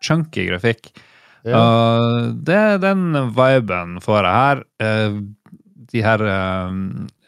Chunky 0.04 0.46
grafikk. 0.50 0.92
Ja. 1.46 1.59
Uh, 1.59 2.22
det, 2.46 2.62
den 2.85 3.11
viben 3.38 3.98
får 4.04 4.28
jeg 4.28 4.38
her. 4.42 4.64
Uh, 4.83 5.20
de 5.88 6.02
her 6.04 6.22
eh, 6.28 6.72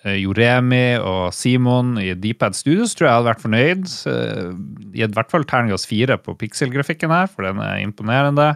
Joremi 0.04 0.96
og 0.96 1.34
Simon 1.36 1.96
i 2.00 2.14
Dpad 2.16 2.56
Studios 2.56 2.94
tror 2.96 3.08
jeg 3.08 3.18
hadde 3.18 3.28
vært 3.28 3.42
fornøyd. 3.42 3.88
Uh, 4.08 4.54
i 4.96 5.04
hvert 5.04 5.32
fall 5.32 5.44
terningkast 5.48 5.90
fire 5.90 6.16
på 6.20 6.36
pikselgrafikken 6.40 7.12
her, 7.12 7.28
for 7.28 7.48
den 7.48 7.60
er 7.64 7.82
imponerende. 7.84 8.54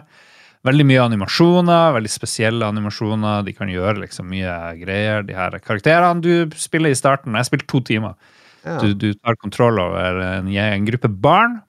Veldig 0.65 0.87
mye 0.89 1.03
animasjoner, 1.03 1.93
veldig 1.99 2.09
spesielle 2.09 2.65
animasjoner. 2.65 3.43
De 3.45 3.53
kan 3.53 3.69
gjøre 3.69 4.01
liksom 4.01 4.31
mye 4.31 4.55
greier. 4.79 5.21
De 5.27 5.37
her 5.37 5.59
karakterene 5.61 6.25
du 6.25 6.57
spiller 6.57 6.89
i 6.89 6.97
starten 6.97 7.37
Jeg 7.37 7.51
spilte 7.51 7.69
to 7.69 7.83
timer. 7.85 8.17
Ja. 8.65 8.79
Du, 8.81 8.95
du 8.97 9.11
tar 9.13 9.37
kontroll 9.37 9.77
over 9.77 10.23
en, 10.25 10.49
en 10.49 10.87
gruppe 10.89 11.11
barn. 11.11 11.59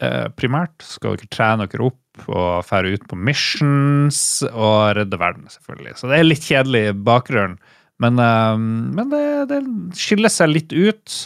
Eh, 0.00 0.30
primært 0.32 0.80
skal 0.80 1.18
dere 1.18 1.28
trene 1.28 1.66
dere 1.68 1.90
opp 1.90 2.30
og 2.32 2.64
fære 2.64 2.94
ut 2.96 3.04
på 3.08 3.18
missions 3.20 4.40
og 4.48 4.96
redde 4.96 5.18
verden, 5.20 5.44
selvfølgelig. 5.52 5.98
Så 6.00 6.08
det 6.08 6.16
er 6.16 6.26
litt 6.26 6.46
kjedelig 6.46 6.84
bakgrunn, 7.04 7.58
men, 8.00 8.18
eh, 8.18 8.56
men 8.96 9.12
det, 9.12 9.22
det 9.50 9.60
skiller 9.98 10.32
seg 10.32 10.52
litt 10.54 10.72
ut 10.72 11.16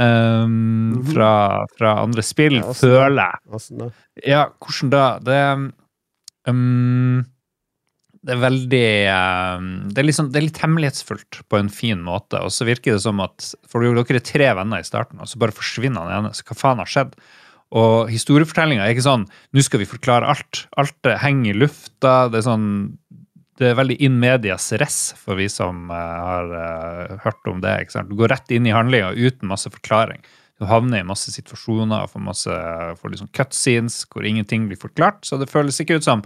eh, 0.00 0.46
fra, 1.10 1.32
fra 1.78 1.96
andre 2.04 2.24
spill, 2.26 2.60
Ja, 2.60 2.76
føler 2.76 3.34
jeg. 3.34 3.66
Da? 3.80 3.90
Ja, 4.26 4.46
hvordan 4.60 4.94
da? 4.94 5.04
Det 5.24 5.42
um, 6.50 7.20
Det 8.20 8.34
er 8.36 8.42
veldig 8.42 8.86
um, 9.08 9.68
det, 9.88 10.02
er 10.02 10.08
liksom, 10.10 10.30
det 10.32 10.42
er 10.42 10.48
litt 10.50 10.62
hemmelighetsfullt 10.62 11.42
på 11.48 11.60
en 11.60 11.72
fin 11.72 12.00
måte. 12.04 12.42
Og 12.44 12.52
så 12.52 12.68
virker 12.68 12.96
det 12.98 13.04
som 13.06 13.22
at 13.24 13.52
For 13.68 13.84
dere 13.84 14.04
er 14.04 14.24
tre 14.24 14.54
venner 14.60 14.82
i 14.82 14.88
starten, 14.88 15.22
og 15.22 15.30
så 15.30 15.40
bare 15.40 15.56
forsvinner 15.56 16.04
han 16.04 16.26
ene. 16.26 16.34
Så 16.36 16.44
hva 16.48 16.58
faen 16.58 16.82
har 16.84 16.90
skjedd? 16.90 17.16
Og 17.70 18.08
historiefortellinga 18.10 18.82
er 18.82 18.96
ikke 18.96 19.06
sånn 19.06 19.28
Nå 19.54 19.62
skal 19.62 19.80
vi 19.82 19.88
forklare 19.88 20.26
alt. 20.32 20.64
Alt 20.80 20.96
det 21.06 21.20
henger 21.22 21.54
i 21.54 21.60
lufta. 21.64 22.14
Det 22.28 22.40
er 22.40 22.48
sånn 22.48 22.66
det 23.60 23.70
er 23.70 23.78
veldig 23.78 23.96
in 24.00 24.16
medias 24.20 24.70
res 24.80 24.98
for 25.20 25.36
vi 25.36 25.46
som 25.52 25.90
uh, 25.92 25.96
har 25.96 26.52
uh, 26.54 27.16
hørt 27.26 27.50
om 27.50 27.60
det. 27.60 27.74
ikke 27.82 27.98
sant? 27.98 28.08
Du 28.08 28.16
går 28.18 28.32
rett 28.32 28.54
inn 28.56 28.68
i 28.68 28.74
handlinga 28.74 29.12
uten 29.12 29.50
masse 29.50 29.70
forklaring. 29.72 30.22
Du 30.60 30.66
havner 30.68 31.00
i 31.00 31.08
masse 31.08 31.32
situasjoner 31.32 32.04
og 32.04 32.12
får 32.12 32.24
masse 32.24 32.56
får 33.00 33.12
liksom 33.14 33.30
cutscenes 33.36 34.02
hvor 34.10 34.26
ingenting 34.28 34.66
blir 34.68 34.80
forklart. 34.80 35.22
Så 35.28 35.38
det 35.40 35.50
føles 35.52 35.80
ikke 35.80 36.00
ut 36.00 36.08
som 36.08 36.24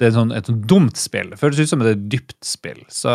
det 0.00 0.08
er 0.08 0.16
sånn, 0.16 0.32
et 0.34 0.48
sånn 0.48 0.62
dumt 0.68 0.98
spill. 0.98 1.30
Det 1.32 1.40
føles 1.40 1.60
ut 1.60 1.70
som 1.70 1.84
et 1.84 2.08
dypt 2.10 2.40
spill. 2.44 2.80
Så, 2.90 3.12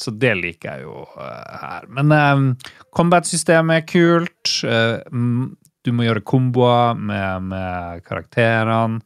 så 0.00 0.14
det 0.16 0.32
liker 0.40 0.72
jeg 0.80 0.88
jo 0.88 1.04
uh, 1.14 1.60
her. 1.60 1.86
Men 1.92 2.12
uh, 2.12 2.72
combat-systemet 2.96 3.82
er 3.82 3.86
kult. 3.88 4.56
Eh, 4.64 4.96
du 5.84 5.92
må 5.92 6.06
gjøre 6.06 6.24
komboer 6.24 6.96
med, 6.96 7.50
med 7.52 8.04
karakterene. 8.08 9.04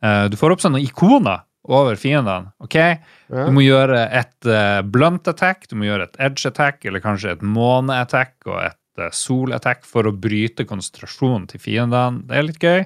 Eh, 0.00 0.24
du 0.32 0.36
får 0.40 0.54
opp 0.54 0.62
sånne 0.64 0.82
ikoner 0.84 1.42
over 1.68 1.96
fiendene. 2.00 2.52
ok? 2.62 2.76
Ja. 2.76 3.46
Du 3.46 3.54
må 3.54 3.64
gjøre 3.64 4.04
et 4.16 4.48
uh, 4.48 4.80
blunt 4.86 5.28
attack, 5.28 5.68
du 5.68 5.76
må 5.78 5.88
gjøre 5.90 6.08
et 6.08 6.20
edge 6.30 6.48
attack, 6.48 6.84
eller 6.84 7.02
kanskje 7.04 7.34
et 7.36 7.42
måne-attack 7.44 8.34
og 8.48 8.58
et 8.64 9.02
uh, 9.02 9.10
sol-attack 9.14 9.84
for 9.88 10.08
å 10.08 10.14
bryte 10.16 10.66
konsentrasjonen 10.68 11.48
til 11.50 11.62
fiendene. 11.62 12.24
Det 12.28 12.38
er 12.38 12.46
litt 12.48 12.64
gøy. 12.64 12.84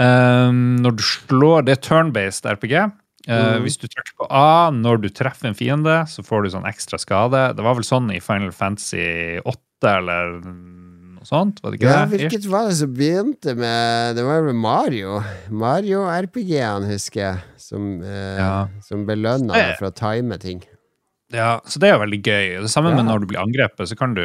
Um, 0.00 0.80
når 0.80 0.94
du 0.96 1.02
slår 1.04 1.66
Det 1.66 1.74
er 1.74 1.82
turn-based 1.84 2.46
RPG. 2.48 2.76
Uh, 3.28 3.32
mm. 3.32 3.64
Hvis 3.64 3.78
du 3.78 3.86
trykker 3.86 4.14
på 4.18 4.28
A 4.34 4.72
når 4.74 5.02
du 5.04 5.10
treffer 5.14 5.50
en 5.50 5.58
fiende, 5.58 6.00
så 6.10 6.24
får 6.26 6.44
du 6.44 6.54
sånn 6.54 6.68
ekstra 6.68 7.00
skade. 7.00 7.50
Det 7.56 7.64
var 7.64 7.78
vel 7.78 7.86
sånn 7.86 8.10
i 8.12 8.22
Final 8.24 8.54
Fantasy 8.56 9.38
8 9.44 9.92
eller 9.92 10.40
noe 11.22 11.30
sånt? 11.30 11.62
Var 11.62 11.72
det 11.74 11.78
ikke 11.80 11.88
Ja, 11.92 12.04
det? 12.04 12.18
hvilket 12.18 12.48
var 12.52 12.68
det 12.68 12.76
som 12.80 12.92
begynte 12.98 13.54
med 13.58 14.16
Det 14.18 14.24
var 14.26 14.42
vel 14.48 14.54
Mario. 14.58 15.22
Mario 15.50 16.02
RPG-en, 16.10 16.84
husker 16.90 17.20
jeg, 17.22 17.42
som, 17.62 17.88
eh, 18.02 18.36
Ja. 18.38 18.68
som 18.82 19.06
belønna 19.06 19.54
deg 19.54 19.76
for 19.78 19.90
å 19.90 19.94
time 19.94 20.38
ting. 20.42 20.62
Ja, 21.32 21.60
så 21.64 21.78
det 21.80 21.88
er 21.88 21.94
jo 21.96 22.02
veldig 22.04 22.22
gøy. 22.22 22.60
Det 22.60 22.68
samme 22.70 22.92
med 22.94 23.06
når 23.08 23.20
du 23.22 23.26
blir 23.30 23.40
angrepet, 23.40 23.88
så 23.88 23.96
kan 23.96 24.12
du, 24.14 24.20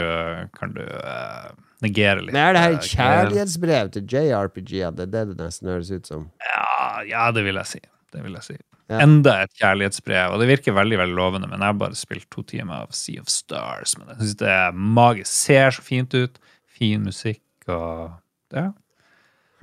kan 0.59 0.73
du 0.75 0.81
eh, 0.83 1.51
negere 1.81 2.19
litt. 2.25 2.33
Men 2.35 2.49
er 2.49 2.53
det 2.57 2.63
her 2.65 2.73
eh, 2.73 2.75
et 2.81 2.89
kjærlighetsbrev 2.91 3.91
til 3.93 4.03
JRPG? 4.11 4.73
Det 4.97 5.05
er 5.05 5.11
det 5.13 5.21
det 5.29 5.37
nesten 5.39 5.69
høres 5.71 5.89
ut 5.93 6.05
som. 6.05 6.25
Ja, 6.43 7.03
ja, 7.07 7.31
det 7.31 7.45
vil 7.47 7.55
jeg 7.55 7.65
si. 7.65 7.79
Det 8.11 8.23
vil 8.25 8.33
jeg 8.35 8.43
si. 8.43 8.57
Ja. 8.89 8.99
Enda 9.03 9.37
et 9.43 9.51
kjærlighetsbrev, 9.59 10.31
og 10.33 10.39
det 10.39 10.47
virker 10.47 10.75
veldig 10.75 10.97
veldig 10.99 11.15
lovende. 11.15 11.47
Men 11.51 11.59
jeg 11.63 11.67
har 11.73 11.79
bare 11.79 11.95
spilt 11.99 12.27
to 12.31 12.43
timer 12.43 12.83
av 12.85 12.91
Sea 12.95 13.19
of 13.23 13.27
Stars. 13.31 13.97
Men 13.99 14.07
jeg 14.13 14.17
syns 14.21 14.37
det 14.43 14.47
er 14.51 14.71
magisk. 14.75 15.27
Ser 15.31 15.71
så 15.75 15.81
fint 15.83 16.13
ut. 16.15 16.39
Fin 16.77 17.05
musikk 17.07 17.71
og 17.73 18.13
ja. 18.53 18.69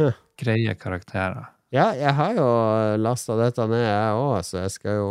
Huh. 0.00 0.16
Greie 0.40 0.74
karakterer. 0.74 1.52
Ja, 1.74 1.88
jeg 1.98 2.14
har 2.14 2.34
jo 2.36 2.48
lasta 3.02 3.36
dette 3.38 3.66
ned, 3.70 3.82
jeg 3.82 4.18
òg, 4.18 4.36
så 4.46 4.64
jeg 4.64 4.74
skal 4.74 4.98
jo 5.00 5.08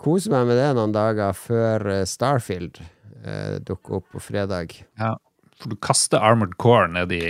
kose 0.00 0.32
meg 0.32 0.46
med 0.48 0.56
det 0.60 0.70
noen 0.76 0.94
dager 0.96 1.34
før 1.36 1.84
eh, 1.92 2.06
Starfield 2.08 2.80
eh, 2.80 3.58
dukker 3.64 3.98
opp 3.98 4.06
på 4.14 4.22
fredag. 4.24 4.78
Ja. 5.00 5.14
For 5.60 5.72
du 5.72 5.76
kaster 5.80 6.22
Armored 6.24 6.56
Core 6.60 6.88
ned 6.92 7.12
i 7.12 7.24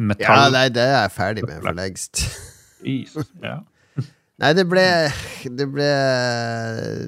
metall... 0.00 0.24
Ja, 0.24 0.52
nei, 0.54 0.68
det 0.72 0.84
er 0.86 0.94
jeg 0.96 1.12
ferdig 1.16 1.44
med 1.48 1.60
for 1.60 1.76
lengst. 1.76 2.24
is. 2.88 3.16
Ja. 3.44 3.60
Nei, 4.40 4.52
det 4.56 4.64
ble 4.70 4.84
Det 5.44 5.66
ble 5.68 5.88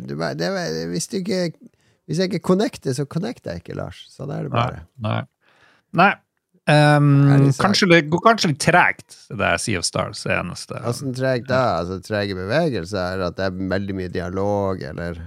det 0.04 0.16
ble, 0.18 0.32
det 0.36 0.50
ble, 0.52 0.64
hvis, 0.92 1.08
du 1.08 1.18
ikke, 1.22 1.46
hvis 2.08 2.20
jeg 2.20 2.28
ikke 2.28 2.44
connecter, 2.52 2.92
så 2.96 3.08
connecter 3.08 3.56
jeg 3.56 3.64
ikke, 3.64 3.78
Lars. 3.78 4.04
Sånn 4.12 4.32
er 4.34 4.48
det 4.48 4.52
bare. 4.52 4.84
Nei. 5.00 5.22
Nei. 5.96 6.12
Sagt. 6.62 7.58
kanskje 7.58 7.88
det 7.90 8.00
går 8.12 8.20
kanskje 8.22 8.52
litt 8.52 8.62
tregt, 8.62 9.16
det 9.34 9.46
er 9.48 9.58
Sea 9.58 9.80
of 9.80 9.86
Stars. 9.88 10.22
Det 10.22 10.36
eneste. 10.36 10.78
Åssen 10.86 11.14
tregt 11.16 11.48
da? 11.50 11.62
Altså 11.80 11.98
trege 12.04 12.36
bevegelser? 12.38 13.22
At 13.26 13.38
det 13.40 13.48
er 13.48 13.62
veldig 13.72 13.96
mye 13.98 14.12
dialog, 14.14 14.82
eller? 14.92 15.18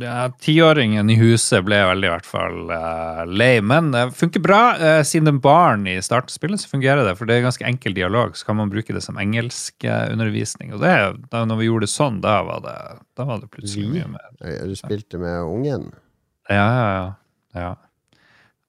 Ja, 0.00 0.26
Tiåringen 0.42 1.10
i 1.10 1.14
huset 1.20 1.62
ble 1.68 1.76
veldig 1.86 2.08
i 2.08 2.10
hvert 2.10 2.26
fall 2.26 2.70
uh, 2.72 3.20
lei, 3.30 3.60
men 3.62 3.92
det 3.94 4.08
funker 4.18 4.42
bra. 4.42 4.62
Uh, 4.80 5.02
siden 5.06 5.28
det 5.28 5.34
er 5.36 5.44
barn 5.44 5.84
i 5.86 5.94
startspillet, 6.02 6.64
så 6.64 6.72
fungerer 6.72 7.04
det. 7.06 7.14
For 7.20 7.30
det 7.30 7.36
er 7.36 7.44
ganske 7.46 7.66
enkel 7.68 7.94
dialog, 7.94 8.34
så 8.34 8.48
kan 8.48 8.58
man 8.58 8.72
bruke 8.72 8.96
det 8.96 9.04
som 9.04 9.20
engelskundervisning. 9.22 10.74
Og 10.74 10.82
det, 10.82 10.94
da 11.30 11.44
når 11.46 11.60
vi 11.60 11.68
gjorde 11.68 11.86
det 11.86 11.94
sånn, 11.94 12.18
da 12.24 12.40
var 12.48 12.64
det, 12.64 12.76
da 13.14 13.28
var 13.28 13.44
det 13.44 13.52
plutselig 13.54 13.92
mye 13.92 14.10
mer. 14.16 14.30
Eh, 14.42 14.64
Du 14.66 14.74
spilte 14.80 15.20
med 15.22 15.44
ungen? 15.46 15.90
Ja, 16.50 16.56
ja, 16.56 16.88
ja. 16.90 17.06
ja. 17.60 17.72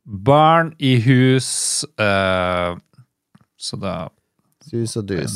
Barn 0.06 0.76
i 0.78 0.96
hus, 1.02 1.84
eh, 1.98 2.78
så 3.58 3.80
da 3.82 3.96
Sus 4.66 4.96
og 4.98 5.08
dus. 5.08 5.34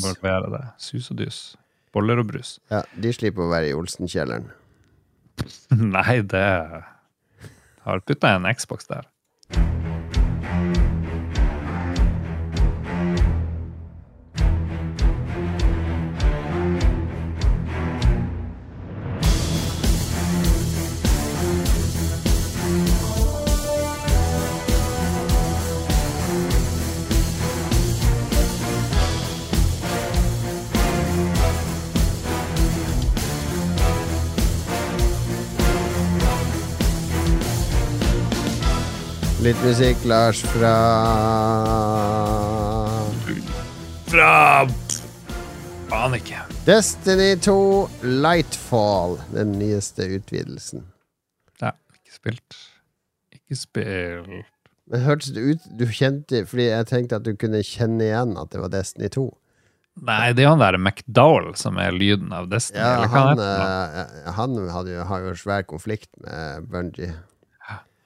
Sus 0.78 1.10
og 1.10 1.18
dus. 1.18 1.56
Boller 1.94 2.18
og 2.18 2.26
brus. 2.30 2.58
Ja, 2.70 2.82
de 3.02 3.12
slipper 3.14 3.46
å 3.46 3.50
være 3.50 3.70
i 3.70 3.74
Olsenkjelleren. 3.74 4.48
Nei, 5.94 6.20
det 6.26 6.46
Har 7.86 8.02
putta 8.04 8.34
en 8.36 8.46
Xbox 8.54 8.86
der. 8.90 9.06
Litt 39.40 39.56
musikk, 39.64 40.02
Lars, 40.04 40.42
fra 40.52 40.74
Fra 44.10 44.66
Aner 45.96 46.20
ikke. 46.20 46.42
Destiny 46.66 47.32
2 47.42 47.54
Lightfall. 48.20 49.16
Den 49.34 49.54
nyeste 49.58 50.06
utvidelsen. 50.18 50.84
Ja, 51.62 51.72
ikke 51.96 52.14
spilt. 52.18 52.58
Ikke 53.34 53.58
spilt. 53.58 54.50
Men 54.90 55.04
hørtes 55.06 55.30
det 55.36 55.42
ut 55.46 55.66
Du 55.78 55.84
kjente 55.86 56.40
Fordi 56.50 56.64
jeg 56.66 56.86
tenkte 56.90 57.18
at 57.20 57.26
du 57.26 57.36
kunne 57.38 57.60
kjenne 57.62 58.08
igjen 58.08 58.32
at 58.40 58.50
det 58.52 58.60
var 58.62 58.72
Destiny 58.74 59.08
2. 59.14 59.24
Nei, 60.06 60.30
det 60.36 60.44
er 60.44 60.52
han 60.52 60.62
der 60.62 60.78
McDowell 60.78 61.50
som 61.58 61.80
er 61.82 61.90
lyden 61.96 62.30
av 62.36 62.46
Destiny. 62.52 62.78
Ja, 62.80 62.92
eller 63.00 63.10
hva 63.10 63.24
han, 63.30 63.40
han? 63.42 64.06
eh, 64.14 64.30
han 64.36 64.60
hadde 64.76 64.94
jo, 64.94 65.02
har 65.10 65.26
jo 65.26 65.34
svær 65.38 65.66
konflikt 65.68 66.10
med 66.24 66.68
Bungie. 66.70 67.12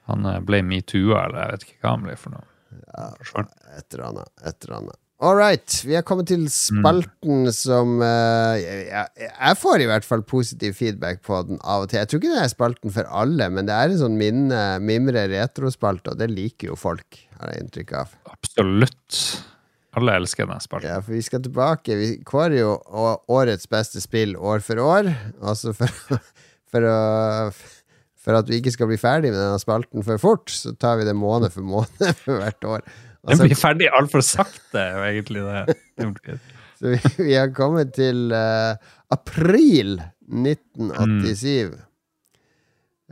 Han 0.09 0.27
eh, 0.29 0.41
ble 0.45 0.61
metoo-a, 0.65 1.25
eller 1.27 1.41
jeg 1.41 1.55
vet 1.55 1.65
ikke 1.67 1.81
hva 1.81 1.95
han 1.95 2.05
ble 2.05 2.19
for 2.19 2.35
noe. 2.35 2.47
Ja, 2.91 3.09
Forsvant. 3.17 3.57
et 3.77 3.95
eller 3.95 4.07
annet. 4.11 4.31
Et 4.43 4.67
eller 4.67 4.77
annet. 4.81 5.01
All 5.23 5.37
right. 5.39 5.77
Vi 5.87 5.95
er 5.95 6.03
kommet 6.03 6.27
til 6.27 6.43
spalten 6.51 7.47
som 7.55 8.01
uh, 8.03 8.57
jeg, 8.59 9.07
jeg, 9.23 9.57
får 9.61 9.81
i 9.81 9.87
hvert 9.87 10.03
fall 10.03 10.25
positiv 10.27 10.75
feedback 10.75 11.21
på 11.23 11.39
den 11.47 11.61
av 11.63 11.85
og 11.85 11.89
til. 11.89 12.01
Jeg 12.01 12.11
tror 12.11 12.21
ikke 12.21 12.33
det 12.33 12.41
er 12.43 12.51
spalten 12.51 12.93
for 12.93 13.07
alle, 13.23 13.47
men 13.53 13.69
det 13.69 13.77
er 13.77 13.93
en 13.93 14.01
sånn 14.01 14.19
minne, 14.19 14.61
mimre 14.83 15.23
retrospalte, 15.31 16.11
og 16.11 16.19
det 16.19 16.27
liker 16.33 16.73
jo 16.73 16.79
folk, 16.79 17.21
har 17.39 17.53
jeg 17.53 17.63
inntrykk 17.63 17.95
av. 18.01 18.15
Absolutt. 18.35 19.21
Alle 19.95 20.17
elsker 20.19 20.51
den 20.51 20.59
spalten. 20.59 20.91
Ja, 20.91 20.99
for 20.99 21.15
vi 21.15 21.23
skal 21.23 21.45
tilbake. 21.45 21.95
Vi 21.95 22.09
kårer 22.27 22.57
jo 22.59 22.75
årets 23.31 23.71
beste 23.71 24.03
spill 24.03 24.35
år 24.35 24.59
for 24.65 24.83
år. 24.83 25.13
Altså 25.39 25.71
for, 25.77 26.19
for 26.71 26.91
å 26.91 26.99
For 28.25 28.33
at 28.37 28.49
vi 28.49 28.57
ikke 28.59 28.73
skal 28.73 28.89
bli 28.89 28.97
ferdig 28.97 29.29
med 29.31 29.37
denne 29.37 29.61
spalten 29.61 30.05
for 30.05 30.21
fort, 30.21 30.49
så 30.49 30.73
tar 30.81 30.97
vi 30.99 31.05
det 31.07 31.15
måned 31.17 31.53
for 31.53 31.65
måned 31.65 32.09
for 32.23 32.41
hvert 32.41 32.65
år. 32.65 32.85
Altså, 33.25 33.43
Den 33.43 33.49
blir 33.49 33.59
ferdig 33.59 33.89
altfor 33.93 34.25
sakte, 34.25 34.85
egentlig 35.05 35.45
det. 35.45 35.77
Så 36.75 36.91
vi, 36.91 36.97
vi 37.23 37.33
har 37.37 37.53
kommet 37.55 37.93
til 37.95 38.33
uh, 38.35 38.75
april 39.13 39.95
1987. 40.27 41.77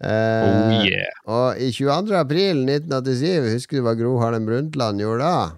Eh, 0.03 0.43
Oh 0.43 0.83
yeah. 0.83 1.13
Og 1.29 1.61
i 1.61 1.69
22. 1.71 2.17
april 2.17 2.63
1987, 2.65 3.53
husker 3.53 3.79
du 3.79 3.85
hva 3.85 3.93
Gro 3.95 4.17
Harlem 4.19 4.49
Brundtland 4.49 4.99
gjorde 4.99 5.29
da? 5.29 5.57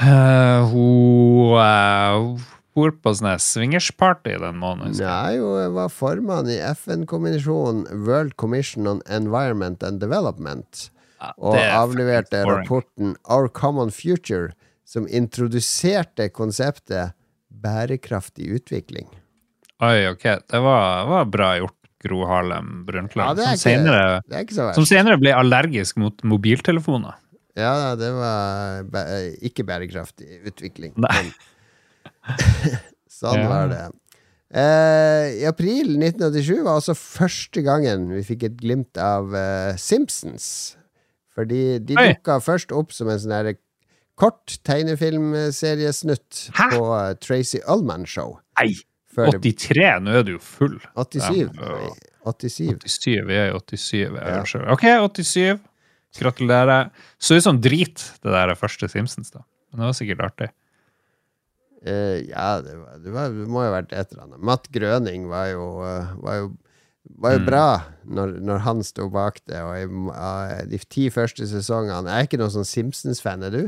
Uh, 0.00 0.72
hun 0.72 2.38
på 3.04 3.12
sånne 3.14 3.34
her 3.36 3.42
swingersparty 3.42 4.34
den 4.42 4.56
måneden. 4.60 4.96
Nei, 4.98 5.36
jo, 5.38 5.52
jeg. 5.60 5.70
Var 5.76 5.92
formann 5.94 6.48
i 6.50 6.58
FN-kommisjonen 6.72 7.86
World 8.06 8.34
Commission 8.40 8.86
on 8.90 9.02
Environment 9.06 9.82
and 9.86 10.00
Development. 10.02 10.90
Ja, 11.20 11.30
Og 11.38 11.54
er 11.56 11.70
avleverte 11.78 12.42
rapporten 12.44 13.14
Our 13.30 13.48
Common 13.48 13.90
Future, 13.94 14.50
som 14.84 15.06
introduserte 15.08 16.26
konseptet 16.34 17.14
bærekraftig 17.64 18.50
utvikling. 18.58 19.06
Oi, 19.82 20.06
ok. 20.10 20.26
Det 20.50 20.60
var, 20.62 21.06
var 21.08 21.24
bra 21.32 21.54
gjort, 21.58 21.78
Gro 22.04 22.26
Harlem 22.28 22.82
Brundtland. 22.84 23.38
Ja, 23.40 23.54
som, 23.56 23.62
senere, 23.62 24.20
er 24.28 24.74
som 24.76 24.84
senere 24.84 25.16
ble 25.22 25.32
allergisk 25.32 25.96
mot 26.02 26.20
mobiltelefoner. 26.26 27.16
Ja, 27.56 27.94
det 27.96 28.10
var 28.12 28.82
bæ- 28.92 29.38
ikke 29.46 29.64
bærekraftig 29.64 30.42
utvikling. 30.50 30.92
Nei. 31.00 31.14
Men 31.22 31.32
sånn 33.20 33.42
Ja. 33.42 33.48
var 33.50 33.68
det. 33.72 33.82
Eh, 34.54 35.42
I 35.42 35.44
april 35.50 35.96
1987 35.98 36.62
var 36.62 36.78
også 36.78 36.94
første 36.94 37.62
gangen 37.66 38.06
vi 38.14 38.22
fikk 38.22 38.44
et 38.50 38.56
glimt 38.60 39.00
av 39.00 39.34
eh, 39.34 39.74
Simpsons. 39.80 40.76
Fordi 41.34 41.80
de 41.82 41.96
Oi. 41.98 42.08
dukka 42.12 42.38
først 42.44 42.70
opp 42.76 42.92
som 42.94 43.10
en 43.10 43.18
sånn 43.18 43.56
kort 44.14 44.60
tegnefilmseriesnutt 44.62 46.48
på 46.54 46.82
eh, 47.00 47.14
Tracy 47.18 47.60
Ullman 47.66 48.06
Show. 48.06 48.38
Nei! 48.60 48.74
83, 49.14 50.00
nå 50.02 50.10
er 50.18 50.24
du 50.26 50.32
jo 50.34 50.40
full. 50.42 50.80
87. 50.98 51.50
Ja, 51.54 51.92
87. 52.26 52.80
87, 52.82 53.20
vi 53.28 53.36
er 53.38 53.52
i 53.52 53.54
87. 53.54 54.16
Ja. 54.18 54.40
Ok, 54.74 54.82
87. 55.22 55.60
Gratulerer. 56.18 56.90
Så 57.22 57.38
ut 57.38 57.44
som 57.46 57.60
drit, 57.62 58.02
det 58.22 58.34
der 58.34 58.54
første 58.58 58.88
Simpsons, 58.90 59.30
da. 59.34 59.44
Men 59.70 59.82
det 59.84 59.90
var 59.90 59.96
sikkert 59.98 60.24
artig. 60.26 60.48
Eh, 61.84 62.24
ja, 62.30 62.60
det, 62.64 62.74
var, 62.80 62.98
det, 63.04 63.12
var, 63.12 63.32
det 63.36 63.46
må 63.52 63.60
jo 63.64 63.68
ha 63.70 63.76
vært 63.78 63.92
et 63.92 64.12
eller 64.12 64.24
annet. 64.24 64.40
Matt 64.50 64.68
Grøning 64.72 65.26
var 65.28 65.50
jo, 65.52 65.66
eh, 65.84 66.12
var 66.24 66.38
jo, 66.40 66.46
var 67.20 67.34
jo 67.36 67.40
Mm. 67.42 67.46
bra 67.50 67.66
når, 68.08 68.32
når 68.40 68.62
han 68.64 68.82
sto 68.82 69.10
bak 69.12 69.40
det. 69.44 69.60
Og 69.60 69.74
i, 69.76 69.84
uh, 70.08 70.64
de 70.70 70.78
ti 70.88 71.10
første 71.12 71.44
sesongene 71.50 72.08
Jeg 72.08 72.16
er 72.24 72.28
ikke 72.30 72.40
noen 72.40 72.54
sånn 72.54 72.68
Simpsons-fan, 72.68 73.44
er 73.44 73.52
du? 73.52 73.62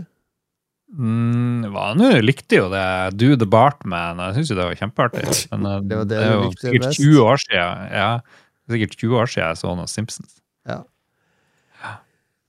Mm, 0.96 1.66
nå? 1.98 2.08
Likte 2.22 2.60
jo 2.62 2.70
det. 2.72 2.86
Do 3.18 3.34
the 3.36 3.46
Bartman. 3.46 4.22
Jeg 4.22 4.38
syns 4.38 4.52
jo 4.54 4.56
det 4.56 4.68
var 4.70 4.80
kjempeartig. 4.80 5.26
Men 5.52 5.88
Det 5.90 5.98
var 6.00 6.08
det 6.08 6.20
er 6.22 6.32
jo 6.32 6.50
sikkert 6.56 6.92
20 6.94 7.20
år 7.26 7.42
siden. 7.42 7.86
Ja, 7.92 8.10
er 8.22 8.76
sikkert 8.78 8.96
20 8.96 9.20
år 9.20 9.32
siden 9.32 9.48
jeg 9.50 9.60
så 9.60 9.76
noe 9.76 9.90
Simpsons. 9.90 10.38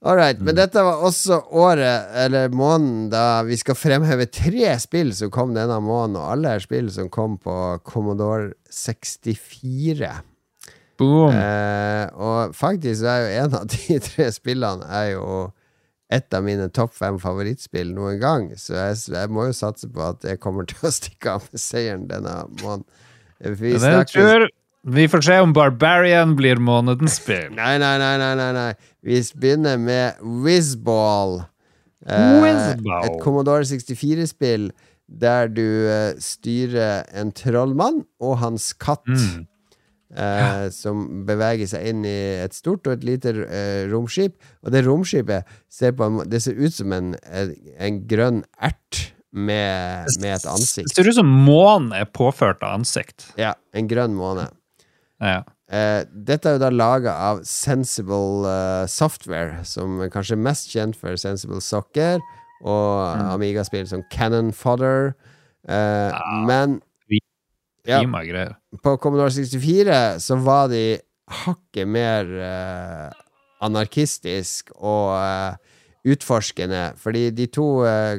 All 0.06 0.16
right, 0.16 0.38
Mm. 0.38 0.46
Men 0.46 0.56
dette 0.60 0.84
var 0.86 1.02
også 1.08 1.40
året, 1.58 2.12
eller 2.14 2.50
måneden, 2.54 3.10
da 3.10 3.42
vi 3.44 3.58
skal 3.58 3.76
fremheve 3.76 4.28
tre 4.30 4.76
spill 4.80 5.10
som 5.18 5.32
kom 5.34 5.56
denne 5.56 5.80
måneden, 5.82 6.20
og 6.22 6.32
alle 6.36 6.52
er 6.54 6.60
spill 6.62 6.92
som 6.94 7.10
kom 7.10 7.38
på 7.42 7.56
Commodore 7.84 8.52
64. 8.70 10.12
Boom! 10.98 11.34
Eh, 11.34 12.08
og 12.14 12.54
faktisk 12.58 13.04
er 13.10 13.24
jo 13.26 13.34
en 13.46 13.58
av 13.60 13.66
de 13.74 13.98
tre 14.08 14.30
spillene 14.34 14.86
er 14.90 15.12
jo 15.16 15.26
et 16.14 16.34
av 16.34 16.46
mine 16.46 16.70
topp 16.72 16.94
fem 16.96 17.18
favorittspill 17.20 17.90
noen 17.94 18.22
gang, 18.22 18.46
så 18.56 18.78
jeg, 18.78 19.02
jeg 19.18 19.30
må 19.34 19.50
jo 19.50 19.58
satse 19.58 19.90
på 19.92 20.06
at 20.14 20.24
jeg 20.30 20.40
kommer 20.40 20.66
til 20.70 20.88
å 20.88 20.94
stikke 20.94 21.34
av 21.36 21.50
med 21.52 21.60
seieren 21.62 22.06
denne 22.10 22.38
måneden. 22.62 22.86
Vi 23.44 23.74
det 23.76 23.82
snakkes- 23.84 24.48
Vi 24.88 25.08
får 25.12 25.22
se 25.22 25.40
om 25.44 25.54
Barbarian 25.54 26.36
blir 26.40 26.62
månedens 26.64 27.18
spill. 27.20 27.50
Nei, 27.58 27.76
nei, 27.82 27.96
nei, 28.00 28.14
nei, 28.22 28.34
nei, 28.40 28.52
nei. 28.56 28.70
Vi 29.04 29.20
begynner 29.36 29.80
med 29.82 30.22
Whizball. 30.46 31.42
Whizball. 32.08 33.04
Et 33.04 33.18
Commodore 33.24 33.68
64-spill 33.68 34.70
der 35.08 35.48
du 35.52 35.88
eh, 35.88 36.16
styrer 36.20 37.04
en 37.16 37.32
trollmann 37.36 38.04
og 38.24 38.40
hans 38.44 38.72
katt. 38.80 39.08
Mm. 39.08 39.46
eh, 40.16 40.68
som 40.72 41.04
beveger 41.28 41.68
seg 41.68 41.90
inn 41.92 42.06
i 42.08 42.18
et 42.40 42.56
stort 42.56 42.88
og 42.88 42.96
et 42.96 43.04
lite 43.08 43.34
eh, 43.44 43.84
romskip. 43.92 44.38
Og 44.64 44.72
det 44.72 44.86
romskipet 44.88 45.48
ser, 45.68 45.96
på 46.00 46.08
en, 46.08 46.22
det 46.32 46.42
ser 46.46 46.60
ut 46.60 46.76
som 46.76 46.96
en, 46.96 47.12
en, 47.28 47.52
en 47.76 48.00
grønn 48.08 48.44
ert 48.64 49.04
med, 49.32 50.08
med 50.22 50.38
et 50.38 50.48
Det 50.48 50.96
ser 50.96 51.12
ut 51.12 51.20
som 51.20 51.28
månen 51.28 51.92
er 51.96 52.08
påført 52.08 52.64
av 52.64 52.80
ansikt. 52.80 53.34
Ja, 53.40 53.56
en 53.76 53.92
grønn 53.92 54.16
måne. 54.16 54.48
Ja. 55.22 55.42
Eh, 55.68 56.06
dette 56.08 56.48
er 56.48 56.56
jo 56.56 56.62
da 56.62 56.70
laga 56.72 57.14
av 57.28 57.42
Sensible 57.48 58.48
uh, 58.48 58.86
Software, 58.88 59.64
som 59.68 60.00
er 60.06 60.12
kanskje 60.14 60.38
mest 60.40 60.70
kjent 60.72 60.96
for 60.96 61.18
Sensible 61.20 61.60
Soccer 61.64 62.22
og 62.64 63.20
Amiga-spill 63.34 63.88
som 63.90 64.06
Cannon 64.14 64.54
Fodder. 64.56 65.14
Eh, 65.70 66.22
Men 66.48 66.82
Ja. 67.88 68.02
På 68.84 68.98
Commodore 69.00 69.32
64 69.32 70.20
så 70.20 70.36
var 70.44 70.68
de 70.68 70.98
hakket 71.46 71.88
mer 71.88 72.28
anarkistisk 73.64 74.72
og 74.76 75.16
utforskende. 76.04 76.94
Fordi 77.00 77.30
de 77.32 77.46
to 77.48 77.68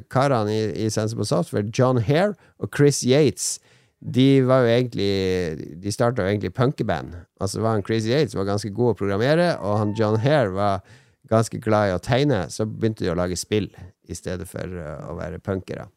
karene 0.09 0.55
i, 0.55 0.87
i 0.87 0.89
Sensible 0.89 1.27
Software, 1.29 1.69
John 1.69 2.01
Hare 2.01 2.33
og 2.59 2.71
Chris 2.77 3.03
Yates, 3.05 3.59
de 3.99 4.43
var 4.47 4.63
jo 4.63 4.71
egentlig 4.71 5.83
De 5.83 5.93
starta 5.93 6.23
jo 6.23 6.31
egentlig 6.31 6.55
punkeband. 6.55 7.17
Altså 7.43 7.61
var 7.61 7.77
han 7.77 7.83
Crazy 7.83 8.13
Chris 8.13 8.33
som 8.33 8.43
var 8.45 8.53
ganske 8.53 8.71
god 8.71 8.95
å 8.95 8.99
programmere, 8.99 9.53
og 9.59 9.79
han 9.81 9.95
John 9.99 10.19
Hare 10.23 10.53
var 10.55 10.83
ganske 11.29 11.59
glad 11.61 11.91
i 11.91 11.95
å 11.97 12.03
tegne. 12.03 12.45
Så 12.53 12.67
begynte 12.67 13.05
de 13.05 13.13
å 13.13 13.19
lage 13.19 13.39
spill 13.39 13.71
i 14.09 14.17
stedet 14.17 14.47
for 14.49 14.65
eh, 14.65 15.09
å 15.09 15.17
være 15.19 15.43
punkere. 15.45 15.89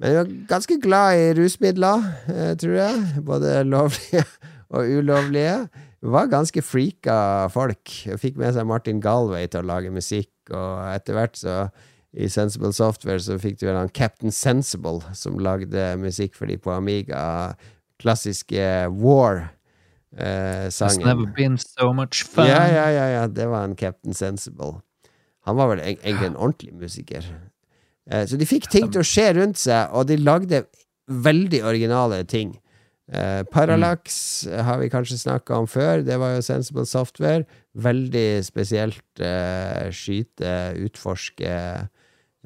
Men 0.00 0.10
de 0.10 0.16
var 0.16 0.32
ganske 0.48 0.78
glad 0.80 1.20
i 1.20 1.30
rusmidler, 1.36 2.08
eh, 2.32 2.52
tror 2.60 2.76
jeg. 2.80 3.22
Både 3.26 3.60
lovlige 3.68 4.24
og 4.74 4.90
ulovlige. 4.98 5.54
De 6.00 6.12
Var 6.14 6.32
ganske 6.32 6.64
freaka 6.64 7.16
folk. 7.52 7.94
Fikk 8.20 8.40
med 8.40 8.56
seg 8.56 8.68
Martin 8.68 9.02
Galway 9.04 9.46
til 9.46 9.62
å 9.62 9.70
lage 9.70 9.92
musikk, 9.92 10.32
og 10.50 10.82
etter 10.90 11.16
hvert 11.16 11.38
så 11.38 11.56
i 12.12 12.26
Sensible 12.28 12.72
Software 12.74 13.20
så 13.22 13.36
fikk 13.38 13.60
du 13.60 13.68
en 13.70 13.88
Captain 13.94 14.32
Sensible, 14.34 15.00
som 15.14 15.38
lagde 15.38 15.96
musikk 16.00 16.34
for 16.34 16.50
de 16.50 16.56
på 16.58 16.72
Amiga. 16.74 17.54
Klassiske 18.00 18.88
War. 18.90 19.50
Eh, 20.16 20.66
It's 20.66 20.80
sangen. 20.80 21.06
never 21.06 21.26
been 21.36 21.58
so 21.58 21.92
much 21.92 22.24
fun. 22.24 22.48
Ja, 22.48 22.64
ja, 22.66 22.88
ja, 22.90 23.06
ja, 23.14 23.26
det 23.28 23.46
var 23.46 23.64
en 23.64 23.76
Captain 23.76 24.14
Sensible. 24.14 24.80
Han 25.46 25.56
var 25.56 25.68
vel 25.74 25.80
egentlig 25.84 26.26
en 26.26 26.36
ordentlig 26.36 26.74
musiker. 26.74 27.24
Eh, 28.10 28.26
så 28.26 28.36
de 28.36 28.48
fikk 28.48 28.66
ting 28.72 28.90
til 28.90 29.04
å 29.04 29.06
skje 29.06 29.28
rundt 29.38 29.60
seg, 29.60 29.92
og 29.92 30.08
de 30.10 30.16
lagde 30.18 30.64
veldig 31.10 31.62
originale 31.64 32.24
ting. 32.24 32.56
Eh, 33.12 33.42
Parallax 33.50 34.46
har 34.50 34.78
vi 34.78 34.90
kanskje 34.90 35.18
snakka 35.18 35.56
om 35.62 35.66
før. 35.66 36.02
Det 36.06 36.18
var 36.18 36.36
jo 36.36 36.42
Sensible 36.46 36.86
Software. 36.86 37.44
Veldig 37.74 38.42
spesielt 38.46 39.22
eh, 39.22 39.90
skyte, 39.94 40.74
utforske 40.86 41.54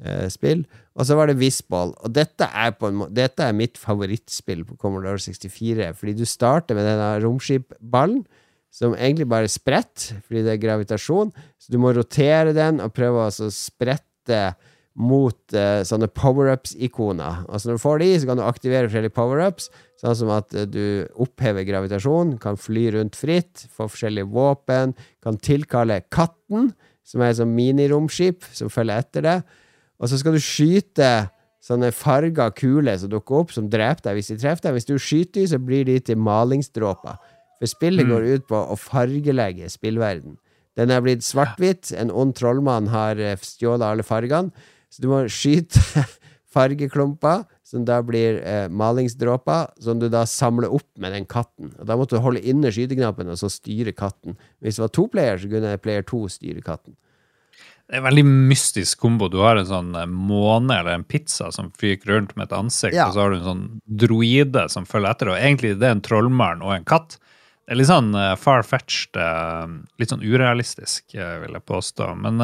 eh, 0.03 0.27
spill. 0.33 0.65
Og 0.95 1.07
så 1.07 1.17
var 1.17 1.29
det 1.29 1.37
Visball. 1.39 1.93
Og 2.03 2.13
dette 2.15 2.47
er, 2.47 2.75
en 2.87 3.05
dette 3.13 3.45
er 3.45 3.55
mitt 3.57 3.79
favorittspill 3.79 4.65
på 4.67 4.77
Commodore 4.81 5.21
64, 5.21 5.91
fordi 5.99 6.17
du 6.17 6.25
starter 6.29 6.77
med 6.77 6.87
denne 6.87 7.11
romskipballen, 7.23 8.23
som 8.75 8.95
egentlig 8.97 9.27
bare 9.31 9.47
spretter, 9.51 10.19
fordi 10.25 10.43
det 10.43 10.55
er 10.55 10.63
gravitasjon. 10.63 11.31
Så 11.61 11.71
du 11.71 11.79
må 11.79 11.93
rotere 11.95 12.51
den 12.55 12.81
og 12.83 12.91
prøve 12.95 13.21
å 13.21 13.27
altså 13.29 13.47
sprette 13.53 14.49
mot 14.95 15.55
eh, 15.55 15.81
sånne 15.83 16.07
power-ups-ikoner. 16.15 17.43
Altså 17.49 17.69
Når 17.69 17.77
du 17.77 17.83
får 17.83 18.01
de, 18.01 18.09
så 18.15 18.29
kan 18.29 18.39
du 18.39 18.45
aktivere 18.45 18.87
forskjellige 18.87 19.15
power-ups, 19.15 19.67
sånn 19.99 20.17
som 20.21 20.31
at 20.35 20.55
eh, 20.55 20.67
du 20.71 20.83
opphever 21.23 21.67
gravitasjon, 21.67 22.37
kan 22.43 22.59
fly 22.59 22.87
rundt 22.95 23.19
fritt, 23.19 23.65
få 23.75 23.89
forskjellige 23.91 24.31
våpen, 24.31 24.95
kan 25.23 25.39
tilkalle 25.43 26.01
katten, 26.15 26.71
som 27.05 27.21
er 27.21 27.33
et 27.33 27.39
sånt 27.41 27.55
miniromskip 27.55 28.47
som 28.55 28.71
følger 28.71 29.03
etter 29.03 29.27
det. 29.27 29.37
Og 29.99 30.11
så 30.11 30.19
skal 30.19 30.35
du 30.35 30.43
skyte 30.43 31.11
sånne 31.65 31.89
farga 31.95 32.49
kuler 32.53 32.97
som 33.01 33.09
dukker 33.09 33.41
opp, 33.41 33.53
som 33.55 33.69
dreper 33.71 34.03
deg 34.09 34.19
hvis 34.19 34.33
de 34.33 34.39
treffer 34.41 34.67
deg. 34.67 34.77
Hvis 34.77 34.89
du 34.89 34.95
skyter 34.99 35.41
dem, 35.41 35.49
så 35.53 35.61
blir 35.61 35.87
de 35.87 35.97
til 36.03 36.19
malingsdråper. 36.21 37.17
For 37.55 37.71
spillet 37.71 38.09
går 38.09 38.27
ut 38.35 38.49
på 38.49 38.59
å 38.59 38.75
fargelegge 38.77 39.69
spillverden. 39.71 40.35
Den 40.75 40.91
er 40.91 41.03
blitt 41.03 41.23
svart-hvitt. 41.23 41.93
En 41.95 42.11
ond 42.11 42.35
trollmann 42.35 42.89
har 42.91 43.19
eh, 43.21 43.39
stjålet 43.39 43.87
alle 43.87 44.05
fargene. 44.05 44.51
Så 44.91 45.03
du 45.03 45.07
må 45.11 45.21
skyte 45.31 45.79
fargeklumper, 46.55 47.45
som 47.65 47.85
da 47.87 48.01
blir 48.05 48.41
eh, 48.43 48.67
malingsdråper, 48.71 49.71
som 49.81 49.99
du 50.03 50.09
da 50.11 50.25
samler 50.29 50.71
opp 50.75 50.87
med 51.01 51.15
den 51.15 51.27
katten. 51.31 51.71
Og 51.79 51.87
Da 51.87 51.97
måtte 51.99 52.19
du 52.19 52.23
holde 52.23 52.43
inne 52.43 52.71
skyteknappen 52.75 53.31
og 53.31 53.39
så 53.39 53.49
styre 53.51 53.95
katten. 53.95 54.37
Hvis 54.59 54.77
det 54.77 54.85
var 54.85 54.93
to 54.99 55.07
player, 55.11 55.39
så 55.39 55.49
kunne 55.51 55.77
player 55.81 56.05
to 56.07 56.25
styre 56.31 56.63
katten. 56.65 56.99
Det 57.85 57.93
er 57.93 58.01
en 58.01 58.07
veldig 58.07 58.23
mystisk 58.25 58.97
kombo. 59.03 59.27
Du 59.29 59.37
har 59.43 59.59
en 59.59 59.67
sånn 59.69 59.91
eh, 59.97 60.07
måne 60.09 60.79
eller 60.79 60.97
en 60.97 61.03
pizza 61.05 61.51
som 61.53 61.69
fyker 61.77 62.15
rundt 62.15 62.33
med 62.35 62.47
et 62.47 62.55
ansikt, 62.57 62.95
Ja. 62.97 63.07
og 63.07 63.13
så 63.13 63.21
har 63.21 63.29
du 63.29 63.37
en 63.37 63.49
sånn 63.49 63.65
droide 63.85 64.65
som 64.73 64.87
følger 64.89 65.11
etter. 65.13 65.29
Og 65.29 65.37
egentlig 65.37 65.75
det 65.77 65.91
er 65.91 65.97
en 65.99 66.01
trollmann 66.05 66.63
og 66.65 66.73
en 66.73 66.87
katt. 66.87 67.19
Det 67.65 67.73
er 67.73 67.79
litt 67.79 67.89
sånn 67.89 68.11
uh, 68.13 68.35
far-fetched, 68.37 69.17
uh, 69.17 69.65
litt 69.97 70.11
sånn 70.11 70.21
urealistisk, 70.21 71.15
uh, 71.17 71.39
vil 71.41 71.55
jeg 71.57 71.63
påstå. 71.65 72.11
Men 72.21 72.37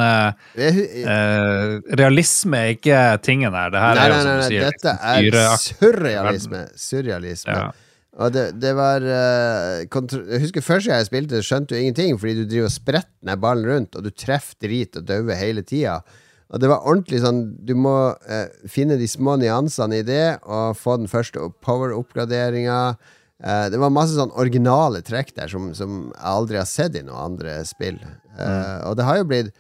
realisme 2.02 2.58
er 2.58 2.74
ikke 2.74 3.02
tingen 3.22 3.54
her. 3.54 3.70
Det 3.74 3.84
her 3.84 4.00
Nei, 4.00 4.06
er 4.08 4.14
jo 4.16 4.22
som 4.24 4.40
du 4.40 4.48
sier, 4.48 4.66
dette 4.70 4.96
er 4.98 5.58
surrealisme. 5.62 6.64
Surrealisme. 6.74 7.58
Ja. 7.58 7.70
Det, 8.12 8.42
det 8.60 8.74
var 8.76 9.00
eh, 9.08 9.86
Jeg 9.88 10.42
husker 10.44 10.62
første 10.66 10.90
gang 10.92 11.00
jeg 11.00 11.08
spilte, 11.08 11.40
skjønte 11.48 11.72
du 11.72 11.80
ingenting, 11.80 12.18
fordi 12.20 12.42
du 12.42 12.50
driver 12.50 12.68
og 12.68 12.74
spretter 12.74 13.30
ned 13.30 13.40
ballen 13.40 13.70
rundt, 13.70 13.96
og 13.96 14.04
du 14.04 14.12
treffer 14.12 14.58
drit 14.68 14.98
og 15.00 15.06
dauer 15.08 15.40
hele 15.40 15.64
tida. 15.64 16.02
Og 16.52 16.60
det 16.60 16.68
var 16.68 16.84
ordentlig 16.84 17.22
sånn 17.24 17.40
Du 17.64 17.72
må 17.80 17.94
eh, 18.28 18.50
finne 18.68 18.98
de 19.00 19.08
små 19.08 19.38
nyansene 19.40 20.02
i 20.02 20.06
det, 20.08 20.42
og 20.44 20.76
få 20.76 20.98
den 21.00 21.08
første 21.12 21.48
power-oppgraderinga. 21.64 22.80
Eh, 23.42 23.66
det 23.72 23.80
var 23.80 23.96
masse 23.96 24.18
sånn 24.20 24.36
originale 24.36 25.00
trekk 25.08 25.32
der 25.40 25.48
som, 25.52 25.72
som 25.78 26.10
jeg 26.12 26.28
aldri 26.36 26.60
har 26.60 26.68
sett 26.70 27.00
i 27.00 27.06
noen 27.08 27.32
andre 27.32 27.62
spill. 27.66 28.02
Eh, 28.36 28.78
Og 28.90 28.98
det 29.00 29.08
har 29.08 29.22
jo 29.22 29.30
blitt 29.32 29.56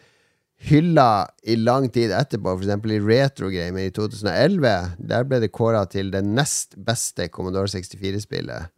hylla 0.62 1.28
i 1.43 1.55
lang 1.57 1.89
tid 1.93 2.14
etterpå, 2.14 2.53
f.eks. 2.59 2.91
i 2.93 2.99
Retro-gamer 3.01 3.88
i 3.88 3.93
2011. 3.95 4.76
Der 5.12 5.26
ble 5.28 5.41
det 5.41 5.51
kåra 5.55 5.84
til 5.89 6.12
det 6.14 6.22
nest 6.26 6.78
beste 6.78 7.30
Commodore 7.34 7.72
64-spillet, 7.72 8.72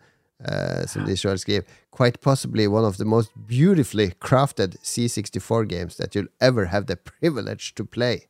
Uh, 0.43 0.84
som 0.91 1.05
de 1.07 1.13
sjøl 1.15 1.38
skriver. 1.39 1.63
Quite 1.95 2.19
possibly 2.19 2.65
one 2.67 2.84
of 2.84 2.97
the 2.97 3.05
most 3.07 3.31
beautifully 3.47 4.09
crafted 4.19 4.75
C64 4.84 5.69
games 5.69 5.95
that 5.95 6.15
you'll 6.15 6.27
ever 6.41 6.65
have 6.65 6.88
the 6.88 6.97
privilege 6.97 7.71
to 7.77 7.86
play. 7.86 8.25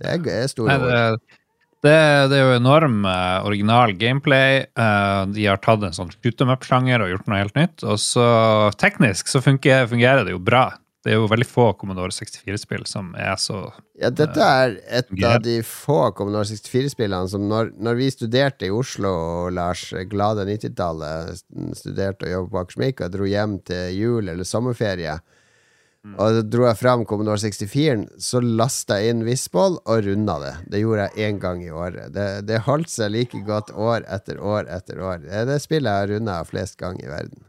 Det 0.00 0.08
er, 0.10 0.26
er 0.26 0.48
store 0.50 0.74
ord. 0.74 0.88
det, 0.90 1.36
det, 1.86 1.94
det 2.32 2.40
er 2.40 2.48
jo 2.48 2.56
enorm 2.56 3.04
uh, 3.04 3.46
original 3.46 3.94
gameplay. 4.00 4.64
Uh, 4.74 5.28
de 5.30 5.46
har 5.46 5.62
tatt 5.62 5.86
en 5.86 5.94
sånn 5.94 6.10
shoot 6.16 6.42
em 6.42 6.50
up-sjanger 6.50 7.04
og 7.04 7.12
gjort 7.12 7.30
noe 7.30 7.42
helt 7.44 7.54
nytt. 7.60 7.84
Og 7.86 8.00
så 8.02 8.26
teknisk 8.80 9.30
så 9.30 9.44
fungerer, 9.44 9.86
fungerer 9.92 10.26
det 10.26 10.34
jo 10.34 10.42
bra. 10.42 10.72
Det 11.00 11.14
er 11.14 11.16
jo 11.16 11.28
veldig 11.30 11.46
få 11.48 11.70
Commodore 11.80 12.12
64-spill 12.12 12.82
som 12.88 13.14
er 13.16 13.38
så 13.40 13.62
Ja, 13.96 14.10
dette 14.12 14.44
er 14.44 14.74
et 14.84 15.08
av 15.24 15.38
de 15.40 15.54
få 15.64 16.10
Commodore 16.16 16.44
64-spillene 16.50 17.30
som 17.32 17.46
når, 17.48 17.72
når 17.80 17.96
vi 18.02 18.10
studerte 18.12 18.68
i 18.68 18.74
Oslo, 18.74 19.08
og 19.08 19.54
Lars 19.56 19.86
glade 20.12 20.44
90-tallet, 20.48 21.40
studerte 21.78 22.28
og 22.28 22.34
jobbet 22.34 22.52
på 22.52 22.64
Akersmik, 22.64 23.00
og 23.00 23.14
dro 23.16 23.28
hjem 23.28 23.56
til 23.64 23.96
jul 23.96 24.28
eller 24.28 24.48
sommerferie, 24.48 25.16
og 26.16 26.32
da 26.32 26.42
dro 26.48 26.64
jeg 26.64 26.78
fram 26.80 27.02
Commodore 27.08 27.40
64-en, 27.42 28.06
så 28.20 28.40
lasta 28.40 28.96
jeg 29.00 29.12
inn 29.12 29.26
Visboll 29.26 29.76
og 29.82 30.06
runda 30.06 30.38
det. 30.40 30.54
Det 30.72 30.80
gjorde 30.80 31.10
jeg 31.10 31.28
én 31.28 31.40
gang 31.42 31.60
i 31.64 31.68
året. 31.68 32.14
Det, 32.14 32.28
det 32.48 32.62
holdt 32.64 32.88
seg 32.92 33.12
like 33.12 33.42
godt 33.44 33.72
år 33.76 34.06
etter 34.08 34.40
år 34.40 34.70
etter 34.72 35.02
år. 35.04 35.20
Det 35.26 35.34
er 35.42 35.48
det 35.50 35.60
spillet 35.60 35.92
jeg 35.92 36.06
har 36.06 36.12
runda 36.14 36.38
flest 36.48 36.80
ganger 36.80 37.04
i 37.04 37.12
verden. 37.12 37.44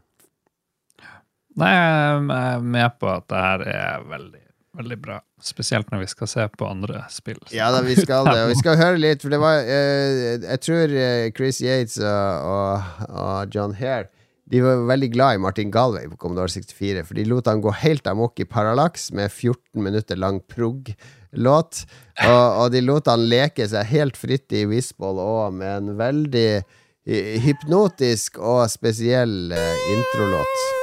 Nei, 1.60 1.72
jeg 1.74 2.22
er 2.38 2.64
med 2.64 2.96
på 3.00 3.10
at 3.12 3.26
det 3.28 3.42
her 3.42 3.64
er 3.68 4.06
veldig, 4.08 4.40
veldig 4.78 4.98
bra. 5.02 5.18
Spesielt 5.42 5.90
når 5.92 6.04
vi 6.04 6.08
skal 6.12 6.30
se 6.30 6.46
på 6.56 6.68
andre 6.68 7.02
spill. 7.12 7.40
Ja 7.52 7.68
da, 7.74 7.82
vi 7.84 7.96
skal 7.98 8.28
det. 8.30 8.38
Og 8.44 8.52
vi 8.54 8.58
skal 8.60 8.78
høre 8.80 9.00
litt, 9.00 9.24
for 9.24 9.34
det 9.34 9.40
var 9.42 9.60
eh, 9.60 10.38
Jeg 10.40 10.60
tror 10.64 10.94
eh, 10.96 11.28
Chris 11.36 11.60
Yates 11.64 11.98
og, 12.00 12.48
og, 12.48 13.06
og 13.10 13.54
John 13.54 13.74
Hare 13.76 14.06
De 14.52 14.62
var 14.64 14.84
veldig 14.88 15.10
glad 15.12 15.36
i 15.36 15.42
Martin 15.42 15.72
Galway 15.74 16.08
på 16.12 16.18
Commodore 16.20 16.52
64, 16.54 17.04
for 17.08 17.18
de 17.18 17.26
lot 17.28 17.50
han 17.50 17.62
gå 17.64 17.72
helt 17.82 18.06
amok 18.10 18.40
i 18.40 18.48
Parallax 18.48 19.10
med 19.12 19.28
14 19.32 19.82
minutter 19.82 20.16
lang 20.20 20.40
prog-låt. 20.48 21.82
Og, 22.26 22.46
og 22.62 22.66
de 22.74 22.84
lot 22.84 23.08
han 23.10 23.26
leke 23.28 23.66
seg 23.68 23.88
helt 23.92 24.20
fritt 24.20 24.52
i 24.56 24.64
Whistball 24.68 25.20
òg, 25.22 25.58
med 25.60 25.72
en 25.78 25.96
veldig 26.00 26.46
eh, 26.60 27.34
hypnotisk 27.44 28.38
og 28.40 28.66
spesiell 28.72 29.52
eh, 29.56 29.90
introlåt. 29.96 30.81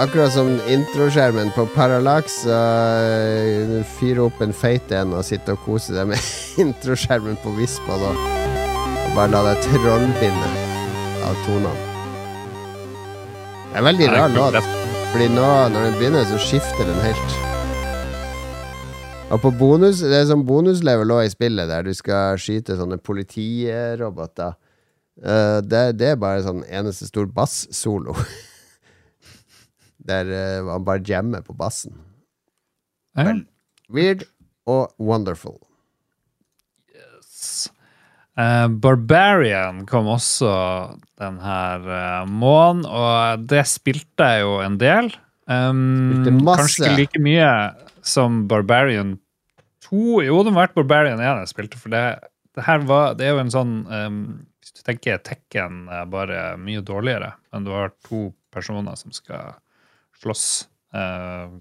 Akkurat 0.00 0.32
som 0.32 0.48
introskjermen 0.68 1.50
på 1.52 1.66
Parallax. 1.74 2.40
Uh, 2.46 3.82
fyre 3.98 4.24
opp 4.24 4.40
en 4.40 4.54
feit 4.56 4.92
en 4.96 5.12
og 5.16 5.26
sitte 5.28 5.52
og 5.52 5.60
kose 5.66 5.92
deg 5.92 6.08
med 6.08 6.30
introskjermen 6.64 7.36
på 7.44 7.52
Vispa. 7.58 7.98
Og, 7.98 8.24
og 9.04 9.12
bare 9.18 9.30
la 9.34 9.44
deg 9.50 9.62
trollbinde 9.68 10.50
av 11.26 11.44
tonene. 11.44 11.76
Det 13.70 13.76
er 13.76 13.82
en 13.82 13.86
veldig 13.90 14.10
rar 14.10 14.34
låt, 14.34 14.58
Fordi 15.12 15.28
nå 15.30 15.46
når 15.74 15.86
den 15.86 15.96
begynner, 16.00 16.26
så 16.26 16.40
skifter 16.42 16.88
den 16.88 17.00
helt. 17.04 17.38
Og 19.30 19.38
på 19.44 19.52
bonus 19.54 20.00
Det 20.02 20.16
er 20.16 20.26
sånn 20.26 20.42
bonuslevel 20.42 21.12
også 21.14 21.28
i 21.28 21.34
spillet, 21.36 21.70
der 21.70 21.86
du 21.86 21.92
skal 21.94 22.40
skyte 22.40 22.78
sånne 22.78 22.98
politiroboter. 22.98 24.56
Uh, 25.20 25.60
det, 25.60 25.90
det 26.00 26.14
er 26.14 26.22
bare 26.22 26.42
sånn 26.46 26.64
eneste 26.66 27.10
stor 27.10 27.28
bass-solo. 27.36 28.16
Der 30.08 30.30
uh, 30.30 30.70
han 30.72 30.86
bare 30.86 31.04
jammer 31.06 31.44
på 31.44 31.56
bassen. 31.56 31.98
Ja. 33.18 33.34
Weird 33.90 34.24
og 34.70 34.94
wonderful. 35.02 35.58
Eh, 38.40 38.66
Barbarian 38.68 39.84
kom 39.90 40.08
også 40.08 40.50
den 41.20 41.40
her 41.42 41.82
uh, 41.84 42.28
måneden, 42.28 42.86
og 42.86 43.46
det 43.50 43.64
spilte 43.68 44.28
jeg 44.32 44.44
jo 44.44 44.52
en 44.64 44.78
del. 44.80 45.10
Um. 45.50 46.22
Kanskje 46.46 46.86
ikke 46.86 46.98
like 47.00 47.22
mye 47.24 47.50
som 48.06 48.44
Barbarian 48.48 49.16
2. 49.88 50.22
Jo, 50.28 50.42
det 50.46 50.52
må 50.52 50.60
ha 50.60 50.68
vært 50.68 50.76
Barbarian 50.78 51.20
1 51.20 51.42
jeg 51.42 51.50
spilte, 51.50 51.80
for 51.80 51.92
det, 51.92 52.04
det 52.56 52.64
her 52.68 52.84
var 52.86 53.16
Det 53.18 53.26
er 53.26 53.34
jo 53.34 53.40
en 53.42 53.50
sånn 53.52 53.72
um, 53.90 54.20
Hvis 54.62 54.76
du 54.78 54.84
tenker 54.86 55.18
Tekken 55.26 55.88
er 55.90 56.06
bare 56.10 56.54
mye 56.60 56.84
dårligere, 56.86 57.32
men 57.50 57.66
du 57.66 57.72
har 57.74 57.90
to 58.06 58.28
personer 58.54 58.94
som 59.00 59.12
skal 59.14 59.58
slåss. 60.22 60.46
Uh, 60.94 61.60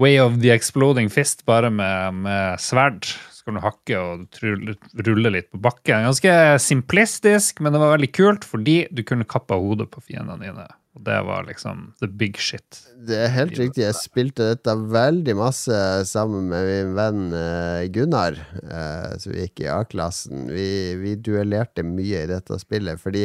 Way 0.00 0.20
of 0.20 0.40
the 0.40 0.50
Exploding 0.50 1.10
Fist, 1.12 1.44
bare 1.46 1.70
med, 1.70 2.14
med 2.24 2.60
sverd. 2.60 3.04
Så 3.32 3.44
kan 3.44 3.58
du 3.58 3.62
hakke 3.64 3.98
og 3.98 4.28
trulle, 4.32 4.76
rulle 5.04 5.32
litt 5.34 5.50
på 5.52 5.60
bakken. 5.60 6.06
Ganske 6.06 6.36
simplistisk, 6.62 7.60
men 7.60 7.74
det 7.74 7.82
var 7.82 7.96
veldig 7.96 8.12
kult 8.14 8.46
fordi 8.48 8.84
du 8.94 9.02
kunne 9.06 9.28
kappe 9.28 9.58
hodet 9.58 9.90
på 9.92 10.04
fiendene 10.04 10.40
dine. 10.46 10.68
Og 10.92 11.04
det 11.06 11.18
var 11.24 11.46
liksom 11.48 11.86
the 12.02 12.08
big 12.08 12.36
shit. 12.40 12.82
Det 13.08 13.16
er 13.16 13.30
helt 13.32 13.56
riktig. 13.56 13.84
Jeg 13.86 13.96
spilte 13.96 14.50
dette 14.52 14.74
veldig 14.76 15.34
masse 15.38 15.78
sammen 16.08 16.50
med 16.52 16.68
min 16.68 16.92
venn 16.98 17.22
eh, 17.36 17.86
Gunnar, 17.92 18.36
eh, 18.60 19.14
som 19.22 19.36
gikk 19.36 19.64
i 19.64 19.70
A-klassen. 19.72 20.46
Vi, 20.52 20.68
vi 21.00 21.16
duellerte 21.16 21.84
mye 21.86 22.26
i 22.26 22.30
dette 22.30 22.60
spillet, 22.60 23.00
fordi 23.00 23.24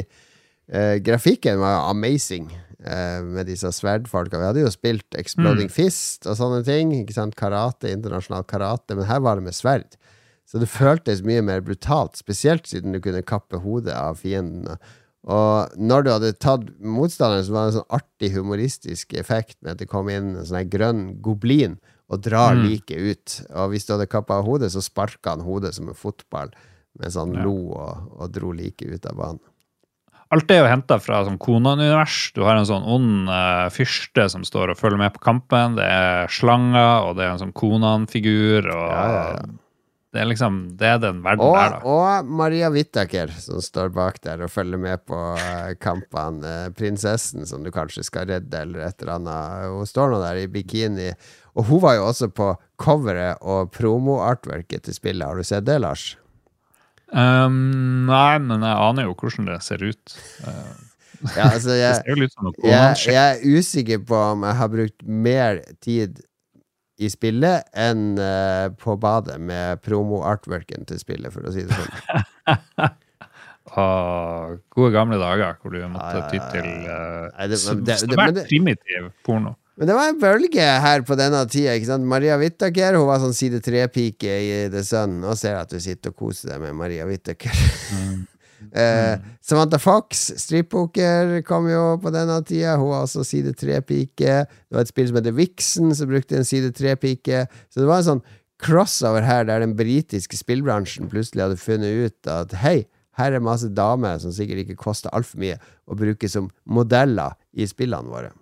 eh, 0.71 0.97
grafikken 1.03 1.59
var 1.59 1.89
amazing 1.89 2.49
eh, 2.79 3.21
med 3.23 3.47
disse 3.47 3.71
sverdfolka. 3.71 4.37
Vi 4.39 4.45
hadde 4.49 4.63
jo 4.65 4.71
spilt 4.73 5.15
Exploding 5.17 5.69
Fist 5.69 6.27
og 6.27 6.37
sånne 6.39 6.63
ting. 6.67 6.91
Ikke 7.01 7.13
sant? 7.17 7.35
Karate, 7.35 7.91
internasjonal 7.93 8.43
karate, 8.49 8.95
men 8.95 9.05
her 9.09 9.19
var 9.25 9.35
det 9.39 9.43
med 9.49 9.53
sverd. 9.57 9.97
Så 10.47 10.59
det 10.61 10.69
føltes 10.71 11.23
mye 11.27 11.41
mer 11.43 11.59
brutalt, 11.61 12.15
spesielt 12.15 12.67
siden 12.67 12.93
du 12.95 13.01
kunne 13.03 13.21
kappe 13.27 13.59
hodet 13.59 13.91
av 13.93 14.15
fiendene. 14.21 14.77
Og 15.27 15.73
når 15.75 16.03
du 16.05 16.09
hadde 16.13 16.29
tatt 16.39 16.69
motstanderen, 16.79 17.43
så 17.43 17.51
var 17.51 17.65
det 17.65 17.73
en 17.73 17.79
sånn 17.81 17.97
artig 17.97 18.29
humoristisk 18.31 19.13
effekt 19.19 19.57
med 19.61 19.73
at 19.73 19.81
det 19.81 19.89
kom 19.91 20.07
inn 20.07 20.37
en 20.37 20.45
sånn 20.47 20.69
grønn 20.71 21.01
goblin 21.21 21.75
og 22.07 22.21
drar 22.23 22.55
Mm. 22.55 22.63
liket 22.69 22.97
ut. 23.11 23.41
Og 23.51 23.71
hvis 23.73 23.85
du 23.85 23.91
hadde 23.97 24.07
kappa 24.07 24.37
av 24.39 24.45
hodet, 24.45 24.71
så 24.71 24.79
sparka 24.79 25.31
han 25.35 25.41
hodet 25.43 25.73
som 25.75 25.89
en 25.89 25.93
fotball, 25.99 26.53
mens 26.97 27.15
han 27.19 27.33
Ja. 27.33 27.43
lo 27.43 27.73
og, 27.75 28.13
og 28.21 28.31
dro 28.31 28.53
liket 28.53 28.87
ut 28.87 29.05
av 29.05 29.17
banen. 29.17 29.39
Alt 30.35 30.51
er 30.51 30.59
jo 30.59 30.67
henta 30.67 30.97
fra 30.99 31.21
sånn 31.23 31.37
Konan-univers. 31.39 32.17
Du 32.35 32.41
har 32.43 32.57
en 32.59 32.67
sånn 32.67 32.83
ond 32.83 33.29
uh, 33.31 33.69
fyrste 33.71 34.25
som 34.33 34.43
står 34.47 34.73
og 34.73 34.79
følger 34.79 34.99
med 34.99 35.13
på 35.15 35.23
kampen. 35.23 35.77
Det 35.79 35.85
er 35.87 36.27
slanger, 36.33 37.07
og 37.07 37.15
det 37.15 37.23
er 37.23 37.31
en 37.35 37.45
sånn 37.45 37.55
Konan-figur. 37.55 38.67
og 38.73 38.91
Ja, 38.91 39.07
ja, 39.13 39.23
ja. 39.37 39.47
Det 40.15 40.21
er 40.23 40.29
liksom, 40.31 40.55
det 40.79 40.87
er 40.87 40.99
den 41.03 41.17
verden 41.21 41.43
Og, 41.45 41.53
der, 41.53 41.73
da. 41.75 41.79
og 41.91 42.29
Maria 42.39 42.69
Whittaker, 42.73 43.29
som 43.43 43.59
står 43.61 43.91
bak 43.93 44.15
der 44.23 44.39
og 44.45 44.49
følger 44.49 44.79
med 44.81 45.03
på 45.05 45.17
eh, 45.35 45.73
kampene. 45.83 46.47
Eh, 46.47 46.69
prinsessen 46.73 47.45
som 47.45 47.61
du 47.61 47.69
kanskje 47.75 48.05
skal 48.07 48.25
redde, 48.31 48.63
eller 48.63 48.87
et 48.87 49.03
eller 49.03 49.17
annet. 49.19 49.67
Hun 49.75 49.85
står 49.85 50.15
nå 50.15 50.21
der 50.23 50.39
i 50.41 50.47
bikini. 50.49 51.11
Og 51.59 51.67
hun 51.69 51.83
var 51.83 51.99
jo 51.99 52.07
også 52.07 52.31
på 52.33 52.53
coveret 52.81 53.43
og 53.43 53.69
promo-artworket 53.75 54.87
til 54.87 54.95
spillet. 54.97 55.27
Har 55.27 55.37
du 55.37 55.45
sett 55.45 55.67
det, 55.67 55.77
Lars? 55.83 56.15
Um, 57.07 58.05
nei, 58.09 58.35
men 58.43 58.65
jeg 58.65 58.83
aner 58.89 59.07
jo 59.07 59.15
hvordan 59.15 59.47
det 59.47 59.61
ser 59.65 59.83
ut. 59.85 60.17
Uh, 60.43 60.75
Ja, 61.37 61.47
altså, 61.49 61.71
det 61.73 61.79
jeg, 61.81 62.29
som 62.29 62.45
noe 62.45 62.53
jeg, 62.61 62.97
jeg 63.09 63.17
er 63.17 63.57
usikker 63.57 64.01
på 64.05 64.17
om 64.35 64.43
jeg 64.45 64.57
har 64.59 64.67
brukt 64.69 65.07
mer 65.25 65.61
tid 65.81 66.19
i 67.01 67.09
spillet 67.09 67.65
enn 67.77 68.19
uh, 68.21 68.69
på 68.77 68.93
badet 69.01 69.37
med 69.41 69.81
promo-artworken 69.85 70.85
til 70.89 71.01
spillet, 71.01 71.33
for 71.33 71.45
å 71.45 71.53
si 71.55 71.65
det 71.65 71.77
sånn. 71.77 72.93
Ah, 73.77 74.53
gode 74.71 74.93
gamle 74.93 75.17
dager 75.19 75.57
hvor 75.59 75.73
du 75.75 75.81
måtte 75.91 76.21
ty 76.31 76.37
til 76.53 76.67
uh, 76.87 77.27
men 77.35 77.57
svært 77.99 78.37
primitiv 78.47 79.09
porno. 79.27 79.57
Men 79.77 79.89
det 79.91 79.93
var 79.93 80.09
en 80.09 80.17
bølge 80.17 80.63
her 80.81 81.03
på 81.05 81.15
denne 81.19 81.43
tida. 81.45 81.75
ikke 81.77 81.91
sant? 81.91 82.05
Maria 82.09 82.39
Whittaker 82.41 82.97
hun 82.97 83.05
var 83.11 83.21
sånn 83.21 83.35
side 83.37 83.59
tre-pike 83.61 84.37
i 84.41 84.55
The 84.73 84.81
Sun. 84.85 85.19
Nå 85.21 85.35
ser 85.37 85.53
jeg 85.53 85.67
at 85.67 85.75
du 85.75 85.83
sitter 85.83 86.13
og 86.13 86.23
koser 86.23 86.55
deg 86.55 86.63
med 86.63 86.79
Maria 86.79 87.05
Whittaker. 87.05 87.53
eh, 88.81 89.21
Samantha 89.45 89.77
Fox, 89.77 90.31
strippoker, 90.41 91.35
kom 91.45 91.69
jo 91.69 91.83
på 92.01 92.13
denne 92.15 92.39
tida. 92.47 92.73
Hun 92.81 92.89
var 92.89 93.05
også 93.05 93.21
side 93.27 93.53
tre-pike. 93.59 94.39
Det 94.49 94.79
var 94.79 94.81
et 94.81 94.89
spill 94.89 95.11
som 95.11 95.21
heter 95.21 95.37
Vixen, 95.37 95.93
som 95.99 96.09
brukte 96.09 96.41
en 96.41 96.49
side 96.49 96.73
tre-pike. 96.77 97.45
Så 97.69 97.83
det 97.83 97.91
var 97.91 98.01
en 98.01 98.09
sånn 98.09 98.25
crossover 98.57 99.21
her, 99.21 99.45
der 99.45 99.61
den 99.61 99.77
britiske 99.77 100.41
spillbransjen 100.41 101.13
plutselig 101.13 101.45
hadde 101.45 101.61
funnet 101.61 102.09
ut 102.09 102.33
at 102.33 102.57
hei, 102.63 102.79
her 103.21 103.37
er 103.37 103.45
masse 103.45 103.69
damer 103.77 104.17
som 104.21 104.33
sikkert 104.33 104.65
ikke 104.65 104.81
koster 104.81 105.13
altfor 105.13 105.41
mye, 105.45 105.61
å 105.85 105.97
bruke 105.97 106.25
som 106.29 106.49
modeller 106.65 107.37
i 107.53 107.69
spillene 107.69 108.09
våre. 108.09 108.33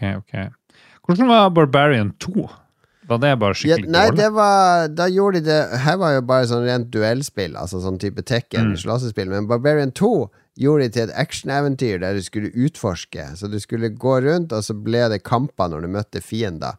Ok, 0.00 0.24
ok. 0.24 0.52
Hvordan 1.06 1.28
var 1.28 1.50
Barbarian 1.50 2.12
2? 2.22 2.48
Var 3.10 3.18
det 3.18 3.30
bare 3.40 3.50
Ja, 3.50 3.54
skikkelig 3.76 3.88
nei, 3.90 4.04
dårlig? 4.06 4.16
det 4.20 4.28
var 4.32 4.88
Da 4.94 5.06
gjorde 5.10 5.40
de 5.40 5.46
det 5.48 5.78
Her 5.82 5.96
var 5.98 6.12
jo 6.14 6.20
bare 6.22 6.46
sånn 6.46 6.64
rent 6.64 6.90
duellspill, 6.94 7.56
altså 7.58 7.80
sånn 7.82 7.98
type 7.98 8.22
Tekken, 8.22 8.70
Mm. 8.70 8.76
slåssespill. 8.78 9.28
Men 9.28 9.48
Barbarian 9.48 9.90
2 9.90 10.30
gjorde 10.58 10.82
de 10.82 10.88
til 10.90 11.02
et 11.08 11.14
actioneventyr 11.16 11.98
der 12.00 12.14
du 12.14 12.22
skulle 12.22 12.52
utforske. 12.54 13.36
Så 13.36 13.50
du 13.50 13.58
skulle 13.58 13.88
gå 13.90 14.20
rundt, 14.22 14.52
og 14.52 14.62
så 14.62 14.74
ble 14.80 15.08
det 15.08 15.22
kamper 15.24 15.68
når 15.70 15.82
du 15.82 15.88
møtte 15.88 16.22
fiender. 16.22 16.76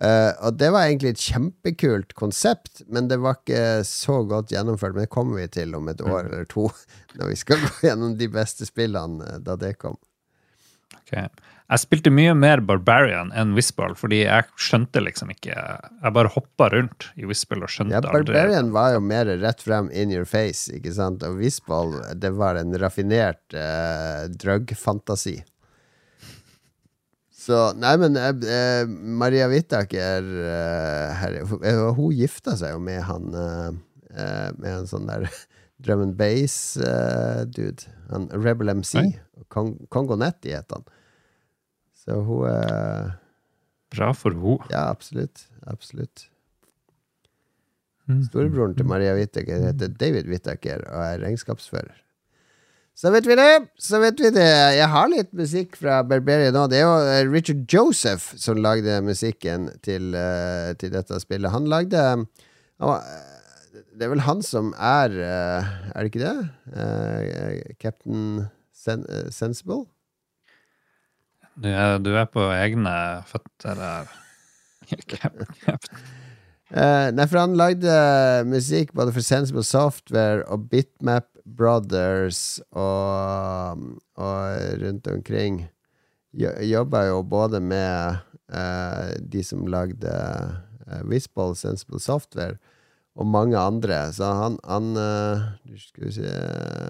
Uh, 0.00 0.32
og 0.46 0.56
det 0.56 0.70
var 0.72 0.86
egentlig 0.86 1.10
et 1.10 1.20
kjempekult 1.20 2.14
konsept, 2.14 2.82
men 2.88 3.08
det 3.08 3.18
var 3.20 3.34
ikke 3.36 3.82
så 3.84 4.22
godt 4.26 4.48
gjennomført. 4.48 4.94
Men 4.94 5.02
det 5.04 5.10
kommer 5.10 5.36
vi 5.40 5.48
til 5.48 5.74
om 5.74 5.88
et 5.88 5.98
Mm. 5.98 6.10
år 6.12 6.24
eller 6.32 6.44
to, 6.44 6.70
når 7.18 7.28
vi 7.28 7.34
skal 7.36 7.56
gå 7.56 7.88
gjennom 7.88 8.16
de 8.16 8.28
beste 8.28 8.64
spillene 8.66 9.20
eh, 9.34 9.38
da 9.38 9.56
det 9.56 9.78
kom. 9.78 9.96
Ok. 10.94 11.28
Jeg 11.72 11.80
spilte 11.86 12.10
mye 12.12 12.34
mer 12.36 12.60
Barbarian 12.68 13.30
enn 13.38 13.54
Whistball, 13.56 13.94
fordi 13.96 14.18
jeg 14.26 14.44
skjønte 14.60 15.00
liksom 15.00 15.30
ikke 15.32 15.54
Jeg 15.54 16.12
bare 16.12 16.28
hoppa 16.34 16.66
rundt 16.74 17.06
i 17.16 17.24
Whistball 17.28 17.64
og 17.64 17.72
skjønte 17.72 17.94
Ja, 17.96 18.02
aldri 18.02 18.34
Barbarian 18.34 18.68
var 18.74 18.90
jo 18.92 19.00
mer 19.04 19.30
rett 19.40 19.64
frem 19.64 19.88
in 19.88 20.12
your 20.12 20.28
face, 20.28 20.68
ikke 20.76 20.92
sant? 20.92 21.24
Og 21.24 21.40
Whistball, 21.40 21.94
det 22.20 22.34
var 22.36 22.60
en 22.60 22.76
raffinert 22.82 23.56
eh, 23.56 24.26
drug-fantasi. 24.36 25.38
Så 27.42 27.62
Nei, 27.80 27.96
men 27.98 28.20
eh, 28.20 28.36
eh, 28.52 28.84
Maria 29.22 29.48
Whittaker 29.50 30.28
eh, 30.52 31.34
hun 31.96 32.12
gifta 32.14 32.54
seg 32.60 32.76
jo 32.76 32.82
med 32.84 33.00
han 33.08 33.32
eh, 33.34 33.68
eh, 34.12 34.48
Med 34.60 34.70
en 34.76 34.90
sånn 34.90 35.08
der 35.08 35.24
drum 35.82 36.04
and 36.04 36.18
bass-dude. 36.20 37.88
han 38.12 38.28
Rebel 38.36 38.76
MC. 38.76 39.08
Kong, 39.50 39.72
Kongonetti 39.90 40.52
het 40.54 40.70
han. 40.70 40.84
Så 42.02 42.18
hun 42.26 42.46
er 42.50 43.12
Bra 43.92 44.12
for 44.16 44.32
henne. 44.32 44.70
Ja, 44.72 44.86
absolutt. 44.90 45.46
Absolutt. 45.68 46.28
Storebroren 48.26 48.74
til 48.76 48.88
Maria 48.88 49.12
Whittaker 49.14 49.68
heter 49.68 49.92
David 50.00 50.30
Whittaker 50.30 50.82
og 50.88 51.04
er 51.04 51.20
regnskapsfører. 51.22 52.00
Så 52.98 53.12
vet 53.14 53.26
vi 53.28 53.36
det! 53.38 53.68
Så 53.80 54.00
vet 54.02 54.18
vi 54.20 54.28
det. 54.34 54.48
Jeg 54.76 54.88
har 54.92 55.08
litt 55.08 55.30
musikk 55.36 55.78
fra 55.80 56.02
Berberia 56.04 56.52
nå. 56.52 56.66
Det 56.68 56.80
er 56.80 56.84
jo 56.84 56.96
eh, 57.08 57.30
Richard 57.30 57.62
Joseph 57.72 58.34
som 58.40 58.60
lagde 58.60 58.98
musikken 59.06 59.70
til, 59.86 60.12
eh, 60.18 60.74
til 60.80 60.92
dette 60.92 61.20
spillet. 61.22 61.52
Han 61.54 61.70
lagde 61.72 62.02
eh, 62.02 63.06
Det 63.96 64.04
er 64.04 64.12
vel 64.12 64.26
han 64.26 64.44
som 64.44 64.74
er 64.76 65.14
Er 65.22 65.96
det 65.96 66.10
ikke 66.12 66.26
det? 66.26 67.76
Captain 67.80 68.48
Sen 68.76 69.06
Sensible? 69.30 69.86
Du 71.54 71.68
er, 71.68 71.98
du 72.00 72.12
er 72.16 72.28
på 72.32 72.46
egne 72.54 72.94
føtter 73.28 73.80
her. 73.80 74.18
uh, 76.72 77.08
nei, 77.14 77.26
for 77.28 77.38
han 77.38 77.58
lagde 77.58 77.92
musikk 78.48 78.92
både 78.96 79.12
for 79.14 79.24
Sensible 79.24 79.64
Software 79.66 80.42
og 80.48 80.68
Bitmap 80.72 81.28
Brothers 81.44 82.60
og, 82.70 83.84
og 84.16 84.82
rundt 84.82 85.08
omkring. 85.12 85.64
Jo, 86.32 86.52
Jobba 86.64 87.06
jo 87.10 87.22
både 87.28 87.60
med 87.60 88.20
uh, 88.54 89.12
de 89.20 89.44
som 89.44 89.66
lagde 89.68 90.12
uh, 90.12 91.00
Whistball, 91.08 91.56
Sensible 91.56 92.00
Software, 92.00 92.56
og 93.16 93.28
mange 93.28 93.58
andre. 93.58 94.06
Så 94.16 94.24
han, 94.24 94.56
han 94.64 94.94
uh, 94.96 95.50
Skal 95.76 96.06
vi 96.06 96.14
se 96.16 96.32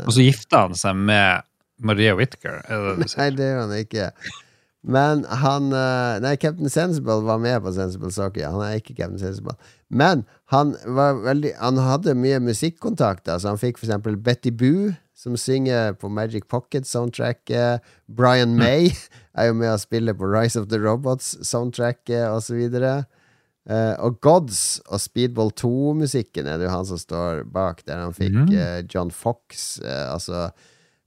Og 0.07 0.15
så 0.15 0.23
gifta 0.29 0.67
han 0.69 0.79
seg 0.79 0.95
med 0.99 1.49
Maria. 1.83 2.15
Er 2.15 2.31
det 2.31 2.97
det? 3.03 3.11
Nei, 3.19 3.31
det 3.35 3.51
gjør 3.51 3.63
han 3.65 3.77
ikke. 3.81 4.11
Men 4.83 5.23
han 5.31 5.69
eh, 5.73 6.17
Nei, 6.25 6.33
Captain 6.43 6.71
Sensible 6.73 7.21
var 7.23 7.39
med 7.39 7.61
på 7.63 7.71
Sensible 7.77 8.11
Soccer. 8.11 8.49
Han 8.51 8.65
er 8.67 8.81
ikke 8.81 8.97
Captain 8.99 9.21
Sensible. 9.21 9.55
Men 9.89 10.25
han 10.51 10.75
var 10.87 11.21
veldig 11.23 11.53
Han 11.61 11.79
hadde 11.79 12.17
mye 12.19 12.41
musikkontakter, 12.43 13.39
så 13.39 13.53
han 13.53 13.61
fikk 13.63 13.79
for 13.79 13.87
eksempel 13.87 14.17
Betty 14.19 14.51
Boo, 14.51 14.91
som 15.15 15.37
synger 15.39 15.93
på 15.95 16.11
Magic 16.11 16.49
Pocket-soundtracket. 16.51 17.81
Brian 18.11 18.57
May 18.59 18.91
er 19.39 19.53
jo 19.53 19.55
med 19.55 19.71
å 19.71 19.79
spille 19.79 20.15
på 20.19 20.27
Rise 20.27 20.59
of 20.59 20.67
the 20.73 20.81
Robots-soundtracket, 20.83 22.27
osv. 22.35 22.59
Uh, 23.63 23.95
og 24.03 24.17
Gods 24.27 24.81
og 24.91 24.99
Speedball 24.99 25.53
2-musikken 25.55 26.49
er 26.51 26.59
det 26.59 26.67
jo 26.67 26.73
han 26.75 26.87
som 26.89 26.99
står 26.99 27.45
bak, 27.55 27.85
der 27.87 28.01
han 28.03 28.17
fikk 28.17 28.35
Mm. 28.35 28.51
eh, 28.59 28.81
John 28.91 29.13
Fox, 29.15 29.79
eh, 29.79 30.09
altså 30.11 30.49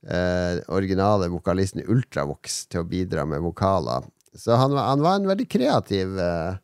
eh, 0.10 0.62
originale 0.68 1.30
vokalisten 1.34 1.84
i 1.84 1.88
Ultravox 1.92 2.66
til 2.72 2.84
å 2.84 2.90
bidra 2.90 3.26
med 3.30 3.44
vokaler. 3.46 4.06
Så 4.36 4.58
han 4.60 4.76
han 4.78 5.02
var 5.02 5.20
en 5.20 5.30
veldig 5.30 5.48
kreativ 5.50 6.20
eh, 6.20 6.58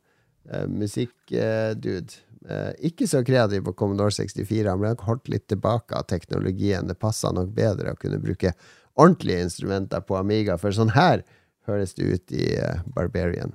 musikkdude. 0.68 2.20
Eh, 2.50 2.72
ikke 2.90 3.08
så 3.08 3.22
kreativ 3.24 3.64
på 3.68 3.74
Commodore 3.78 4.12
64. 4.12 4.70
Han 4.70 4.82
ble 4.82 4.94
nok 4.94 5.06
holdt 5.08 5.30
litt 5.30 5.48
tilbake 5.52 5.98
av 5.98 6.08
teknologien. 6.10 6.88
Det 6.90 6.98
passa 7.00 7.32
nok 7.32 7.54
bedre 7.56 7.94
å 7.94 8.00
kunne 8.00 8.22
bruke 8.22 8.56
ordentlige 9.00 9.46
instrumenter 9.46 10.02
på 10.02 10.18
Amiga, 10.20 10.58
for 10.58 10.74
sånn 10.76 10.96
her 10.98 11.24
høres 11.70 11.94
det 11.96 12.10
ut 12.10 12.36
i 12.36 12.56
eh, 12.58 12.82
Barbarian. 12.96 13.54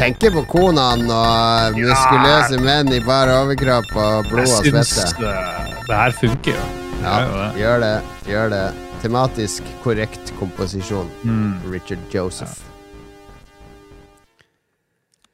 Tenker 0.00 0.32
på 0.32 0.42
konene 0.48 1.12
og 1.12 1.76
muskuløse 1.76 2.60
menn 2.64 2.88
i 2.96 3.00
bar 3.04 3.28
overkropp 3.34 3.90
og 4.00 4.30
blod 4.30 4.48
og 4.48 4.68
Jeg 4.70 4.84
svette. 4.88 5.28
eh, 5.28 5.74
det 5.88 5.98
her 5.98 6.14
funker 6.16 6.56
jo. 6.56 6.64
Ja, 7.02 7.18
Ja, 7.20 7.28
det. 7.52 7.60
gjør 7.60 7.80
det. 7.84 7.92
Gjør 8.28 8.48
det. 8.54 8.64
Tematisk 9.02 9.62
korrekt 9.84 10.32
komposisjon. 10.38 11.08
Mm. 11.24 11.70
Richard 11.72 12.00
Joseph. 12.12 12.58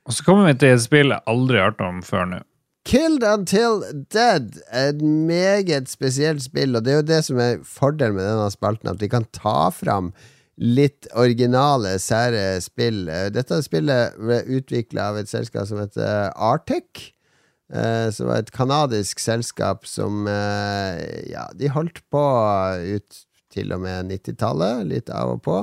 Og 0.07 0.13
så 0.15 0.23
kommer 0.25 0.47
vi 0.47 0.55
til 0.55 0.69
et 0.75 0.83
spill 0.83 1.11
jeg 1.11 1.21
aldri 1.27 1.59
har 1.59 1.71
hørt 1.73 1.81
om 1.83 2.03
før 2.03 2.25
nå. 2.31 2.43
Killed 2.87 3.25
Until 3.27 3.83
Dead 4.15 4.53
er 4.71 4.93
et 4.93 5.01
meget 5.03 5.89
spesielt 5.91 6.43
spill, 6.45 6.77
og 6.77 6.85
det 6.85 6.93
er 6.93 6.97
jo 7.01 7.07
det 7.09 7.25
som 7.27 7.39
er 7.43 7.57
fordelen 7.67 8.15
med 8.15 8.23
denne 8.29 8.51
spalten, 8.55 8.89
at 8.93 9.01
vi 9.03 9.09
kan 9.11 9.27
ta 9.35 9.71
fram 9.75 10.13
litt 10.57 11.07
originale, 11.15 11.97
sære 12.01 12.61
spill. 12.65 13.07
Eh, 13.13 13.29
Dette 13.35 13.59
spillet 13.65 14.17
ble 14.17 14.39
utvikla 14.59 15.11
av 15.13 15.19
et 15.21 15.29
selskap 15.29 15.67
som 15.69 15.83
heter 15.83 16.31
Artec. 16.37 17.13
eh, 17.73 18.11
Som 18.11 18.29
var 18.31 18.39
et 18.41 18.53
kanadisk 18.55 19.19
selskap 19.21 19.87
som 19.87 20.27
eh, 20.29 21.29
Ja, 21.33 21.49
de 21.55 21.69
holdt 21.69 22.01
på 22.11 22.23
ut 22.97 23.25
til 23.53 23.73
og 23.73 23.81
med 23.85 24.11
90-tallet, 24.11 24.87
litt 24.87 25.11
av 25.11 25.37
og 25.37 25.43
på. 25.45 25.59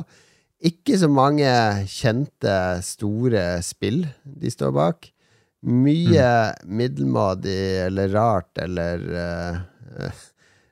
Ikke 0.64 0.96
så 0.98 1.10
mange 1.12 1.46
kjente, 1.92 2.54
store 2.82 3.62
spill 3.62 4.06
de 4.24 4.50
står 4.50 4.72
bak. 4.74 5.10
Mye 5.64 6.54
middelmådig 6.66 7.86
eller 7.86 8.10
rart 8.16 8.58
eller 8.60 9.04
eh, 9.24 9.60
eh, 10.08 10.24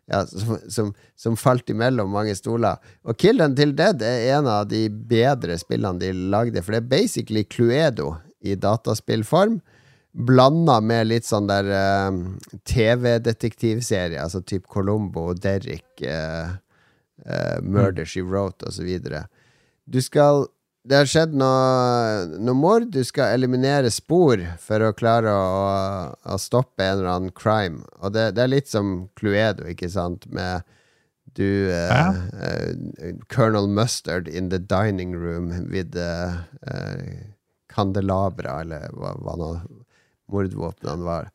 ja, 0.09 0.25
som, 0.25 0.57
som, 0.69 0.93
som 1.15 1.37
falt 1.37 1.69
imellom 1.69 2.11
mange 2.11 2.35
stoler. 2.35 2.79
Og 3.07 3.17
Kill 3.19 3.43
Till 3.55 3.75
Dead 3.77 4.01
er 4.05 4.37
en 4.37 4.49
av 4.49 4.67
de 4.71 4.87
bedre 4.89 5.57
spillene 5.61 6.01
de 6.01 6.11
lagde, 6.33 6.63
for 6.63 6.75
det 6.75 6.83
er 6.83 6.93
basically 6.95 7.43
Cluedo 7.43 8.15
i 8.41 8.55
dataspillform. 8.55 9.59
Blanda 10.11 10.81
med 10.83 11.07
litt 11.07 11.27
sånn 11.27 11.47
der 11.47 11.69
uh, 11.71 12.11
TV-detektivserie, 12.67 14.19
altså 14.19 14.41
type 14.43 14.67
Colombo 14.71 15.29
og 15.31 15.39
Derrick, 15.43 15.87
uh, 16.03 16.57
uh, 17.23 17.59
Murder 17.63 18.03
She 18.03 18.23
Wrote 18.25 18.67
osv. 18.67 18.89
Du 19.87 20.01
skal 20.03 20.49
Det 20.82 20.97
har 20.97 21.09
skjedd 21.09 21.34
noe, 21.38 22.39
noe 22.41 22.57
mord. 22.57 22.88
Du 22.89 23.03
skal 23.05 23.36
eliminere 23.36 23.91
spor 23.93 24.41
for 24.61 24.82
å 24.82 24.93
klare 24.97 25.29
å, 25.29 25.65
å 26.17 26.38
stoppe 26.41 26.82
en 26.82 26.95
eller 26.95 27.11
annen 27.11 27.34
crime. 27.38 27.84
Og 28.01 28.15
det, 28.15 28.32
det 28.38 28.45
er 28.45 28.53
litt 28.55 28.71
som 28.71 28.95
Cluedo, 29.19 29.67
ikke 29.69 29.91
sant, 29.93 30.25
med 30.34 30.65
du 31.38 31.69
eh, 31.71 32.07
eh, 32.43 33.13
Colonel 33.29 33.69
Mustard 33.69 34.27
in 34.27 34.49
the 34.49 34.59
dining 34.59 35.13
room 35.15 35.53
with 35.69 35.95
uh, 35.95 36.41
candelabra, 37.71 38.61
eller 38.65 38.89
hva, 38.97 39.13
hva 39.21 39.38
nå 39.39 39.51
mordvåpnene 40.34 41.05
var. 41.05 41.29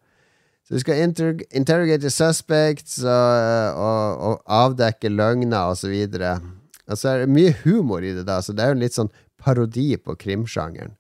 Så 0.66 0.74
du 0.74 0.82
skal 0.82 1.04
inter 1.04 1.38
interrogate 1.54 2.10
suspects 2.10 2.98
og, 3.04 3.78
og, 3.78 4.22
og 4.26 4.40
avdekke 4.50 5.12
løgner 5.12 5.70
og 5.70 5.78
så 5.78 5.92
videre. 5.92 6.34
Og 6.90 6.98
så 6.98 7.12
er 7.12 7.22
det 7.22 7.34
mye 7.34 7.54
humor 7.62 8.02
i 8.02 8.12
det, 8.16 8.26
da, 8.26 8.40
så 8.42 8.54
det 8.54 8.64
er 8.64 8.72
jo 8.72 8.78
en 8.78 8.82
litt 8.82 8.96
sånn 8.96 9.12
parodi 9.46 9.92
på 10.02 10.16
krimsjangeren. 10.18 10.96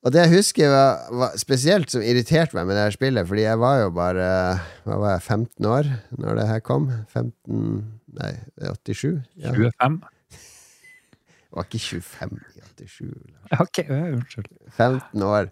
Og 0.00 0.14
det 0.14 0.22
jeg 0.22 0.32
husker 0.38 0.70
var, 0.72 1.00
var 1.12 1.34
spesielt 1.36 1.92
som 1.92 2.00
irriterte 2.00 2.56
meg 2.56 2.68
med 2.68 2.78
det 2.78 2.86
her 2.86 2.94
spillet, 2.94 3.26
fordi 3.28 3.42
jeg 3.44 3.60
var 3.60 3.82
jo 3.82 3.90
bare 3.92 4.28
hva 4.86 4.96
var 5.02 5.18
jeg, 5.18 5.24
15 5.26 5.68
år 5.68 5.90
når 6.16 6.38
det 6.38 6.46
her 6.48 6.62
kom. 6.64 6.86
15 7.12 7.98
Nei, 8.10 8.32
87? 8.58 9.20
Ja. 9.38 9.52
25? 9.54 10.00
Det 10.30 11.58
var 11.58 11.66
ikke 11.68 11.82
25 11.82 12.32
i 12.56 12.64
87. 12.88 13.04
Ok, 13.60 13.78
unnskyld. 13.90 14.50
15 14.70 15.22
år 15.26 15.50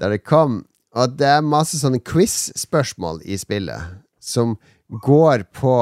da 0.00 0.10
det 0.10 0.22
kom. 0.24 0.62
Og 0.96 1.14
det 1.18 1.28
er 1.28 1.46
masse 1.46 1.78
sånne 1.78 2.00
quiz-spørsmål 2.02 3.20
i 3.22 3.38
spillet 3.38 3.98
som 4.22 4.56
går 4.90 5.44
på 5.54 5.74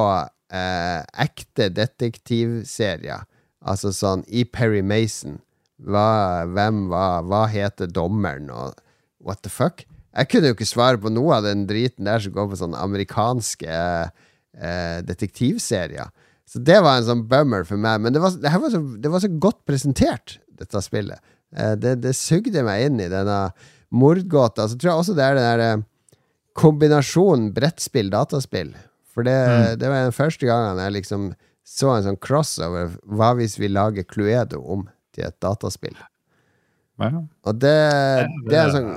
eh, 0.52 1.00
ekte 1.24 1.68
detektivserier. 1.72 3.24
Altså 3.64 3.92
sånn 3.94 4.24
i 4.28 4.44
Perry 4.44 4.82
Mason. 4.84 5.38
Hva, 5.78 6.44
hvem 6.50 6.86
var 6.90 7.26
Hva 7.28 7.44
heter 7.50 7.90
dommeren, 7.90 8.50
og 8.50 8.74
what 9.22 9.42
the 9.44 9.52
fuck? 9.52 9.84
Jeg 10.18 10.30
kunne 10.32 10.50
jo 10.50 10.56
ikke 10.56 10.66
svare 10.66 10.98
på 10.98 11.12
noe 11.12 11.36
av 11.36 11.46
den 11.46 11.66
driten 11.68 12.08
der 12.08 12.22
som 12.22 12.34
går 12.34 12.48
på 12.50 12.58
sånne 12.58 12.80
amerikanske 12.82 13.68
eh, 13.70 14.98
detektivserier. 15.06 16.10
Så 16.48 16.62
det 16.64 16.78
var 16.82 16.98
en 16.98 17.06
sånn 17.06 17.26
bummer 17.28 17.66
for 17.68 17.80
meg. 17.80 18.00
Men 18.02 18.16
det 18.16 18.22
var, 18.24 18.34
det 18.40 18.50
var, 18.50 18.72
så, 18.72 18.80
det 18.98 19.12
var 19.12 19.22
så 19.22 19.30
godt 19.30 19.60
presentert, 19.68 20.38
dette 20.58 20.82
spillet. 20.82 21.20
Eh, 21.54 21.74
det, 21.78 21.98
det 22.02 22.16
sugde 22.16 22.64
meg 22.66 22.88
inn 22.88 23.02
i 23.04 23.10
denne 23.12 23.38
mordgåta. 23.94 24.66
Så 24.66 24.78
tror 24.78 24.92
jeg 24.92 25.04
også 25.04 25.16
det 25.18 25.26
er 25.26 25.38
den 25.38 25.48
der 25.52 25.64
eh, 25.66 25.86
kombinasjonen 26.58 27.52
brettspill-dataspill. 27.54 28.72
For 29.12 29.26
det, 29.26 29.38
det 29.82 29.90
var 29.90 30.08
den 30.08 30.16
første 30.16 30.48
gangen 30.48 30.80
jeg 30.82 30.96
liksom 30.98 31.30
så 31.68 31.92
en 31.92 32.06
sånn 32.06 32.22
crossover. 32.22 32.94
Hva 33.04 33.34
hvis 33.38 33.58
vi 33.60 33.70
lager 33.70 34.06
Cluedo 34.08 34.64
om 34.64 34.88
til 35.18 35.26
et 35.28 35.36
dataspill? 35.44 35.98
Ja. 36.98 37.12
Og 37.46 37.60
det, 37.62 37.76
det 38.48 38.58
er 38.58 38.72
sånn 38.74 38.88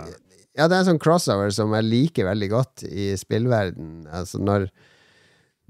Ja, 0.57 0.65
det 0.65 0.76
er 0.76 0.80
en 0.82 0.88
sånn 0.93 1.01
crossover 1.01 1.51
som 1.55 1.74
jeg 1.78 1.88
liker 1.88 2.26
veldig 2.28 2.49
godt 2.51 2.86
i 2.88 3.11
spillverden. 3.19 4.07
Altså 4.11 4.41
når 4.41 4.72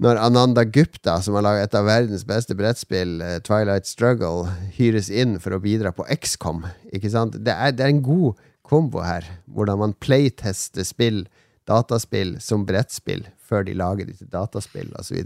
når 0.02 0.18
Ananda 0.18 0.64
Gupta, 0.64 1.20
som 1.22 1.36
har 1.38 1.44
laget 1.46 1.68
et 1.68 1.76
av 1.78 1.86
verdens 1.86 2.24
beste 2.26 2.56
brettspill, 2.58 3.20
eh, 3.22 3.38
Twilight 3.46 3.86
Struggle, 3.86 4.50
hyres 4.74 5.10
inn 5.10 5.36
for 5.38 5.54
å 5.54 5.60
bidra 5.62 5.92
på 5.94 6.06
XCOM. 6.10 6.64
Ikke 6.90 7.10
sant? 7.12 7.36
Det 7.38 7.54
er, 7.54 7.74
det 7.76 7.84
er 7.86 7.92
en 7.92 8.02
god 8.02 8.40
kombo 8.66 9.04
her, 9.04 9.28
hvordan 9.46 9.78
man 9.78 9.94
playtester 10.02 10.86
spill, 10.86 11.26
dataspill, 11.70 12.34
som 12.42 12.66
brettspill, 12.66 13.28
før 13.38 13.68
de 13.68 13.76
lager 13.78 14.08
de 14.08 14.16
til 14.18 14.30
dataspill, 14.32 14.90
osv. 14.98 15.22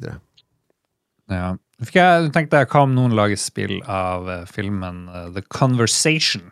Ja. 1.33 1.55
Fikk 1.85 1.99
jeg 2.01 2.31
tenkte 2.33 2.63
hva 2.65 2.83
om 2.87 2.95
noen 2.97 3.13
lager 3.17 3.37
spill 3.37 3.83
av 3.85 4.29
eh, 4.33 4.45
filmen 4.49 5.03
eh, 5.13 5.27
The 5.37 5.43
Conversation, 5.53 6.47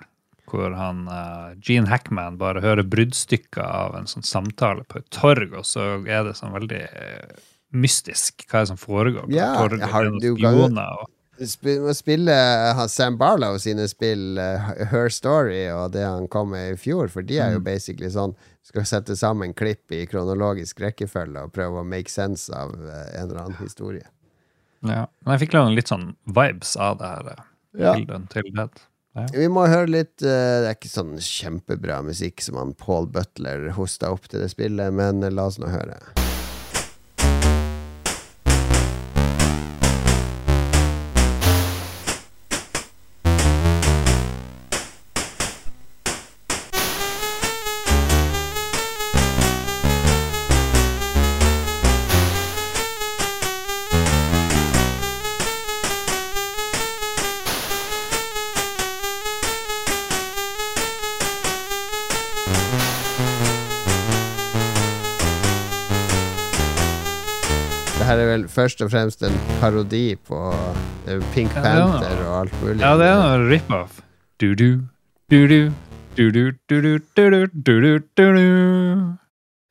hvor 0.50 0.74
han 0.76 1.06
eh, 1.08 1.54
Gene 1.64 1.88
Hackman 1.88 2.36
bare 2.40 2.60
hører 2.60 2.84
bruddstykker 2.84 3.64
av 3.64 3.96
en 3.96 4.06
sånn 4.10 4.26
samtale 4.28 4.84
på 4.84 5.00
et 5.00 5.08
torg, 5.14 5.54
og 5.56 5.64
så 5.64 5.86
er 6.04 6.26
det 6.28 6.36
sånn 6.36 6.52
veldig 6.52 6.82
eh, 6.84 7.42
mystisk 7.74 8.44
hva 8.50 8.60
er 8.60 8.66
det 8.66 8.72
som 8.74 8.82
foregår 8.84 9.24
på 9.30 9.34
Ja, 9.34 9.54
torget. 9.62 9.80
jeg 9.80 9.92
har- 9.96 10.04
Det 10.04 10.12
er 10.12 10.12
noen 10.12 10.20
du 10.20 10.36
kan 10.36 10.52
jo- 10.58 10.68
spioner 10.68 11.02
og 11.02 11.10
Sp 11.42 11.64
må 11.82 11.90
spille 11.98 12.30
han 12.78 12.88
Sam 12.88 13.16
Barlow 13.18 13.56
sine 13.58 13.88
spill, 13.90 14.38
eh, 14.38 14.68
Her 14.92 15.08
Story, 15.10 15.64
og 15.74 15.90
det 15.90 16.04
han 16.06 16.28
kom 16.30 16.50
med 16.52 16.74
i 16.74 16.76
fjor, 16.78 17.08
for 17.10 17.22
de 17.26 17.40
er 17.42 17.56
jo 17.56 17.60
basically 17.60 18.06
sånn 18.06 18.36
Skal 18.62 18.82
sette 18.86 19.16
sammen 19.18 19.52
klipp 19.52 19.90
i 19.90 20.06
kronologisk 20.06 20.78
rekkefølge 20.80 21.42
og 21.42 21.52
prøve 21.52 21.82
å 21.82 21.84
make 21.84 22.08
sense 22.08 22.48
av 22.54 22.70
eh, 22.76 23.18
en 23.20 23.28
eller 23.30 23.40
annen 23.48 23.58
historie. 23.58 24.06
Ja. 24.84 25.06
Men 25.24 25.38
jeg 25.38 25.46
fikk 25.48 25.54
litt 25.74 25.88
sånn 25.90 26.10
vibes 26.26 26.76
av 26.76 26.98
det 26.98 27.06
her. 27.12 27.30
eh, 27.36 27.44
Ja. 27.84 27.94
Til 28.30 28.50
det. 28.54 28.68
Ja. 29.14 29.26
Vi 29.32 29.46
må 29.48 29.66
høre 29.70 29.86
litt 29.90 30.22
eh, 30.22 30.60
Det 30.62 30.68
er 30.70 30.74
ikke 30.74 30.90
sånn 30.90 31.14
kjempebra 31.22 32.00
musikk 32.02 32.40
som 32.42 32.56
han 32.58 32.74
Paul 32.74 33.06
Butler 33.06 33.70
hosta 33.76 34.10
opp 34.10 34.26
til 34.28 34.40
det 34.42 34.50
spillet, 34.50 34.92
men 34.92 35.20
la 35.34 35.46
oss 35.46 35.58
nå 35.62 35.70
høre. 35.70 35.98
Først 68.54 68.82
og 68.84 68.90
fremst 68.92 69.24
en 69.26 69.34
parodi 69.60 70.14
på 70.28 70.38
eh, 71.08 71.20
Pink 71.34 71.54
er. 71.58 71.62
Panther 71.64 72.22
og 72.28 72.34
alt 72.42 72.54
mulig. 72.62 72.80
Ja, 72.80 72.94
det 73.00 73.08
er 73.10 73.16
noe 73.20 73.50
rip-off. 73.50 74.00
Du-du, 74.40 74.70
du-du, 75.30 75.72
du-du, 76.16 76.44
du-du, 76.70 76.98
du-du, 77.16 77.46
du-du, 77.52 77.92
du-du. 78.16 78.48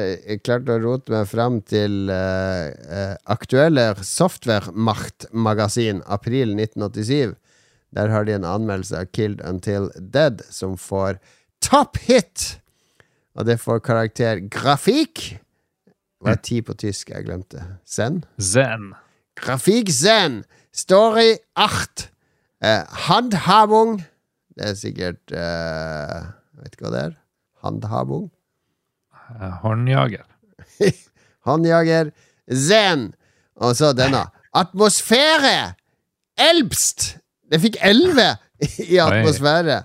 Jeg 0.04 0.42
klarte 0.44 0.74
å 0.74 0.82
rote 0.82 1.14
meg 1.14 1.28
fram 1.30 1.62
til 1.70 2.10
uh, 2.10 2.66
eh, 2.74 3.14
aktuelle 3.30 3.94
Software-Macht-magasin, 4.04 6.02
april 6.10 6.56
1987. 6.58 7.36
Der 7.94 8.10
har 8.10 8.26
de 8.26 8.34
en 8.36 8.48
anmeldelse 8.50 8.98
av 9.04 9.06
Killed 9.14 9.42
Until 9.46 9.92
Dead, 9.96 10.42
som 10.50 10.78
får 10.82 11.22
top 11.64 11.98
hit! 12.08 12.60
Og 13.38 13.46
det 13.48 13.58
får 13.62 13.80
karakter 13.86 14.42
grafikk. 14.52 15.43
Var 16.24 16.38
det 16.38 16.44
ti 16.48 16.62
på 16.64 16.74
tysk 16.80 17.10
jeg 17.12 17.26
glemte? 17.28 17.64
Zen? 17.90 18.24
Zen. 18.42 18.94
Grafikk 19.40 19.90
Zen! 19.92 20.44
Story 20.74 21.36
Art. 21.56 22.10
Eh, 22.64 22.84
handhavung 23.10 23.98
Det 24.56 24.70
er 24.70 24.76
sikkert 24.80 25.34
eh, 25.36 26.22
Vet 26.62 26.78
ikke 26.78 26.86
hva 26.88 26.92
det 26.94 27.02
er. 27.10 27.16
Handhabung. 27.66 28.30
Eh, 29.36 29.58
Håndjager. 29.64 30.26
Håndjager. 31.48 32.14
Zen. 32.48 33.10
Og 33.56 33.76
så 33.76 33.92
denne. 33.98 34.24
Atmosfære! 34.54 35.74
Elbst! 36.40 37.18
Det 37.52 37.60
fikk 37.62 37.78
elleve 37.86 38.36
i 38.80 38.98
atmosfære. 39.02 39.82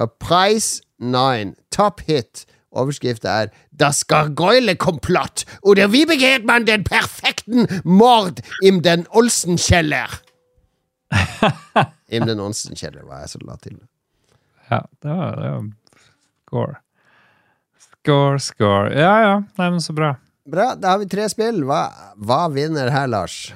Og 0.00 0.12
Price 0.22 0.82
9. 0.98 1.52
Top 1.74 2.00
hit. 2.06 2.46
Overskriften 2.70 3.28
er 3.28 3.50
Das 3.72 4.06
Gargoyle-Komplott 4.06 5.44
oder 5.62 5.90
wie 5.92 6.06
begeht 6.06 6.46
man 6.46 6.66
den 6.66 6.84
perfekten 6.84 7.66
Mord 7.84 8.40
im 8.62 8.82
den 8.82 9.06
Olsen-Kjeller? 9.08 10.08
Im 12.06 12.26
den 12.26 12.38
Olsen-Kjeller 12.38 13.06
var 13.06 13.24
jeg 13.24 13.32
som 13.34 13.42
la 13.46 13.56
til. 13.58 13.80
Ja, 14.70 14.84
det 15.02 15.10
var, 15.10 15.36
det 15.40 15.50
var 15.50 15.66
score. 16.46 16.76
Score, 17.78 18.38
score. 18.38 18.92
Ja, 18.94 19.14
ja. 19.22 19.34
Nei, 19.58 19.70
men 19.70 19.82
så 19.82 19.94
bra. 19.96 20.14
Bra, 20.50 20.74
da 20.78 20.94
har 20.94 21.02
vi 21.02 21.10
tre 21.10 21.26
spill. 21.30 21.64
Hva, 21.66 21.88
hva 22.22 22.44
vinner 22.54 22.90
her, 22.94 23.10
Lars? 23.10 23.50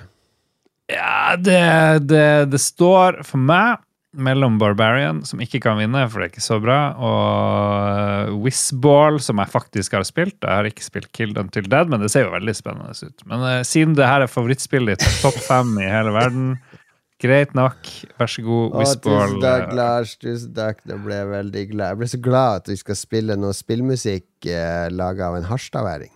Ja, 0.91 1.37
det, 1.41 1.63
det, 2.11 2.51
det 2.53 2.61
står 2.61 3.23
for 3.25 3.41
meg 3.41 3.79
mellom 4.15 4.59
Barbarian, 4.61 5.23
som 5.27 5.41
ikke 5.43 5.61
kan 5.65 5.79
vinne, 5.81 6.05
for 6.11 6.21
det 6.21 6.29
er 6.29 6.33
ikke 6.33 6.45
så 6.45 6.59
bra, 6.63 6.79
og 6.97 8.39
Whizball, 8.45 9.19
som 9.23 9.43
jeg 9.43 9.53
faktisk 9.53 9.97
har 9.99 10.07
spilt. 10.07 10.39
Jeg 10.41 10.51
har 10.51 10.69
ikke 10.69 10.87
spilt 10.87 11.11
Kill 11.17 11.35
Until 11.41 11.69
Dead, 11.71 11.91
men 11.91 12.05
det 12.05 12.13
ser 12.15 12.29
jo 12.29 12.35
veldig 12.35 12.55
spennende 12.57 12.95
ut. 12.95 13.27
Men 13.31 13.45
uh, 13.45 13.59
siden 13.67 13.97
det 13.99 14.09
her 14.09 14.25
er 14.25 14.31
favorittspillet 14.31 15.03
ditt, 15.03 15.21
topp 15.25 15.39
fem 15.43 15.75
i 15.83 15.91
hele 15.91 16.15
verden, 16.15 16.55
greit 17.25 17.55
nok. 17.57 17.91
Vær 18.21 18.31
så 18.31 18.45
god, 18.47 18.79
Whizball. 18.79 19.37
Tusen 19.37 19.47
takk, 19.47 19.73
Lars. 19.79 20.17
Tusen 20.21 20.53
takk. 20.57 20.83
Nå 20.91 20.99
ble 21.05 21.21
jeg 21.21 21.31
veldig 21.33 21.65
glad. 21.73 21.95
Jeg 21.95 22.03
ble 22.03 22.11
så 22.15 22.23
glad 22.29 22.61
at 22.63 22.75
vi 22.75 22.79
skal 22.81 23.01
spille 23.01 23.39
noe 23.41 23.57
spillmusikk 23.57 24.51
eh, 24.51 24.91
laga 24.93 25.31
av 25.31 25.41
en 25.41 25.49
harstadværing. 25.49 26.13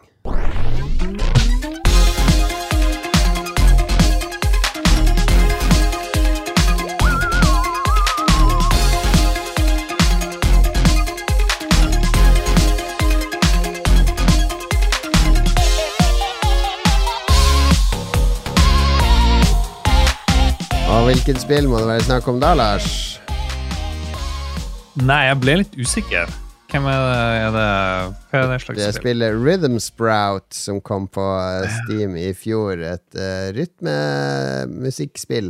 Og 21.09 21.15
hvilket 21.15 21.39
spill 21.41 21.65
må 21.73 21.79
det 21.81 21.87
være 21.89 22.05
snakk 22.05 22.27
om 22.29 22.37
da, 22.37 22.51
Lars? 22.53 22.87
Nei, 25.01 25.23
jeg 25.25 25.37
ble 25.41 25.53
litt 25.63 25.77
usikker. 25.81 26.29
Hvem 26.69 26.85
er 26.91 26.99
det? 27.01 27.21
Er 27.39 27.55
det 27.55 27.63
hva 28.29 28.41
er 28.43 28.51
det 28.51 28.59
slags 28.61 28.77
Det 28.77 28.89
spill? 28.91 28.99
spillet 28.99 29.39
Rhythm 29.39 29.79
Sprout 29.81 30.53
som 30.53 30.83
kom 30.85 31.07
på 31.09 31.25
eh, 31.25 31.79
Steam 31.79 32.13
i 32.21 32.27
fjor. 32.37 32.83
Et 32.85 33.17
uh, 33.17 33.47
rytmemusikkspill. 33.57 35.49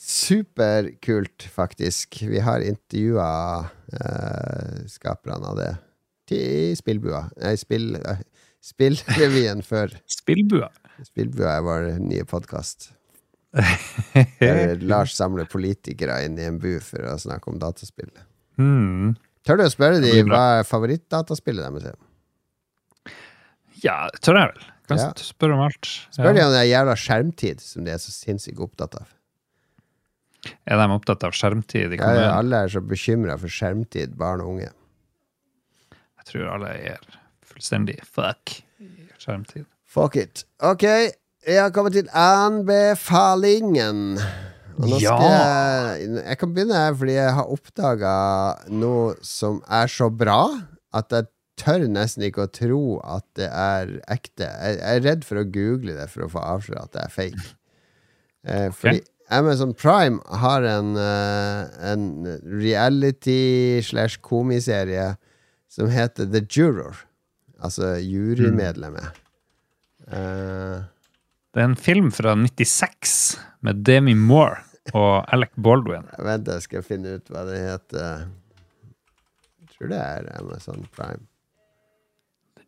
Superkult, 0.00 1.44
faktisk. 1.52 2.22
Vi 2.30 2.40
har 2.40 2.64
intervjua 2.64 3.26
uh, 3.68 4.78
skaperne 4.88 5.50
av 5.50 5.60
det 5.60 5.74
til 6.32 6.72
Spillbua. 6.80 7.26
Nei, 7.42 7.52
spill, 7.60 7.98
uh, 8.00 8.24
Spillrevyen 8.72 9.60
før. 9.60 9.92
Spillbua. 10.08 10.72
Spillbua 11.04 11.58
er 11.58 11.68
vår 11.68 11.90
nye 12.00 12.24
podkast. 12.32 12.94
Lars 14.90 15.14
samler 15.18 15.48
politikere 15.50 16.20
inn 16.26 16.38
i 16.38 16.44
en 16.46 16.58
bu 16.62 16.76
for 16.84 17.02
å 17.10 17.16
snakke 17.18 17.50
om 17.50 17.58
dataspill. 17.62 18.10
Hmm. 18.60 19.14
Tør 19.46 19.58
du 19.60 19.64
å 19.64 19.72
spørre 19.72 20.00
de 20.04 20.12
hva 20.28 20.42
er 20.60 20.66
favorittdataspillet 20.68 21.64
deres 21.66 21.88
er? 21.90 21.96
Ja, 23.80 24.02
tør 24.20 24.36
jeg 24.38 24.50
vel. 24.52 24.66
Kan 24.90 24.98
Ja. 24.98 25.12
spørre 25.16 25.54
om 25.54 25.60
alt. 25.64 25.86
Spør 26.12 26.34
de 26.34 26.42
om 26.44 26.52
det 26.52 26.60
er 26.64 26.68
jævla 26.68 26.96
skjermtid 26.98 27.60
som 27.62 27.84
de 27.86 27.92
er 27.94 27.98
så 28.02 28.10
sinnssykt 28.12 28.58
opptatt 28.60 28.96
av. 29.00 29.08
Er 30.66 30.76
de 30.80 30.86
opptatt 30.94 31.24
av 31.24 31.32
skjermtid 31.36 31.98
Ja, 31.98 32.12
Ja, 32.16 32.38
alle 32.38 32.64
er 32.64 32.68
så 32.72 32.80
bekymra 32.80 33.38
for 33.38 33.48
skjermtid, 33.48 34.16
barn 34.16 34.40
og 34.40 34.54
unge. 34.56 34.70
Jeg 36.20 36.24
tror 36.30 36.48
alle 36.54 36.68
er 36.94 36.98
fullstendig 37.46 37.98
fuck 38.04 38.62
skjermtid. 39.18 39.66
Fuck 39.90 40.16
it. 40.16 40.44
Ok, 40.62 40.84
jeg 41.46 41.62
har 41.62 41.72
kommet 41.74 41.96
til 41.96 42.08
anbefalingen. 42.16 44.18
Og 44.80 44.88
nå 44.88 45.00
skal 45.00 45.26
jeg, 45.26 46.08
jeg 46.24 46.38
kan 46.40 46.54
begynne 46.54 46.78
her 46.78 46.94
fordi 46.96 47.16
jeg 47.16 47.34
har 47.36 47.52
oppdaga 47.52 48.14
noe 48.72 49.14
som 49.24 49.60
er 49.68 49.90
så 49.92 50.08
bra 50.12 50.40
at 50.96 51.12
jeg 51.12 51.28
tør 51.60 51.84
nesten 51.92 52.24
ikke 52.24 52.46
å 52.46 52.52
tro 52.52 52.84
at 53.04 53.26
det 53.36 53.50
er 53.50 53.98
ekte. 54.08 54.48
Jeg 54.48 54.78
jeg 54.78 54.96
er 54.96 55.04
redd 55.04 55.26
for 55.28 55.42
å 55.42 55.44
google 55.44 55.98
det 55.98 56.08
for 56.12 56.24
å 56.24 56.30
få 56.32 56.44
avslørt 56.56 56.88
at 56.88 56.96
det 56.96 57.02
er 57.04 57.16
fake. 57.16 57.48
Eh, 58.48 58.68
fordi 58.72 59.02
Amazon 59.30 59.74
Prime 59.76 60.16
har 60.42 60.64
en, 60.64 60.96
eh, 60.96 61.92
en 61.92 62.06
reality 62.40 63.82
slash 63.84 64.16
komiserie 64.24 65.12
som 65.68 65.92
heter 65.92 66.32
The 66.32 66.40
Juror. 66.40 67.04
Altså 67.60 67.98
jurymedlemmet. 68.00 69.20
Eh, 70.08 70.80
Det 71.50 71.62
er 71.62 71.66
en 71.66 71.78
film 71.78 72.12
fra 72.14 72.36
96 72.38 73.12
med 73.66 73.80
Demi 73.86 74.12
Moore 74.14 74.60
og 74.94 75.24
Alec 75.34 75.50
Baldwin. 75.58 76.06
Vent, 76.22 76.46
jeg 76.46 76.62
skal 76.62 76.84
finne 76.86 77.16
ut 77.18 77.32
hva 77.32 77.42
det 77.48 77.56
heter. 77.58 78.28
Jeg 79.58 79.72
tror 79.72 79.90
det 79.90 79.98
er 79.98 80.28
Amazon 80.38 80.86
Prime. 80.94 81.26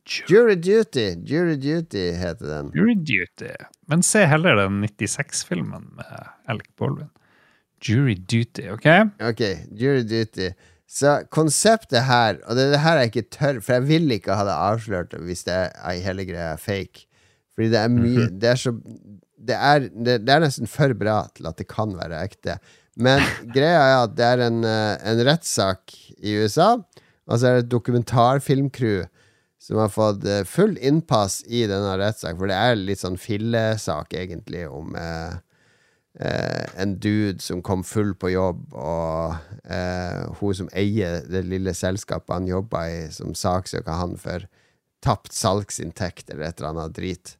Jury 0.02 0.56
Duty. 0.58 1.12
Jury 1.30 1.54
Duty 1.62 2.08
heter 2.18 2.48
den. 2.48 2.72
Jury 2.74 2.96
Duty. 2.98 3.52
Men 3.86 4.02
se 4.02 4.24
heller 4.26 4.58
den 4.64 4.82
96-filmen 4.82 5.86
med 6.00 6.26
Alec 6.50 6.66
Baldwin. 6.78 7.12
Jury 7.82 8.16
Duty, 8.18 8.66
OK? 8.74 8.88
Ok, 9.22 9.44
Jury 9.78 10.02
Duty. 10.02 10.50
Så 10.90 11.20
konseptet 11.30 12.02
her, 12.10 12.42
og 12.44 12.58
det 12.58 12.66
er 12.66 12.74
det 12.74 12.82
her 12.82 12.98
jeg 12.98 13.12
ikke 13.12 13.28
tør, 13.30 13.62
for 13.62 13.78
jeg 13.78 13.88
vil 13.88 14.10
ikke 14.18 14.34
ha 14.36 14.44
det 14.44 14.58
avslørt 14.58 15.14
hvis 15.22 15.46
det 15.46 15.54
er 15.70 16.02
hele 16.02 16.26
greia 16.26 16.50
er 16.56 16.60
fake. 16.60 17.06
Fordi 17.52 17.68
det 17.72 17.80
er 17.82 17.92
mye 17.92 18.28
Det 18.32 18.48
er 18.52 18.60
så 18.60 18.74
det 19.42 19.56
er, 19.58 19.88
det, 19.90 20.20
det 20.22 20.30
er 20.30 20.44
nesten 20.44 20.70
for 20.70 20.92
bra 20.94 21.24
til 21.34 21.48
at 21.50 21.58
det 21.58 21.66
kan 21.70 21.96
være 21.98 22.20
ekte. 22.22 22.60
Men 22.94 23.22
greia 23.54 23.80
er 23.80 23.96
at 24.04 24.16
det 24.18 24.26
er 24.26 24.44
en, 24.46 24.60
eh, 24.68 24.94
en 25.10 25.22
rettssak 25.26 25.94
i 26.22 26.36
USA, 26.38 26.76
og 27.26 27.38
så 27.38 27.48
er 27.48 27.56
det 27.56 27.64
et 27.64 27.72
dokumentarfilmcrew 27.72 29.06
som 29.62 29.78
har 29.78 29.92
fått 29.94 30.26
eh, 30.26 30.44
full 30.48 30.76
innpass 30.82 31.40
i 31.46 31.64
denne 31.70 31.94
rettssaken, 32.00 32.38
for 32.40 32.50
det 32.50 32.58
er 32.58 32.78
litt 32.78 33.02
sånn 33.02 33.18
fillesak, 33.20 34.14
egentlig, 34.18 34.64
om 34.70 34.96
eh, 34.98 35.36
eh, 36.18 36.64
en 36.82 36.96
dude 37.02 37.42
som 37.42 37.62
kom 37.64 37.84
full 37.86 38.14
på 38.18 38.32
jobb, 38.34 38.64
og 38.74 39.36
eh, 39.64 40.24
hun 40.40 40.58
som 40.62 40.72
eier 40.74 41.22
det 41.30 41.44
lille 41.48 41.74
selskapet 41.78 42.34
han 42.34 42.50
jobba 42.50 42.88
i, 42.90 42.98
som 43.14 43.36
saksøker 43.38 44.02
han 44.02 44.18
for 44.20 44.48
tapt 45.02 45.34
salgsinntekt 45.34 46.28
eller 46.30 46.50
et 46.50 46.60
eller 46.60 46.74
annet 46.74 46.98
drit. 46.98 47.36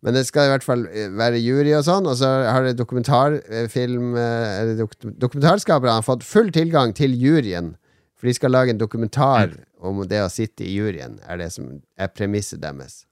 Men 0.00 0.16
det 0.16 0.24
skal 0.28 0.48
i 0.48 0.52
hvert 0.54 0.64
fall 0.64 0.86
eh, 0.88 1.10
være 1.12 1.40
jury 1.42 1.74
og 1.76 1.84
sånn, 1.84 2.08
og 2.08 2.16
så 2.20 2.30
har 2.48 2.64
det 2.64 2.78
dokumentarfilm 2.78 4.14
eh, 4.16 4.46
Eller 4.62 4.78
dok 4.78 4.96
dokumentarskaperne 5.04 5.98
har 5.98 6.06
fått 6.06 6.24
full 6.24 6.48
tilgang 6.54 6.94
til 6.96 7.16
juryen, 7.20 7.74
for 8.16 8.28
de 8.28 8.36
skal 8.36 8.54
lage 8.56 8.72
en 8.72 8.80
dokumentar 8.80 9.52
om 9.80 10.02
det 10.08 10.22
å 10.24 10.32
sitte 10.32 10.64
i 10.64 10.74
juryen, 10.74 11.18
er 11.28 11.40
det 11.40 11.50
som 11.54 11.70
er 12.00 12.12
premisset 12.12 12.60
deres. 12.64 13.04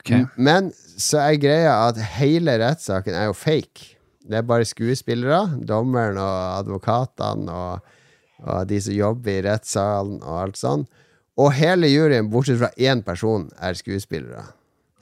Okay. 0.00 0.24
Men 0.34 0.72
så 0.74 1.20
er 1.22 1.42
greia 1.42 1.74
at 1.86 1.98
hele 2.18 2.56
rettssaken 2.58 3.14
er 3.14 3.28
jo 3.28 3.36
fake. 3.38 3.92
Det 4.26 4.38
er 4.38 4.46
bare 4.46 4.66
skuespillere, 4.66 5.60
dommeren 5.66 6.18
og 6.18 6.58
advokatene 6.62 7.54
og, 7.54 7.92
og 8.42 8.66
de 8.70 8.80
som 8.82 8.94
jobber 8.96 9.36
i 9.36 9.44
rettssalen 9.46 10.18
og 10.22 10.40
alt 10.40 10.58
sånn. 10.58 10.84
Og 11.38 11.54
hele 11.56 11.88
juryen, 11.90 12.30
bortsett 12.30 12.60
fra 12.60 12.70
én 12.78 13.02
person, 13.06 13.46
er 13.62 13.78
skuespillere. 13.78 14.44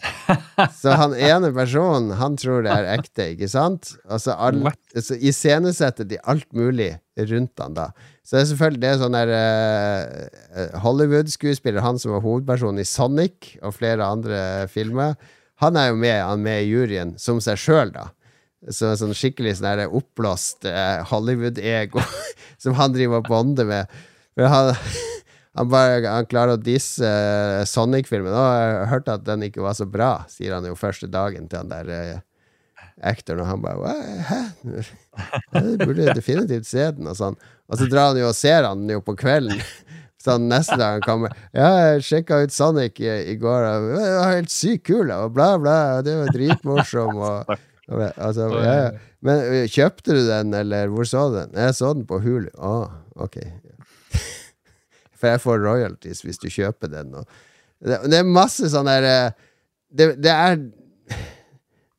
Så 0.80 0.94
han 0.96 1.14
ene 1.16 1.50
personen, 1.56 2.14
han 2.18 2.36
tror 2.40 2.64
det 2.64 2.72
er 2.72 2.88
ekte, 2.94 3.32
ikke 3.34 3.48
sant? 3.50 3.94
Og 4.08 4.22
så, 4.22 4.36
all, 4.36 4.62
så 4.96 5.16
iscenesetter 5.16 6.08
de 6.08 6.20
alt 6.28 6.48
mulig 6.56 6.94
rundt 7.30 7.60
han 7.60 7.76
da. 7.76 7.90
Så 8.24 8.36
det 8.36 8.42
er 8.42 8.48
selvfølgelig 8.52 8.82
det 8.82 8.90
er 8.90 9.00
sånn 9.00 9.18
der 9.18 9.34
uh, 9.34 10.78
Hollywood-skuespiller, 10.84 11.82
han 11.84 11.98
som 12.00 12.14
var 12.14 12.24
hovedpersonen 12.24 12.82
i 12.82 12.88
Sonic 12.88 13.54
og 13.60 13.74
flere 13.76 14.06
andre 14.06 14.40
filmer, 14.70 15.16
han 15.60 15.76
er 15.76 15.90
jo 15.90 15.98
med, 16.00 16.16
han 16.24 16.44
med 16.44 16.62
i 16.62 16.70
juryen 16.70 17.16
som 17.20 17.40
seg 17.44 17.58
sjøl, 17.60 17.92
da. 17.92 18.08
Så 18.72 18.92
sånn 19.00 19.16
skikkelig 19.16 19.56
sånn 19.58 19.80
der 19.80 19.92
oppblåst 19.96 20.68
uh, 20.68 21.00
Hollywood-ego 21.10 22.04
som 22.62 22.76
han 22.78 22.94
driver 22.96 23.20
og 23.20 23.28
bonder 23.28 23.68
med. 23.68 24.00
For 24.36 24.52
han, 24.52 24.72
han, 25.58 25.68
bare, 25.70 26.00
han 26.06 26.28
klarer 26.30 26.54
å 26.54 26.62
disse 26.62 27.06
eh, 27.06 27.64
Sonic-filmen. 27.66 28.30
Og 28.30 28.50
jeg 28.54 28.90
hørte 28.92 29.16
at 29.18 29.26
den 29.26 29.46
ikke 29.48 29.64
var 29.64 29.76
så 29.78 29.86
bra, 29.90 30.12
sier 30.30 30.54
han 30.56 30.66
jo 30.68 30.78
første 30.78 31.10
dagen 31.10 31.48
til 31.50 31.64
han 31.64 31.72
der 31.72 31.94
eh, 31.94 32.18
actoren, 33.10 33.42
og 33.42 33.48
han 33.50 33.64
bare 33.64 33.94
Hæ? 34.28 34.40
Jeg 34.70 35.62
Du 35.64 35.86
burde 35.86 36.14
definitivt 36.14 36.68
se 36.68 36.90
den, 36.96 37.08
og 37.10 37.18
sånn. 37.18 37.38
Og 37.70 37.80
så 37.80 37.88
drar 37.90 38.12
han 38.12 38.20
jo 38.20 38.28
og 38.30 38.36
ser 38.38 38.68
han 38.68 38.86
jo 38.90 39.02
på 39.04 39.16
kvelden. 39.18 39.58
Sånn 40.20 40.50
neste 40.50 40.76
dag 40.76 40.98
han 40.98 41.04
kommer 41.06 41.30
Ja, 41.56 41.70
jeg 41.80 42.02
sjekka 42.04 42.42
ut 42.44 42.52
Sonic 42.52 42.98
i, 43.00 43.08
i 43.32 43.36
går, 43.40 43.64
og 43.64 43.86
det 43.94 44.10
var 44.18 44.34
helt 44.34 44.52
sykt 44.52 44.84
kul, 44.90 45.08
og 45.14 45.32
bla, 45.32 45.54
bla, 45.56 45.76
og 45.96 46.04
det 46.04 46.18
var 46.18 46.34
dritmorsom, 46.36 47.22
og, 47.24 47.54
og 47.94 48.02
altså, 48.10 48.50
ja. 48.60 48.74
Men 49.24 49.64
kjøpte 49.72 50.18
du 50.18 50.20
den, 50.28 50.52
eller 50.60 50.92
hvor 50.92 51.08
så 51.08 51.24
du 51.32 51.38
den? 51.38 51.56
Jeg 51.56 51.76
så 51.78 51.94
den 51.96 52.04
på 52.08 52.20
Hulu. 52.20 52.50
Å, 52.60 52.74
ok. 53.24 53.40
For 55.20 55.34
jeg 55.34 55.42
får 55.44 55.62
royalties 55.64 56.24
hvis 56.24 56.40
du 56.40 56.48
kjøper 56.50 56.92
den. 56.92 57.14
Det, 57.80 58.00
det 58.08 58.20
er 58.20 58.28
masse 58.28 58.70
sånn 58.72 58.88
der 58.88 59.06
eh, 59.08 59.38
det, 59.90 60.14
det 60.22 60.32
er 60.34 60.60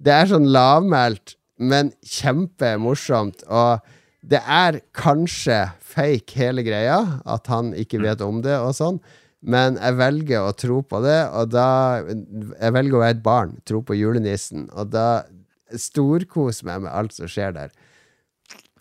Det 0.01 0.13
er 0.15 0.29
sånn 0.31 0.47
lavmælt, 0.49 1.35
men 1.61 1.91
kjempemorsomt. 2.01 3.43
Og 3.45 3.83
det 4.25 4.39
er 4.41 4.79
kanskje 4.97 5.59
fake 5.77 6.39
hele 6.39 6.63
greia, 6.65 7.19
at 7.21 7.45
han 7.53 7.69
ikke 7.77 7.99
vet 8.01 8.23
om 8.25 8.39
det 8.41 8.55
og 8.57 8.73
sånn. 8.73 8.97
Men 9.41 9.77
jeg 9.77 9.97
velger 9.97 10.45
å 10.45 10.55
tro 10.57 10.79
på 10.85 11.01
det, 11.05 11.19
og 11.33 11.53
da 11.53 11.67
Jeg 12.01 12.73
velger 12.73 12.97
å 12.97 13.03
være 13.03 13.17
et 13.17 13.23
barn, 13.25 13.55
tro 13.65 13.81
på 13.85 13.97
julenissen, 13.97 14.67
og 14.73 14.89
da 14.93 15.23
storkoser 15.69 16.67
meg 16.67 16.83
med 16.85 16.93
alt 16.93 17.13
som 17.13 17.29
skjer 17.29 17.53
der. 17.55 17.71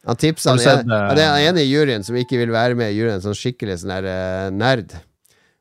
Han 0.09 0.17
tipsa 0.17 0.55
han, 0.55 0.59
sett, 0.63 0.87
eh, 0.89 0.97
ja, 0.97 1.15
det 1.15 1.25
er 1.27 1.47
en 1.51 1.59
i 1.61 1.67
juryen 1.69 2.05
som 2.07 2.17
ikke 2.17 2.39
vil 2.41 2.53
være 2.55 2.77
med 2.79 2.93
i 2.93 2.97
juryen, 2.97 3.21
sånn 3.21 3.37
skikkelig 3.37 3.83
sånn 3.83 3.93
der 3.93 4.07
eh, 4.09 4.51
nerd. 4.55 4.95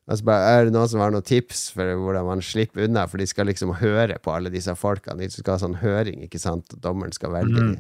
Altså 0.10 0.26
bare, 0.26 0.54
er 0.58 0.66
det 0.66 0.74
noen 0.74 0.90
som 0.90 1.02
har 1.04 1.12
noen 1.14 1.26
tips 1.28 1.68
for 1.76 1.86
hvordan 2.02 2.26
man 2.26 2.40
slipper 2.42 2.88
unna? 2.88 3.04
For 3.12 3.22
de 3.22 3.28
skal 3.30 3.46
liksom 3.52 3.76
høre 3.82 4.16
på 4.24 4.32
alle 4.34 4.50
disse 4.50 4.74
folkene. 4.80 5.20
De 5.22 5.30
skal 5.30 5.54
ha 5.58 5.62
sånn 5.62 5.76
høring, 5.84 6.24
ikke 6.26 6.40
sant? 6.42 6.72
Og 6.74 6.82
dommeren 6.82 7.14
skal 7.16 7.36
velge 7.36 7.60
Mm. 7.62 7.78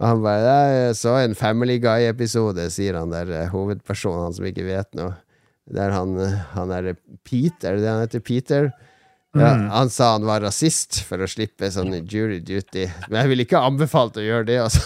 Og 0.00 0.06
han 0.08 0.22
bare 0.22 0.40
'Jeg 0.40 0.94
så 0.96 1.18
en 1.22 1.34
Family 1.34 1.78
Guy-episode', 1.78 2.70
sier 2.72 2.96
han 2.96 3.10
der 3.10 3.28
eh, 3.30 3.48
hovedpersonen, 3.52 4.24
han 4.24 4.32
som 4.32 4.46
ikke 4.46 4.64
vet 4.64 4.88
noe. 4.94 5.12
Der 5.70 5.90
han, 5.90 6.16
eh, 6.18 6.38
han 6.54 6.70
er 6.72 6.96
Peter, 7.22 7.68
er 7.68 7.76
det 7.76 7.82
det 7.82 7.90
han 7.90 8.00
heter? 8.00 8.20
Peter? 8.20 8.72
Ja, 9.34 9.54
Mm. 9.54 9.68
Han 9.70 9.90
sa 9.90 10.12
han 10.12 10.24
var 10.24 10.40
rasist 10.40 11.02
for 11.04 11.18
å 11.18 11.28
slippe 11.28 11.70
sånn 11.70 11.92
jury 12.06 12.40
duty. 12.40 12.86
Men 13.10 13.20
jeg 13.22 13.28
ville 13.28 13.44
ikke 13.44 13.60
anbefalt 13.60 14.16
å 14.16 14.24
gjøre 14.24 14.46
det. 14.46 14.58
Og 14.60 14.70
så, 14.70 14.80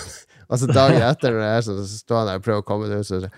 og 0.47 0.61
så 0.61 0.71
dagen 0.71 1.03
etter, 1.03 1.35
når 1.35 1.45
jeg 1.45 1.59
er 1.59 1.67
sånn, 1.67 1.83
så 1.83 2.01
står 2.03 2.21
han 2.21 2.31
der 2.31 2.41
og 2.41 2.47
prøver 2.47 2.65
å 2.65 2.67
komme 2.67 2.91
ut, 2.91 3.07
så 3.07 3.21
sier 3.21 3.31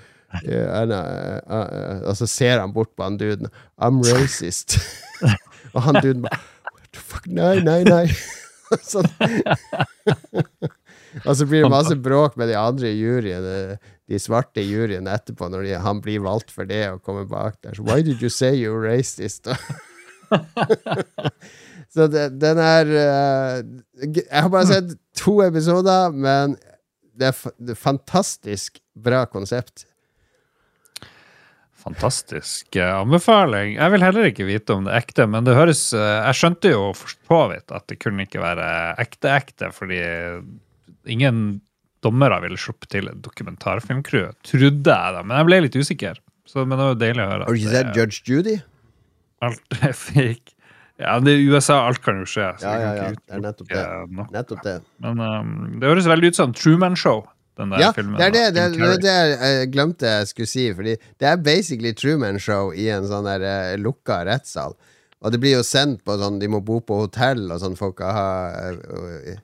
«Yeah, 0.45 0.67
I 0.77 0.85
know, 0.85 1.01
uh, 1.01 1.41
uh», 1.49 2.03
Og 2.11 2.19
så 2.19 2.27
ser 2.29 2.59
han 2.61 2.75
bort 2.75 2.91
på 2.93 3.07
han 3.07 3.17
duden. 3.17 3.49
I'm 3.81 4.03
racist. 4.13 4.77
og 5.75 5.81
han 5.87 6.03
duden 6.03 6.27
bare 6.27 6.37
What 6.69 6.91
the 6.93 7.01
fuck? 7.01 7.25
Nei, 7.33 7.55
nei, 7.65 7.81
nei. 7.89 8.05
og 11.27 11.37
så 11.37 11.47
blir 11.49 11.63
det 11.65 11.71
masse 11.73 11.97
bråk 11.97 12.37
med 12.37 12.49
de 12.53 12.57
andre 12.61 12.91
i 12.93 12.99
juryen, 12.99 13.45
eh, 13.49 13.77
de 14.09 14.19
svarte 14.21 14.61
i 14.63 14.69
juryen 14.69 15.09
etterpå, 15.11 15.49
når 15.53 15.63
de, 15.65 15.73
han 15.85 16.01
blir 16.05 16.21
valgt 16.25 16.51
for 16.53 16.65
det 16.69 16.85
og 16.93 17.03
kommer 17.05 17.25
bak 17.29 17.55
der. 17.65 17.75
Så, 17.77 17.83
Why 17.89 18.03
did 18.05 18.23
you 18.23 18.31
say 18.33 18.53
you're 18.57 18.83
racist? 18.85 19.49
så 21.95 22.07
det, 22.13 22.25
den 22.41 22.59
er 22.61 22.87
eh, 22.93 23.57
Jeg 24.13 24.43
har 24.43 24.51
bare 24.53 24.67
sett 24.69 24.89
to 25.17 25.43
episoder, 25.45 26.11
men 26.13 26.57
det 27.19 27.31
er, 27.33 27.55
det 27.59 27.75
er 27.75 27.81
fantastisk 27.81 28.79
bra 28.99 29.25
konsept. 29.31 29.87
Fantastisk 31.79 32.77
eh, 32.77 32.91
anbefaling. 32.95 33.77
Jeg 33.77 33.95
vil 33.95 34.05
heller 34.05 34.29
ikke 34.31 34.49
vite 34.49 34.75
om 34.75 34.87
det 34.87 34.95
er 34.95 35.05
ekte, 35.05 35.29
men 35.31 35.47
det 35.47 35.57
høres 35.57 35.85
eh, 35.97 36.17
Jeg 36.29 36.39
skjønte 36.41 36.73
jo 36.73 36.89
for 36.99 37.15
så 37.15 37.41
vidt 37.53 37.75
at 37.75 37.87
det 37.91 38.01
kunne 38.03 38.27
ikke 38.27 38.43
være 38.43 38.69
ekte-ekte, 39.05 39.71
fordi 39.75 40.01
ingen 41.09 41.61
dommere 42.05 42.41
ville 42.45 42.59
sluppet 42.61 42.93
til 42.95 43.11
et 43.11 43.23
dokumentarfilmcrew, 43.25 44.31
trodde 44.47 44.95
jeg 44.95 45.15
da. 45.17 45.23
Men 45.23 45.41
jeg 45.41 45.49
ble 45.49 45.63
litt 45.67 45.79
usikker. 45.79 46.21
Så, 46.49 46.65
men 46.65 46.79
det 46.79 46.85
var 46.85 46.95
jo 46.95 47.01
deilig 47.03 47.25
å 47.25 47.31
høre. 47.31 47.47
Har 47.47 47.57
du 47.57 47.63
ikke 47.63 47.75
sett 47.77 47.99
Judge 47.99 48.23
Judy? 48.27 48.59
Alt 49.45 49.79
er 49.89 49.97
fake. 49.97 50.58
Ja, 50.99 51.19
det 51.23 51.33
er 51.37 51.45
USA, 51.55 51.77
alt 51.87 52.01
kan 52.03 52.17
jo 52.19 52.27
skje. 52.27 52.47
Ja, 52.63 52.73
ja, 52.83 52.93
ja. 52.99 53.09
Det 53.15 53.35
er 53.37 53.43
nettopp 53.45 53.69
det. 53.71 53.83
Nok. 54.19 54.31
Nettopp 54.35 54.63
det. 54.65 54.77
Men 55.05 55.21
um, 55.23 55.53
det 55.79 55.87
høres 55.93 56.09
veldig 56.11 56.33
ut 56.33 56.39
som 56.41 56.53
Truman 56.59 56.97
Show, 56.99 57.21
den 57.61 57.71
der 57.71 57.85
Ja, 57.85 57.91
filmen. 57.95 58.17
det 58.19 58.27
er 58.27 58.35
det, 58.35 58.43
det, 58.57 58.65
det, 58.81 59.01
det 59.05 59.15
jeg 59.15 59.69
glemte 59.77 60.11
jeg 60.11 60.27
skulle 60.33 60.51
si. 60.51 60.65
Fordi 60.75 60.97
det 60.99 61.29
er 61.31 61.37
basically 61.47 61.93
Truman 61.95 62.41
Show 62.43 62.73
i 62.75 62.89
en 62.91 63.07
sånn 63.07 63.29
der 63.31 63.47
uh, 63.47 63.77
lukka 63.79 64.25
rettssal. 64.27 64.75
Og 65.23 65.33
det 65.35 65.39
blir 65.43 65.57
jo 65.57 65.63
sendt 65.67 66.03
på 66.07 66.15
sånn 66.19 66.37
De 66.39 66.47
må 66.51 66.61
bo 66.63 66.81
på 66.87 66.99
hotell, 67.05 67.47
og 67.51 67.59
sånn 67.63 67.79
folk 67.79 68.03
har 68.03 68.15
ha, 68.19 69.39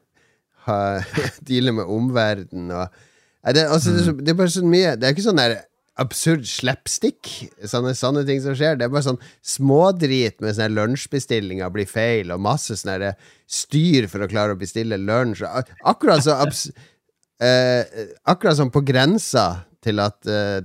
ha 0.67 0.79
Deale 1.47 1.73
med 1.75 1.85
omverdenen 1.91 2.71
og 2.79 3.55
det, 3.55 3.67
altså, 3.69 3.91
det, 3.93 4.01
er 4.01 4.05
så- 4.07 4.19
det 4.25 4.31
er 4.33 4.37
bare 4.39 4.53
så 4.55 4.63
mye 4.65 4.93
Det 4.97 5.05
er 5.09 5.13
ikke 5.13 5.25
sånn 5.27 5.37
der 5.43 5.57
absurd 6.01 6.43
slapstick, 6.51 7.29
sånne, 7.71 7.93
sånne 7.95 8.25
ting 8.27 8.41
som 8.43 8.57
skjer. 8.59 8.79
Det 8.81 8.87
er 8.89 8.93
bare 8.93 9.07
sånn 9.07 9.21
smådrit 9.47 10.41
med 10.43 10.57
sånne 10.57 10.75
lunsjbestillinger 10.75 11.71
blir 11.75 11.87
feil, 11.87 12.33
og 12.35 12.43
masse 12.43 12.75
sånne 12.81 12.97
der 13.03 13.31
styr 13.47 14.09
for 14.11 14.25
å 14.25 14.31
klare 14.31 14.57
å 14.57 14.59
bestille 14.59 14.99
lunsj. 14.99 15.45
Akkurat 15.87 16.25
så 16.27 16.35
abs 16.43 16.67
eh, 17.45 17.85
Akkurat 18.31 18.59
som 18.59 18.73
på 18.75 18.83
grensa 18.87 19.65
til 19.85 20.01
at 20.03 20.27
eh, 20.31 20.63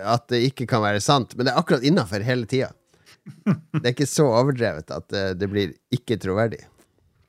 At 0.00 0.28
det 0.32 0.44
ikke 0.46 0.64
kan 0.70 0.80
være 0.84 1.00
sant, 1.04 1.34
men 1.36 1.44
det 1.48 1.52
er 1.52 1.60
akkurat 1.60 1.84
innafor 1.84 2.22
hele 2.24 2.46
tida. 2.48 2.70
Det 3.44 3.82
er 3.82 3.92
ikke 3.92 4.06
så 4.08 4.28
overdrevet 4.30 4.92
at 4.94 5.12
eh, 5.12 5.32
det 5.36 5.48
blir 5.50 5.72
ikke 5.92 6.16
troverdig. 6.22 6.62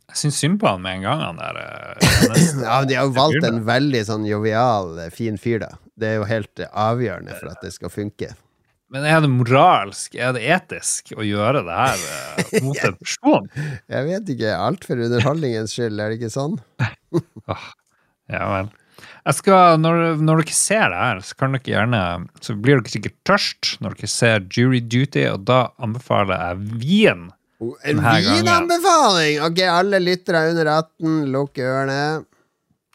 Jeg 0.08 0.20
syns 0.22 0.38
synd 0.40 0.60
på 0.62 0.70
han 0.70 0.80
med 0.86 1.00
en 1.00 1.08
gang, 1.10 1.24
han 1.26 1.40
der. 1.42 1.58
eh, 1.60 2.38
Ja, 2.64 2.78
De 2.88 2.96
har 2.96 3.10
jo 3.10 3.16
valgt 3.18 3.44
en 3.50 3.60
veldig 3.68 4.04
sånn 4.08 4.28
jovial, 4.30 4.94
eh, 5.04 5.10
fin 5.12 5.36
fyr, 5.42 5.60
da. 5.66 5.74
Det 5.98 6.12
er 6.12 6.20
jo 6.20 6.28
helt 6.30 6.62
avgjørende 6.70 7.36
for 7.40 7.50
at 7.52 7.64
det 7.66 7.72
skal 7.74 7.90
funke. 7.94 8.32
Men 8.94 9.04
er 9.04 9.20
det 9.20 9.28
moralsk, 9.34 10.14
er 10.16 10.32
det 10.38 10.46
etisk 10.48 11.10
å 11.18 11.26
gjøre 11.26 11.64
det 11.68 11.76
her 11.76 12.04
eh, 12.08 12.60
mot 12.66 12.78
en 12.88 12.96
person? 13.02 13.48
Jeg 13.92 14.06
vet 14.08 14.30
ikke. 14.38 14.54
Alt 14.56 14.86
for 14.88 15.02
underholdningens 15.04 15.74
skyld, 15.76 16.00
er 16.00 16.14
det 16.14 16.20
ikke 16.22 16.34
sånn? 16.38 16.56
Ja 18.28 18.44
vel. 18.52 18.70
Jeg 19.28 19.36
skal, 19.38 19.78
når, 19.80 20.02
når 20.24 20.42
dere 20.42 20.56
ser 20.56 20.90
det 20.92 21.00
her, 21.00 21.20
så 21.24 21.36
kan 21.38 21.54
dere 21.56 21.70
gjerne 21.70 22.00
Så 22.44 22.56
blir 22.58 22.80
dere 22.80 22.92
sikkert 22.92 23.16
tørst 23.28 23.74
når 23.84 23.96
dere 24.00 24.10
ser 24.12 24.46
Jury 24.56 24.82
Duty, 24.84 25.26
og 25.32 25.44
da 25.48 25.60
anbefaler 25.84 26.42
jeg 26.42 26.80
vin. 26.82 27.22
Oh, 27.64 27.74
En 27.88 28.02
gangen. 28.04 28.28
vinanbefaling! 28.40 29.40
Ok, 29.48 29.62
alle 29.72 30.00
lyttere 30.04 30.44
under 30.52 30.70
18, 30.76 31.16
lukk 31.34 31.58
ørene. 31.64 32.02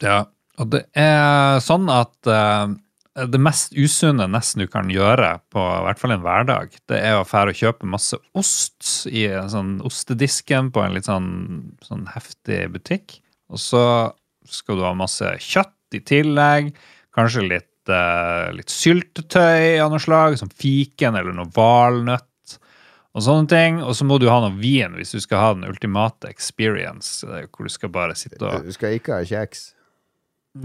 Ja, 0.03 0.19
og 0.61 0.69
det 0.73 0.83
er 0.97 1.57
sånn 1.65 1.89
at 1.91 2.29
eh, 2.29 2.75
det 3.13 3.37
mest 3.41 3.75
usunne 3.77 4.25
nesten 4.31 4.63
du 4.63 4.69
kan 4.71 4.89
gjøre 4.89 5.35
på 5.53 5.61
i 5.61 5.81
hvert 5.85 5.99
fall 6.01 6.15
en 6.15 6.23
hverdag, 6.23 6.73
det 6.89 6.97
er 6.97 7.19
å 7.19 7.27
fære 7.27 7.53
og 7.53 7.59
kjøpe 7.59 7.89
masse 7.89 8.17
ost 8.37 9.05
i 9.11 9.27
en 9.29 9.51
sånn 9.53 9.75
ostedisken 9.85 10.71
på 10.73 10.81
en 10.81 10.95
litt 10.95 11.09
sånn, 11.09 11.29
sånn 11.85 12.07
heftig 12.15 12.65
butikk. 12.73 13.19
Og 13.53 13.61
så 13.61 13.83
skal 14.49 14.79
du 14.79 14.85
ha 14.87 14.95
masse 14.97 15.29
kjøtt 15.45 15.97
i 15.97 16.01
tillegg, 16.01 16.71
kanskje 17.13 17.45
litt, 17.45 17.69
uh, 17.91 18.49
litt 18.55 18.73
syltetøy 18.73 19.77
av 19.83 19.93
noe 19.93 20.01
slag, 20.01 20.39
som 20.41 20.49
fiken 20.49 21.19
eller 21.19 21.37
noe 21.37 21.53
valnøtt 21.53 22.57
og 23.13 23.25
sånne 23.27 23.49
ting. 23.51 23.79
Og 23.85 23.93
så 23.97 24.09
må 24.09 24.17
du 24.17 24.25
ha 24.31 24.39
noe 24.41 24.57
vin 24.57 24.97
hvis 24.97 25.13
du 25.13 25.21
skal 25.21 25.43
ha 25.43 25.53
den 25.53 25.69
ultimate 25.69 26.33
experience, 26.33 27.21
eh, 27.27 27.45
hvor 27.53 27.69
du 27.69 27.73
skal 27.73 27.93
bare 27.93 28.17
sitte 28.17 28.41
og 28.41 28.65
Du 28.65 28.73
skal 28.73 28.97
ikke 28.97 29.21
ha 29.21 29.27
kjeks. 29.27 29.69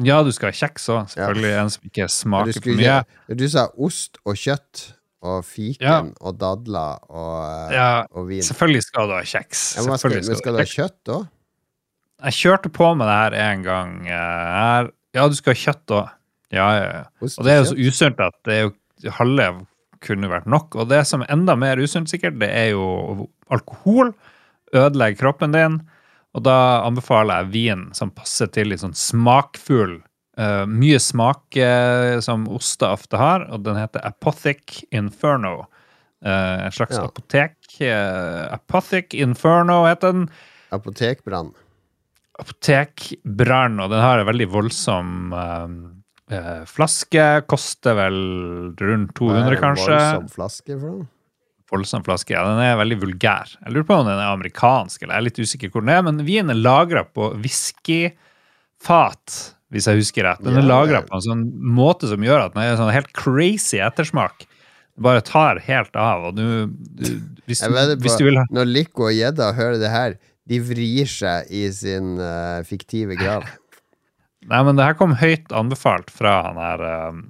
Ja, 0.04 0.22
du 0.22 0.30
skal 0.32 0.50
ha 0.52 0.56
kjeks 0.56 0.88
òg. 0.92 1.08
Selvfølgelig 1.14 1.52
en 1.62 1.70
som 1.70 1.82
ikke 1.88 2.08
smaker 2.12 2.52
for 2.60 2.76
mye. 2.76 2.98
du 3.40 3.46
sa 3.48 3.66
ost 3.78 4.18
og 4.24 4.34
kjøtt 4.36 4.92
og 5.22 5.40
fiken 5.44 5.82
Ja. 5.82 5.96
og 6.20 6.36
dadler 6.38 6.98
og, 7.10 7.70
eh, 7.70 7.74
Ja, 7.74 8.06
og 8.12 8.28
vin. 8.28 8.42
selvfølgelig 8.42 8.82
skal 8.84 9.08
du 9.08 9.14
ha 9.14 9.22
kjeks. 9.22 9.76
Ja, 9.76 9.82
men, 9.88 9.98
skal, 9.98 10.10
men 10.10 10.36
skal 10.36 10.52
du 10.52 10.58
ha 10.58 10.64
kjøtt 10.64 11.04
òg? 11.16 11.28
Jeg 12.28 12.32
kjørte 12.34 12.70
på 12.74 12.94
med 12.98 13.06
det 13.06 13.16
her 13.16 13.34
en 13.52 13.62
gang. 13.62 14.06
eh, 14.06 14.12
Her. 14.12 14.90
Ja, 15.14 15.28
du 15.28 15.34
skal 15.34 15.54
ha 15.54 15.58
kjøtt 15.58 15.86
òg. 15.96 16.10
Ja, 16.52 16.68
ja, 16.78 16.84
ja. 16.92 17.04
Og 17.20 17.44
det 17.44 17.52
er 17.52 17.58
jo 17.64 17.64
så 17.74 17.76
usunt 17.88 18.20
at 18.20 18.34
det 18.44 18.54
er 18.54 18.62
jo 18.70 19.10
halve 19.10 19.66
kunne 20.00 20.28
vært 20.30 20.46
nok. 20.46 20.74
Og 20.76 20.88
det 20.88 21.06
som 21.06 21.22
er 21.22 21.26
enda 21.34 21.54
mer 21.56 21.76
usunt, 21.76 22.08
sikkert, 22.08 22.38
det 22.38 22.48
er 22.50 22.70
jo 22.70 23.28
alkohol. 23.50 24.14
Ødelegger 24.74 25.18
kroppen 25.18 25.52
din. 25.52 25.80
Og 26.36 26.42
da 26.44 26.82
anbefaler 26.84 27.42
jeg 27.42 27.52
vin 27.54 27.86
som 27.96 28.10
passer 28.14 28.50
til 28.52 28.68
litt 28.72 28.82
sånn 28.84 28.96
smakfull. 28.96 30.02
uh, 30.38 30.66
mye 30.70 31.00
smak 31.02 31.56
uh, 31.58 32.20
som 32.22 32.44
oster 32.54 32.92
ofte 32.94 33.18
har, 33.18 33.42
og 33.50 33.64
den 33.66 33.74
heter 33.74 34.04
Apothic 34.06 34.84
Inferno. 34.94 35.64
Uh, 36.24 36.66
en 36.66 36.70
slags 36.70 36.94
Ja. 36.94 37.06
apotek. 37.08 37.56
Apothic 38.54 39.14
Inferno 39.18 39.80
heter 39.86 40.12
den. 40.12 40.28
Apotekbrann. 40.70 41.50
Apotekbrann, 42.38 43.80
og 43.82 43.90
den 43.90 44.00
har 44.00 44.20
en 44.20 44.26
veldig 44.28 44.46
voldsom 44.52 45.34
flaske. 46.70 47.26
Koster 47.48 47.94
vel 47.98 48.18
rundt 48.78 49.14
200, 49.18 49.56
kanskje. 49.58 49.96
Voldsom 49.96 50.28
flaske 50.36 50.78
for 50.78 50.88
noe? 50.92 51.06
Voldsom 51.68 52.04
flaske, 52.04 52.32
ja. 52.32 52.46
Den 52.48 52.60
er 52.64 52.78
veldig 52.80 52.96
vulgær. 53.02 53.50
Jeg 53.60 53.74
lurer 53.74 53.86
på 53.88 53.96
om 54.00 54.06
den 54.08 54.16
er 54.16 54.32
amerikansk, 54.32 55.02
eller 55.02 55.18
jeg 55.18 55.20
er 55.20 55.26
litt 55.26 55.40
usikker 55.44 55.72
hvor 55.72 55.84
den 55.84 55.92
er, 55.92 56.04
men 56.06 56.22
vinen 56.24 56.52
er 56.54 56.60
lagra 56.60 57.02
på 57.04 57.32
whiskyfat, 57.42 59.34
hvis 59.68 59.88
jeg 59.90 60.00
husker 60.00 60.24
rett. 60.24 60.40
Den 60.44 60.56
er 60.56 60.64
Ja, 60.64 60.70
lagra 60.70 61.02
på 61.04 61.18
en 61.18 61.26
sånn 61.26 61.44
måte 61.76 62.08
som 62.08 62.24
gjør 62.24 62.46
at 62.46 62.54
den 62.54 62.64
er 62.64 62.78
sånn 62.80 62.94
helt 62.94 63.12
crazy 63.16 63.82
ettersmak. 63.84 64.46
bare 64.98 65.20
tar 65.22 65.60
helt 65.62 65.94
av. 65.94 66.24
Og 66.30 66.34
du, 66.34 66.72
du 66.72 67.20
hvis, 67.46 67.62
vedder 67.76 68.00
hvis 68.02 68.16
du 68.18 68.24
vil 68.26 68.40
ha 68.40 68.46
når 68.50 68.66
Lico 68.66 69.04
og 69.06 69.14
gjedda 69.14 69.52
hører 69.54 69.78
det 69.78 69.92
her, 69.92 70.16
de 70.48 70.58
vrir 70.64 71.06
seg 71.06 71.52
i 71.52 71.68
sin 71.70 72.16
uh, 72.18 72.64
fiktive 72.66 73.14
grav. 73.20 73.44
Nei, 74.48 74.62
men 74.64 74.80
det 74.80 74.88
her 74.88 74.96
kom 74.96 75.12
høyt 75.20 75.52
anbefalt 75.52 76.10
fra 76.10 76.40
han 76.48 76.56
her 76.56 76.80
uh, 76.82 77.20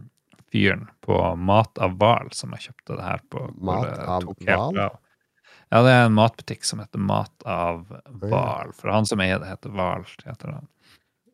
fyren 0.54 0.86
på 1.08 1.18
Mat 1.40 1.80
av 1.80 1.96
hval, 2.00 2.32
som 2.36 2.52
jeg 2.56 2.68
kjøpte 2.68 2.98
det 2.98 3.04
her 3.06 3.22
på. 3.32 3.44
Mat 3.64 3.92
av 4.04 4.26
hval? 4.44 4.80
Ja, 5.68 5.82
det 5.84 5.92
er 5.92 6.06
en 6.06 6.16
matbutikk 6.16 6.64
som 6.64 6.80
heter 6.80 7.00
Mat 7.00 7.44
av 7.48 7.86
hval. 8.22 8.72
For 8.76 8.92
han 8.92 9.08
som 9.08 9.20
eier 9.24 9.40
det, 9.40 9.50
heter 9.50 9.72
Hval. 9.72 10.04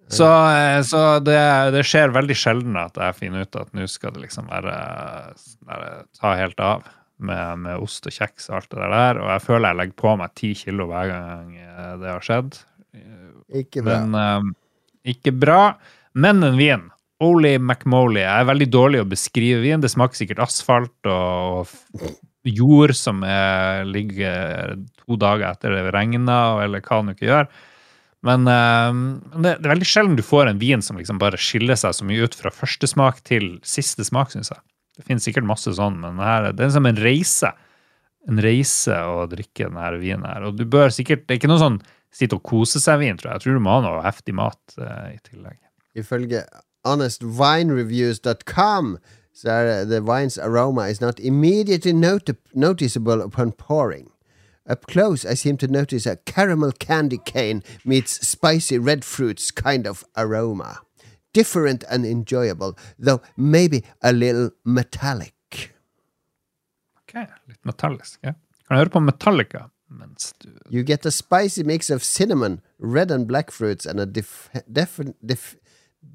Så, 0.09 0.27
eh, 0.27 0.81
så 0.85 1.03
det, 1.25 1.39
det 1.75 1.85
skjer 1.87 2.13
veldig 2.15 2.37
sjelden 2.37 2.77
at 2.77 2.99
jeg 3.01 3.17
finner 3.19 3.47
ut 3.47 3.57
at 3.57 3.71
nå 3.75 3.87
skal 3.89 4.13
det 4.15 4.27
liksom 4.27 4.51
være, 4.51 4.75
være 5.65 5.89
ta 6.19 6.35
helt 6.39 6.61
av 6.61 6.85
med, 7.25 7.63
med 7.65 7.83
ost 7.83 8.07
og 8.11 8.15
kjeks 8.15 8.51
og 8.51 8.59
alt 8.59 8.75
det 8.75 8.91
der. 8.95 9.23
Og 9.23 9.31
jeg 9.33 9.45
føler 9.47 9.71
jeg 9.71 9.81
legger 9.81 9.99
på 10.03 10.17
meg 10.21 10.35
ti 10.39 10.53
kilo 10.59 10.89
hver 10.91 11.11
gang 11.13 11.55
eh, 11.57 11.93
det 12.03 12.11
har 12.11 12.27
skjedd. 12.27 12.59
Ikke 13.55 13.85
bra. 13.87 14.01
Men 14.03 14.19
um, 14.19 14.53
ikke 15.07 15.35
bra. 15.37 15.61
Men 16.15 16.43
en 16.47 16.59
vin. 16.59 16.89
Oli 17.25 17.57
McMoley. 17.59 18.23
Jeg 18.23 18.45
er 18.45 18.49
veldig 18.51 18.71
dårlig 18.73 19.03
å 19.03 19.09
beskrive 19.09 19.63
vin. 19.65 19.83
Det 19.83 19.91
smaker 19.93 20.19
sikkert 20.19 20.43
asfalt 20.45 21.11
og 21.11 21.71
jord 22.45 22.93
som 22.97 23.23
er, 23.25 23.85
ligger 23.89 24.75
to 25.01 25.17
dager 25.21 25.49
etter 25.51 25.73
det 25.73 25.95
regner, 25.95 26.61
eller 26.65 26.85
hva 26.85 27.01
det 27.07 27.17
ikke 27.17 27.31
gjør. 27.31 27.49
Men 28.25 28.49
um, 28.49 29.01
det, 29.37 29.59
det 29.61 29.67
er 29.69 29.75
veldig 29.75 29.89
sjelden 29.89 30.17
du 30.17 30.25
får 30.25 30.49
en 30.49 30.61
vin 30.61 30.85
som 30.85 30.97
liksom 30.97 31.19
bare 31.21 31.41
skiller 31.41 31.77
seg 31.77 31.97
så 31.97 32.07
mye 32.09 32.25
ut 32.25 32.37
fra 32.39 32.53
første 32.53 32.89
smak 32.89 33.21
til 33.29 33.59
siste 33.69 34.07
smak, 34.07 34.33
syns 34.33 34.53
jeg. 34.53 34.63
Det 34.97 35.05
finnes 35.09 35.27
sikkert 35.27 35.49
masse 35.49 35.75
sånn, 35.77 35.99
men 36.01 36.21
det, 36.21 36.29
her, 36.29 36.49
det 36.57 36.65
er 36.65 36.73
som 36.73 36.89
en 36.89 37.01
reise. 37.05 37.51
En 38.31 38.41
reise 38.41 38.97
å 39.11 39.27
drikke 39.29 39.67
denne 39.67 39.91
vinen 40.01 40.25
her. 40.29 40.47
Og 40.49 40.57
du 40.57 40.65
bør 40.71 40.93
sikkert 40.95 41.27
Det 41.27 41.35
er 41.35 41.43
ikke 41.43 41.51
noe 41.53 41.61
sånn 41.61 41.83
sitte 42.15 42.39
og 42.39 42.47
kose 42.47 42.81
seg-vin, 42.81 43.19
tror 43.19 43.33
jeg. 43.33 43.41
Jeg 43.41 43.45
tror 43.45 43.59
du 43.59 43.65
må 43.67 43.75
ha 43.75 43.83
noe 43.85 44.05
heftig 44.07 44.37
mat 44.39 44.79
uh, 44.79 45.11
i 45.11 45.19
tillegg. 45.27 45.59
Ifølge 45.99 46.45
honestwinereviews.com 46.85 48.99
er 49.47 49.65
det 49.65 49.89
the 49.89 50.01
wine's 50.01 50.39
aroma 50.39 50.89
is 50.89 51.01
not 51.01 51.21
immediately 51.21 51.93
noti 51.93 52.33
noticeable 52.55 53.21
upon 53.23 53.53
pouring. 53.53 54.11
Up 54.67 54.87
close, 54.87 55.27
I 55.27 55.35
seem 55.35 55.57
to 55.59 55.67
notice 55.67 56.07
a 56.07 56.17
caramel 56.17 56.73
candy 56.73 57.19
cane 57.27 57.63
meets 57.85 58.27
spicy 58.27 58.79
red 58.79 59.05
fruits 59.05 59.51
kind 59.51 59.87
of 59.87 60.05
aroma. 60.17 60.79
Different 61.35 61.85
and 61.91 62.07
enjoyable, 62.07 62.79
though 62.99 63.21
maybe 63.37 63.83
a 64.03 64.13
little 64.13 64.51
metallic. 64.65 65.75
Ok, 66.99 67.15
Litt 67.49 67.65
metallisk. 67.65 68.19
ja. 68.23 68.33
Kan 68.69 68.77
jeg 68.77 68.79
høre 68.79 68.91
på 68.91 69.01
Metallica 69.01 69.59
mens 69.91 70.33
du 70.43 70.49
You 70.71 70.83
get 70.83 71.05
a 71.07 71.11
spicy 71.11 71.63
mix 71.63 71.91
of 71.91 72.03
cinnamon, 72.03 72.61
red 72.79 73.11
and 73.11 73.27
black 73.29 73.51
fruits, 73.51 73.85
and 73.87 74.01
a 74.01 74.07
def 74.07 74.49
defin 74.73 75.15
def 75.27 75.57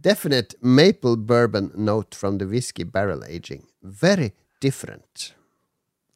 definite 0.01 0.55
maple 0.61 1.15
bourbon 1.17 1.71
note 1.75 2.15
from 2.15 2.37
the 2.39 2.45
whiskey 2.45 2.83
barrel 2.83 3.23
aging. 3.27 3.63
Very 3.83 4.31
different. 4.61 5.33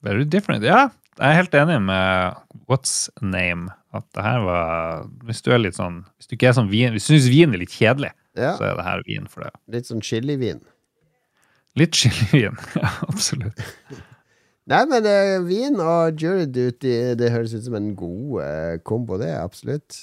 Very 0.03 0.25
different. 0.25 0.63
Ja, 0.63 0.89
jeg 1.19 1.29
er 1.29 1.37
helt 1.43 1.53
enig 1.55 1.79
med 1.85 2.33
What's 2.69 3.09
Name. 3.21 3.69
At 3.93 4.03
det 4.15 4.23
her 4.25 4.39
var 4.41 5.03
Hvis 5.27 5.43
du 5.45 5.51
er 5.53 5.59
litt 5.61 5.75
sånn 5.77 5.99
Hvis 6.17 6.25
du 6.25 6.31
ikke 6.33 6.47
er 6.49 6.55
sånn 6.57 6.71
vin 6.71 6.95
Hvis 6.95 7.05
du 7.05 7.11
syns 7.13 7.27
vin 7.29 7.53
er 7.53 7.61
litt 7.61 7.75
kjedelig, 7.75 8.09
Ja, 8.33 8.55
så 8.57 8.65
er 8.71 8.79
det 8.79 8.85
her 8.87 9.03
vin 9.05 9.27
for 9.29 9.45
det. 9.45 9.51
litt 9.69 9.85
sånn 9.85 10.01
chilivin. 10.01 10.63
Litt 11.77 11.93
chilivin. 12.01 12.57
Ja, 12.81 12.89
absolutt. 13.05 13.61
Nei, 14.71 14.79
men 14.89 15.05
uh, 15.05 15.43
vin 15.45 15.75
og 15.83 16.17
jury 16.23 16.45
duty, 16.47 16.93
det 17.19 17.29
høres 17.35 17.53
ut 17.53 17.65
som 17.67 17.75
en 17.77 17.91
god 17.99 18.39
uh, 18.41 18.77
kombo, 18.87 19.19
det, 19.21 19.33
absolutt. 19.37 19.99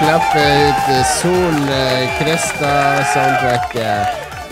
Klapper 0.00 0.68
ut 0.68 1.06
Sol 1.06 1.58
Cresta-soundtracket. 2.18 4.06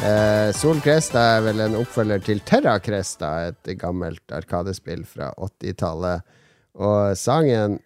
Eh, 0.04 0.52
Sol 0.52 0.80
Cresta 0.84 1.20
er 1.36 1.40
vel 1.46 1.60
en 1.64 1.76
oppfølger 1.78 2.20
til 2.26 2.42
Terra 2.44 2.74
Cresta, 2.84 3.30
et 3.48 3.70
gammelt 3.80 4.34
arkadespill 4.34 5.06
fra 5.08 5.30
80-tallet. 5.40 6.20
Og 6.76 7.16
sangen 7.16 7.78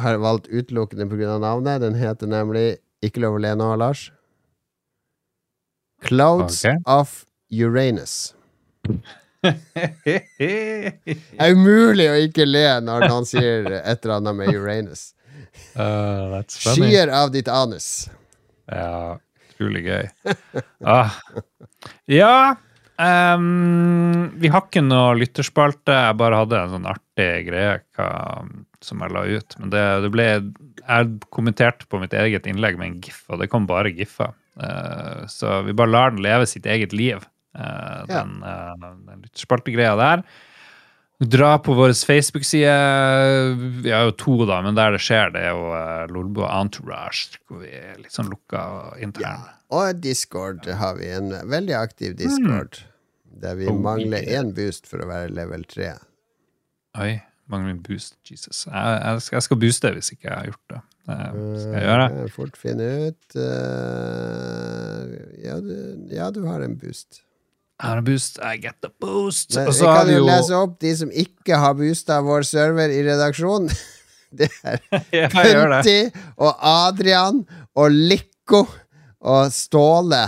har 0.00 0.18
valgt 0.18 0.50
utelukkende 0.50 1.06
pga. 1.06 1.38
navnet. 1.38 1.80
Den 1.80 1.94
heter 1.94 2.26
nemlig 2.26 2.76
Ikke 3.04 3.20
lov 3.20 3.34
å 3.36 3.42
le 3.44 3.54
nå, 3.54 3.76
Lars. 3.76 4.12
Clouds 6.02 6.64
okay. 6.64 6.76
of 6.86 7.26
Uranus. 7.52 8.34
Det 9.44 10.24
er 11.36 11.52
umulig 11.52 12.08
å 12.08 12.14
ikke 12.26 12.46
le 12.48 12.80
når 12.80 13.08
noen 13.10 13.26
sier 13.28 13.68
et 13.84 14.00
eller 14.00 14.16
annet 14.16 14.34
med 14.40 14.56
Uranus. 14.56 15.12
Uh, 15.74 16.30
that's 16.34 16.58
funny. 16.62 16.90
Skyer 16.90 17.12
av 17.14 17.32
ditt 17.34 17.48
anus. 17.48 17.88
Ja, 18.70 19.18
utrolig 19.50 19.84
gøy. 19.86 20.06
Ah. 20.88 21.12
Ja 22.08 22.56
um, 22.96 24.30
Vi 24.40 24.48
har 24.48 24.64
ikke 24.64 24.82
noe 24.84 25.18
lytterspalte. 25.20 25.92
Jeg 26.08 26.18
bare 26.20 26.38
hadde 26.42 26.62
en 26.62 26.72
sånn 26.78 26.88
artig 26.88 27.28
greie 27.50 27.74
hva, 27.96 28.08
som 28.84 29.04
jeg 29.04 29.14
la 29.14 29.24
ut. 29.28 29.58
Men 29.60 29.74
det, 29.74 29.84
det 30.04 30.12
ble 30.14 30.28
Jeg 30.30 31.12
kommenterte 31.34 31.88
på 31.90 32.00
mitt 32.02 32.16
eget 32.16 32.48
innlegg 32.50 32.80
med 32.80 32.90
en 32.90 32.98
gif, 33.04 33.22
og 33.28 33.42
det 33.42 33.50
kom 33.52 33.68
bare 33.70 33.92
giffer. 33.94 34.32
Uh, 34.60 35.24
så 35.30 35.60
vi 35.66 35.74
bare 35.76 35.92
lar 35.92 36.14
den 36.14 36.24
leve 36.24 36.46
sitt 36.46 36.66
eget 36.70 36.94
liv, 36.94 37.24
uh, 37.58 38.04
Ja. 38.08 38.22
den, 38.22 38.36
uh, 38.46 38.74
den 38.78 39.24
lytterspaltegreia 39.26 39.96
der. 39.98 40.24
Dra 41.30 41.58
på 41.58 41.74
vår 41.74 41.92
Facebook-side. 42.06 42.72
Vi 43.84 43.90
har 43.90 44.06
jo 44.08 44.14
to, 44.20 44.36
da, 44.48 44.60
men 44.64 44.76
der 44.76 44.94
det 44.96 45.02
skjer, 45.04 45.30
det 45.34 45.42
er 45.48 45.52
jo 45.54 45.68
uh, 45.72 46.04
Lolbo 46.12 46.44
Entourage. 46.48 47.38
Hvor 47.48 47.62
vi 47.62 47.70
er 47.74 47.98
litt 48.00 48.14
sånn 48.14 48.30
lukka 48.32 48.64
interne. 49.02 49.52
Og 49.74 50.00
Discord 50.04 50.66
har 50.68 50.98
vi 51.00 51.08
en 51.16 51.32
veldig 51.50 51.76
aktiv 51.78 52.16
Discord. 52.18 52.82
Der 53.44 53.56
vi 53.58 53.66
Oh, 53.68 53.76
mangler 53.82 54.22
yeah. 54.22 54.40
én 54.44 54.52
boost 54.54 54.86
for 54.86 55.02
å 55.02 55.08
være 55.10 55.32
level 55.34 55.64
3. 55.68 55.92
Oi, 57.02 57.12
mangler 57.50 57.74
en 57.74 57.82
boost. 57.82 58.14
Jesus. 58.28 58.66
Jeg, 58.68 58.98
jeg, 59.02 59.24
skal, 59.26 59.36
jeg 59.36 59.46
skal 59.48 59.60
booste 59.64 59.90
hvis 59.96 60.12
ikke 60.14 60.28
jeg 60.28 60.36
har 60.36 60.50
gjort 60.52 60.74
det. 60.74 60.80
Det 61.04 61.60
skal 61.60 61.74
jeg 61.74 61.84
gjøre. 61.84 62.04
Eh, 62.22 62.28
Fort 62.32 62.54
finne 62.56 62.86
ut 63.10 63.34
eh, 63.36 65.16
ja, 65.44 65.58
du, 65.60 65.74
ja, 66.14 66.30
du 66.32 66.44
har 66.48 66.64
en 66.64 66.76
boost. 66.80 67.20
Har 67.82 68.00
boost. 68.06 68.38
I 68.38 68.56
get 68.62 68.76
the 68.82 68.90
boost. 69.00 69.56
Men 69.56 69.66
Og 69.66 69.72
vi 69.74 69.78
så 69.80 69.90
kan 69.90 70.10
jo 70.12 70.20
jo 70.20 70.28
lese 70.28 70.54
opp 70.60 70.76
de 70.82 70.92
som 70.96 71.10
ikke 71.10 71.58
har 71.58 71.74
boosta 71.78 72.20
vår 72.22 72.46
server 72.46 72.94
i 72.94 73.02
redaksjonen. 73.06 73.72
Det 74.38 74.48
er 74.66 74.80
Ja. 75.14 75.28
Punti 75.30 75.98
og 76.42 76.56
Adrian 76.58 77.44
og 77.78 77.90
Lico 77.94 78.64
og 79.24 79.52
Ståle. 79.54 80.24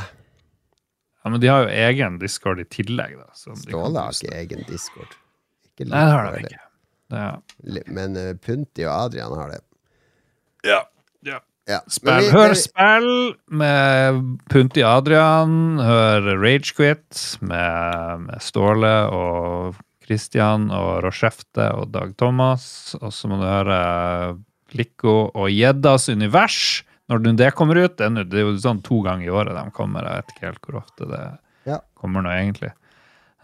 Ja, 1.26 1.30
men 1.30 1.40
de 1.42 1.50
har 1.50 1.64
jo 1.66 1.72
egen 1.74 2.20
discord 2.22 2.60
i 2.62 2.66
tillegg, 2.70 3.16
da. 3.18 3.26
Ståle 3.34 3.98
har 3.98 4.14
ikke 4.14 4.36
egen 4.38 4.62
Discord. 4.68 5.16
Ikke 5.66 5.88
Nei, 5.90 6.04
det 6.06 6.12
har 6.14 6.28
de 6.30 6.42
ikke. 6.44 6.60
Det 7.10 7.22
er, 7.24 7.90
Men 7.98 8.14
uh, 8.18 8.28
Punti 8.42 8.86
og 8.86 8.92
Adrian 8.94 9.34
har 9.34 9.50
det. 9.56 9.58
ja. 10.66 10.84
ja. 11.26 11.40
Ja. 11.66 11.80
Spill. 11.90 12.20
vi- 12.22 12.30
Hør 12.30 12.54
spill 12.54 13.08
med 13.50 14.38
Punti 14.48 14.82
Adrian. 14.86 15.78
Hør 15.82 16.28
Ragequit 16.38 17.38
med, 17.42 18.20
med 18.28 18.40
Ståle 18.44 18.92
og 19.10 19.74
Christian 20.06 20.68
og 20.70 21.02
Rochefte 21.02 21.66
og 21.74 21.90
Dag 21.90 22.12
Thomas. 22.16 22.94
Og 23.00 23.10
så 23.12 23.26
må 23.28 23.40
du 23.40 23.46
høre 23.48 24.38
Lico 24.78 25.30
og 25.34 25.48
Gjeddas 25.50 26.08
univers. 26.08 26.82
Når 27.10 27.18
det- 27.22 27.36
det 27.38 27.54
kommer 27.54 27.76
ut. 27.84 27.96
Det 27.96 28.14
det 28.30 28.38
er 28.38 28.46
jo 28.46 28.56
sånn 28.58 28.82
to 28.82 29.02
ganger 29.02 29.26
i 29.26 29.30
året 29.30 29.54
de 29.64 29.70
kommer. 29.70 30.02
Jeg 30.06 30.22
vet 30.22 30.34
ikke 30.34 30.46
helt 30.46 30.62
hvor 30.62 30.82
ofte 30.82 31.08
det 31.10 31.38
Ja. 31.66 31.78
kommer 31.96 32.22
nå, 32.22 32.30
egentlig. 32.30 32.72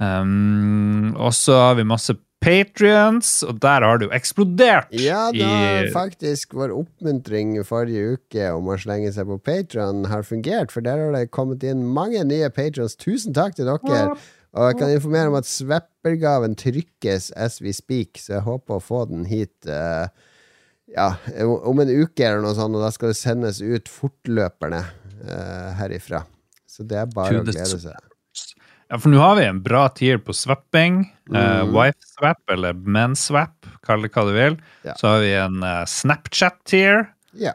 Um, 0.01 1.15
og 1.17 1.31
så 1.33 1.53
har 1.69 1.75
vi 1.75 1.83
masse 1.85 2.17
Patrions, 2.43 3.31
og 3.47 3.61
der 3.63 3.87
har 3.87 4.01
det 4.01 4.09
jo 4.09 4.13
eksplodert. 4.17 4.91
Ja, 4.99 5.29
da 5.35 5.87
faktisk 5.95 6.57
vår 6.59 6.75
oppmuntring 6.75 7.55
forrige 7.67 8.17
uke 8.17 8.51
om 8.57 8.71
å 8.73 8.79
slenge 8.83 9.13
seg 9.15 9.31
på 9.31 9.39
Patron 9.47 10.07
har 10.11 10.27
fungert, 10.27 10.75
for 10.75 10.85
der 10.85 11.01
har 11.01 11.15
det 11.15 11.31
kommet 11.35 11.65
inn 11.67 11.87
mange 11.87 12.25
nye 12.27 12.51
patrons. 12.55 12.99
Tusen 12.99 13.37
takk 13.37 13.57
til 13.59 13.71
dere. 13.71 14.17
Og 14.53 14.69
jeg 14.69 14.81
kan 14.83 14.93
informere 14.93 15.31
om 15.31 15.39
at 15.39 15.49
Sveppergaven 15.49 16.59
trykkes 16.61 17.31
as 17.41 17.63
we 17.65 17.73
speak, 17.73 18.21
så 18.21 18.37
jeg 18.37 18.47
håper 18.51 18.77
å 18.77 18.85
få 18.85 19.07
den 19.09 19.25
hit 19.31 19.55
uh, 19.71 20.11
ja, 20.93 21.15
om 21.41 21.81
en 21.81 21.93
uke 21.93 22.27
eller 22.27 22.43
noe 22.45 22.57
sånt, 22.59 22.77
og 22.77 22.85
da 22.85 22.93
skal 22.93 23.15
det 23.15 23.21
sendes 23.21 23.63
ut 23.65 23.89
fortløpende 23.89 24.83
uh, 25.25 25.71
herifra. 25.81 26.27
Så 26.69 26.85
det 26.89 27.01
er 27.01 27.09
bare 27.13 27.41
å 27.41 27.47
glede 27.47 27.81
seg. 27.81 28.12
Ja, 28.93 28.99
for 29.01 29.09
nå 29.09 29.17
har 29.23 29.39
vi 29.39 29.47
en 29.49 29.63
bra 29.65 29.87
tier 29.97 30.19
på 30.21 30.35
swapping. 30.37 30.99
Mm. 31.33 31.37
Uh, 31.39 31.63
Wife-swap, 31.73 32.43
eller 32.53 32.77
men-swap, 32.77 33.65
kall 33.87 34.05
det 34.05 34.11
hva 34.13 34.27
du 34.29 34.35
vil. 34.37 34.59
Ja. 34.85 34.93
Så 35.01 35.09
har 35.09 35.23
vi 35.25 35.31
en 35.41 35.63
uh, 35.65 35.87
Snapchat-tier, 35.89 37.07
Ja. 37.41 37.55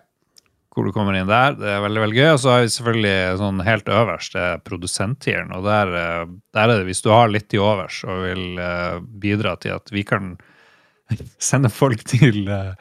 hvor 0.73 0.89
du 0.89 0.91
kommer 0.95 1.13
inn 1.13 1.29
der. 1.29 1.53
Det 1.59 1.69
er 1.75 1.83
veldig 1.85 2.01
veldig 2.07 2.17
gøy. 2.17 2.31
Og 2.31 2.41
så 2.41 2.55
har 2.55 2.65
vi 2.65 2.73
selvfølgelig 2.73 3.37
sånn 3.43 3.61
helt 3.69 3.93
øverst 3.99 4.33
det 4.33 4.47
er 4.47 4.65
produsent-tieren. 4.65 5.53
Og 5.53 5.69
der, 5.69 5.93
uh, 5.93 6.33
der 6.57 6.65
er 6.65 6.73
det 6.81 6.89
hvis 6.89 7.05
du 7.05 7.13
har 7.13 7.29
litt 7.29 7.51
til 7.53 7.61
overs 7.67 8.01
og 8.09 8.25
vil 8.25 8.57
eh, 8.57 8.97
bidra 9.21 9.53
til 9.61 9.77
at 9.77 9.93
vi 9.93 10.07
kan 10.09 10.33
sende 11.51 11.69
folk 11.69 12.01
til 12.09 12.49
uh, 12.49 12.73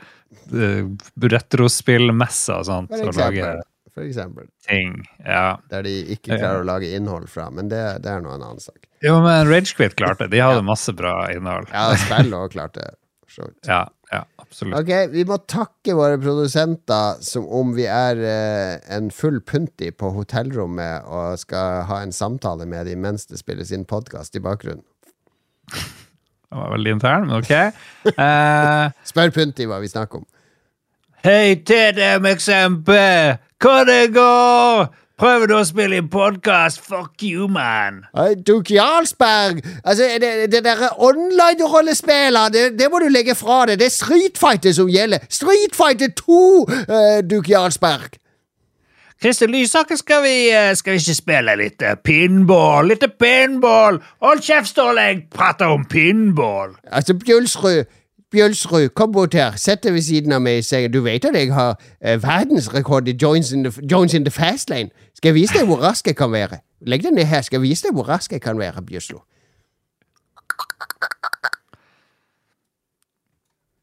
retrospillmesser 1.20 2.62
og 2.62 2.70
sånt, 2.72 3.00
og 3.04 3.20
lage. 3.20 3.58
For 3.96 4.04
eksempel. 4.04 4.44
ting. 4.68 4.98
Ja. 5.24 5.56
Der 5.72 5.86
de 5.86 5.94
ikke 6.12 6.36
klarer 6.36 6.60
å 6.60 6.66
lage 6.68 6.90
innhold 6.92 7.30
fra, 7.32 7.46
men 7.48 7.70
det, 7.72 7.80
det 8.04 8.10
er 8.12 8.20
nå 8.20 8.34
en 8.34 8.44
annen 8.44 8.60
sak. 8.60 8.82
Jo, 9.00 9.14
men 9.24 9.48
Ragequit 9.48 9.96
klarte 9.96 10.26
det. 10.26 10.34
De 10.36 10.42
hadde 10.44 10.64
masse 10.68 10.92
bra 10.92 11.14
innhold. 11.32 11.70
Ja, 11.72 11.94
spill 12.04 12.34
òg 12.36 12.52
klarte 12.52 12.84
det. 12.84 12.94
Ja, 13.66 13.82
ja, 14.08 14.22
absolutt. 14.40 14.78
Ok, 14.78 15.10
vi 15.12 15.24
må 15.28 15.36
takke 15.50 15.92
våre 15.98 16.16
produsenter 16.16 17.18
som 17.26 17.44
om 17.52 17.74
vi 17.76 17.84
er 17.84 18.20
eh, 18.24 18.78
en 18.96 19.10
full 19.12 19.42
punti 19.44 19.90
på 19.92 20.12
hotellrommet 20.14 21.04
og 21.04 21.36
skal 21.42 21.82
ha 21.90 21.98
en 22.00 22.14
samtale 22.16 22.64
med 22.70 22.88
dem 22.88 23.02
mens 23.04 23.28
det 23.28 23.42
spilles 23.42 23.74
inn 23.76 23.84
podkast 23.84 24.38
i 24.38 24.44
bakgrunnen. 24.44 24.86
Det 26.46 26.54
var 26.54 26.70
veldig 26.70 26.92
intern, 26.94 27.24
men 27.26 27.40
ok. 27.42 27.52
Uh, 28.14 28.86
Spør 29.10 29.32
Punti 29.34 29.66
hva 29.66 29.80
vi 29.82 29.90
snakker 29.90 30.22
om. 30.22 30.26
Hei 31.26 31.58
til 31.66 31.90
dem, 31.98 32.28
eksempel! 32.30 33.42
Hva 33.56 33.84
det 33.88 34.10
går? 34.12 34.90
Prøver 35.16 35.48
du 35.48 35.54
å 35.56 35.62
spille 35.64 35.96
i 35.96 36.04
podkast? 36.12 36.82
Fuck 36.84 37.22
you, 37.24 37.46
man! 37.48 38.02
Duke 38.44 38.74
Jarlsberg! 38.74 39.62
Altså, 39.80 40.10
det, 40.20 40.50
det 40.52 40.60
der 40.66 40.82
online-rollespillet, 40.92 42.52
det, 42.52 42.66
det 42.76 42.90
må 42.92 43.00
du 43.00 43.08
legge 43.08 43.32
fra 43.34 43.62
deg. 43.64 43.80
Det 43.80 43.88
er 43.88 43.94
Street 43.94 44.36
Fighter 44.36 44.76
som 44.76 44.92
gjelder. 44.92 45.24
Street 45.32 45.72
Fighter 45.72 46.12
2, 46.20 46.36
uh, 46.68 47.00
Duke 47.24 47.54
Jarlsberg! 47.54 48.20
Christer 49.22 49.48
Lysaker, 49.48 49.96
skal 49.96 50.20
vi, 50.26 50.34
eh, 50.52 50.74
skal 50.76 50.92
vi 50.92 51.00
ikke 51.00 51.16
spille 51.16 51.54
litt 51.56 51.80
eh, 51.80 51.96
pinball? 51.96 52.90
Litt 52.92 53.06
pinball! 53.16 53.96
Hold 54.20 54.44
kjeft, 54.44 54.74
Ståle! 54.74 55.06
Jeg 55.08 55.22
prater 55.32 55.72
om 55.72 55.86
pinball! 55.88 56.76
Altså, 56.92 57.16
Bjølsrud, 57.16 57.88
Bjølsrud, 58.30 58.88
kom 58.88 59.12
bort 59.12 59.34
her. 59.34 59.54
Sett 59.56 59.84
deg 59.86 59.94
ved 59.94 60.02
siden 60.02 60.34
av 60.34 60.42
meg. 60.42 60.64
Sier, 60.66 60.88
du 60.90 60.98
vet 61.04 61.24
at 61.28 61.36
jeg 61.38 61.52
har 61.54 61.76
eh, 62.00 62.18
verdensrekord 62.22 63.08
i 63.08 63.14
joints 63.22 63.52
in, 63.54 63.62
the, 63.64 63.86
joints 63.86 64.14
in 64.14 64.26
the 64.26 64.32
fast 64.34 64.70
lane. 64.70 64.90
Skal 65.14 65.30
jeg 65.30 65.38
vise 65.38 65.54
deg 65.54 65.68
hvor 65.70 65.78
rask 65.84 66.06
jeg 66.06 66.18
kan 66.18 66.32
være? 66.34 66.58
Legg 66.90 67.06
deg 67.06 67.14
ned 67.14 67.28
her. 67.30 67.44
Skal 67.46 67.60
jeg 67.60 67.68
vise 67.68 67.86
deg 67.86 67.94
hvor 67.94 68.08
rask 68.10 68.32
jeg 68.34 68.42
kan 68.42 68.58
være, 68.58 68.82
Bjøslo? 68.82 69.22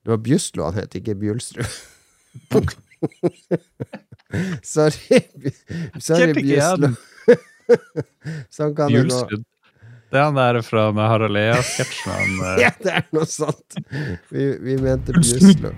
Det 0.03 0.11
var 0.11 0.19
Bjøslo 0.19 0.67
han 0.67 0.81
het, 0.81 0.95
ikke 0.99 1.15
Bjølsrud. 1.15 1.63
Sorry, 4.63 5.19
Sorry 5.99 6.33
Bjøslo. 6.35 6.91
sånn 8.51 8.75
kan 8.75 8.91
det 8.91 9.07
gå. 9.07 9.43
Det 10.13 10.19
er 10.21 10.27
han 10.29 10.35
der 10.37 10.59
fra 10.61 10.91
med 10.93 11.07
Harald 11.09 11.37
Eia-sketsjen. 11.41 12.35
eh, 12.51 12.59
Ja, 12.61 12.69
det 12.83 12.91
er 12.99 13.07
noe 13.15 13.25
sånt. 13.29 13.79
Vi, 14.29 14.51
vi 14.61 14.75
mente 14.83 15.15
Bjuslo. 15.17 15.71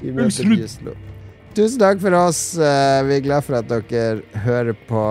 Vi 0.00 0.14
mente 0.16 0.46
Bjuslo. 0.50 0.96
Tusen 1.54 1.78
takk 1.80 2.00
for 2.02 2.14
oss. 2.18 2.40
Eh, 2.58 2.98
Vi 3.06 3.16
er 3.16 3.22
glad 3.24 3.46
for 3.46 3.56
at 3.60 3.70
dere 3.70 4.18
hører 4.44 4.74
på. 4.90 5.04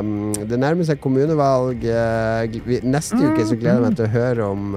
Um, 0.00 0.32
Det 0.48 0.56
nærmer 0.60 0.88
seg 0.88 1.00
kommunevalg. 1.04 1.84
Eh, 1.84 2.56
Neste 2.84 3.20
uke 3.20 3.44
så 3.48 3.56
gleder 3.60 3.82
jeg 3.82 3.86
meg 3.90 3.98
til 4.00 4.08
å 4.08 4.14
høre 4.16 4.48
om 4.56 4.72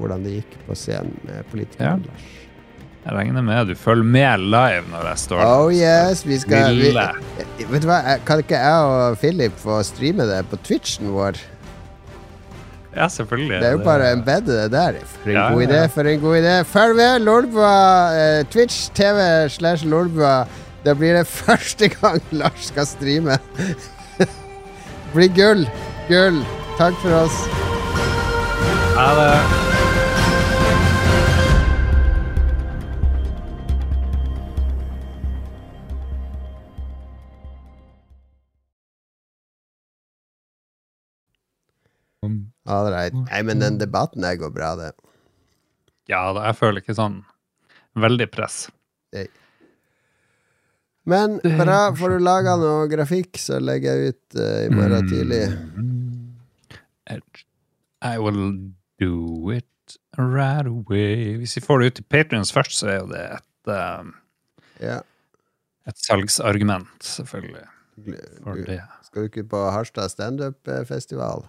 hvordan 0.00 0.24
det 0.24 0.38
gikk 0.40 0.56
på 0.70 0.76
scenen 0.76 1.12
med 1.28 1.42
Ja. 1.42 1.44
politikeren 1.52 2.06
Lars. 2.08 2.28
Jeg 3.02 3.16
regner 3.18 3.42
med 3.42 3.66
du 3.66 3.74
følger 3.74 4.06
med 4.06 4.44
live 4.46 4.84
når 4.92 5.08
jeg 5.10 5.18
står 5.26 5.40
der. 5.42 5.48
Oh 5.58 5.72
yes, 5.74 6.20
vi 6.24 6.36
skal 6.38 6.76
vi, 6.78 6.92
Vet 7.66 7.82
du 7.82 7.88
hva, 7.90 7.96
kan 8.24 8.38
ikke 8.44 8.60
jeg 8.62 8.92
og 8.92 9.16
Philip 9.18 9.56
få 9.58 9.80
streame 9.84 10.24
det 10.30 10.44
på 10.52 10.60
Twitchen 10.62 11.10
vår? 11.10 11.40
Ja, 12.96 13.08
selvfølgelig. 13.08 13.60
Det 13.60 13.68
er 13.68 13.72
jo 13.78 13.84
bare 13.86 14.08
å 14.10 14.16
embedde 14.18 14.56
det 14.62 14.72
der. 14.72 14.98
For 15.14 15.30
en 15.30 15.36
Ja, 15.38 15.46
god 15.52 15.62
idé, 15.64 15.80
for 15.94 16.10
en 16.10 16.20
god 16.20 16.36
idé. 16.42 16.56
Farvel, 16.68 17.24
Lolbua. 17.24 17.72
Eh, 18.18 18.44
Twitch 18.52 18.90
TV 18.94 19.48
slash 19.48 19.84
Lolbua. 19.88 20.44
Da 20.84 20.94
blir 20.94 21.16
det 21.16 21.26
første 21.42 21.88
gang 21.88 22.20
Lars 22.32 22.68
skal 22.68 22.86
streame. 22.86 23.38
blir 25.14 25.32
gull. 25.36 25.66
Gull. 26.08 26.42
Takk 26.78 26.94
for 27.00 27.22
oss. 27.24 27.44
Ha 28.96 29.08
det. 29.20 29.62
All 42.66 42.90
right. 42.92 43.14
Nei, 43.14 43.42
men 43.42 43.62
den 43.62 43.78
debatten 43.80 44.22
der 44.22 44.36
går 44.38 44.52
bra, 44.54 44.74
det. 44.78 44.92
Ja 46.10 46.28
da, 46.34 46.46
jeg 46.50 46.58
føler 46.58 46.82
ikke 46.82 46.94
sånn 46.98 47.22
veldig 47.98 48.28
press. 48.32 48.66
Men 51.02 51.40
Det 51.42 51.50
er 51.50 51.64
bra, 51.64 51.78
får 51.98 52.14
du 52.14 52.22
laga 52.22 52.54
noe 52.60 52.86
grafikk, 52.90 53.34
så 53.42 53.58
legger 53.58 53.98
jeg 53.98 54.12
ut 54.12 54.36
uh, 54.38 54.58
i 54.62 54.68
morgen 54.70 55.08
tidlig. 55.10 55.42
I 58.02 58.18
will 58.22 58.52
do 59.02 59.50
it 59.50 59.96
right 60.18 60.66
away. 60.66 61.36
Hvis 61.40 61.56
vi 61.58 61.64
får 61.64 61.82
det 61.82 61.86
ut 61.90 61.96
til 61.98 62.06
Patrions 62.10 62.54
først, 62.54 62.76
så 62.78 62.90
er 62.92 63.00
jo 63.00 63.08
det 63.10 63.24
et, 63.38 63.72
um, 63.74 64.14
Ja. 64.82 65.00
et 65.86 65.98
salgsargument, 65.98 66.94
selvfølgelig. 67.02 67.66
For 68.42 68.62
det. 68.66 68.80
skal 69.02 69.22
du 69.22 69.28
ikke 69.28 69.44
på 69.50 69.58
Harstad 69.70 70.08
standup-festival? 70.14 71.44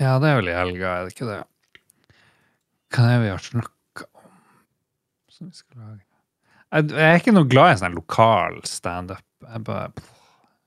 Ja, 0.00 0.16
det 0.22 0.30
er 0.30 0.38
vel 0.38 0.48
i 0.48 0.56
helga, 0.56 0.92
er 0.98 1.06
det 1.06 1.12
ikke 1.14 1.28
det? 1.28 1.40
Hva 2.92 3.04
er 3.08 3.12
det 3.12 3.24
vi 3.24 3.30
har 3.32 3.42
snakka 3.44 4.06
om 4.20 4.30
som 5.32 5.50
vi 5.50 5.56
skal 5.58 5.82
lage? 5.82 6.06
Jeg, 6.72 6.88
jeg 6.94 7.08
er 7.10 7.18
ikke 7.20 7.34
noe 7.36 7.48
glad 7.52 7.74
i 7.74 7.80
sånn 7.82 7.96
lokal 7.96 8.62
standup. 8.68 9.24
Jeg 9.44 9.64
bare 9.66 9.90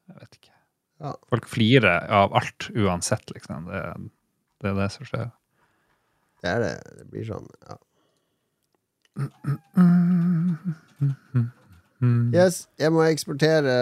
Jeg 0.06 0.20
vet 0.20 0.38
ikke. 0.38 0.54
Ja. 1.02 1.16
Folk 1.34 1.48
flirer 1.50 2.06
av 2.14 2.36
alt 2.38 2.68
uansett, 2.78 3.26
liksom. 3.34 3.66
Det, 3.72 3.82
det 4.62 4.70
er 4.72 4.78
det 4.78 4.90
som 4.94 5.08
skjer. 5.10 5.32
Det 6.46 6.52
er 6.52 6.62
det. 6.62 6.76
Det 7.00 7.08
blir 7.10 7.26
sånn, 7.28 7.50
ja. 7.66 7.78
Yes, 12.36 12.66
jeg 12.78 12.92
må 12.94 13.06
eksportere 13.08 13.74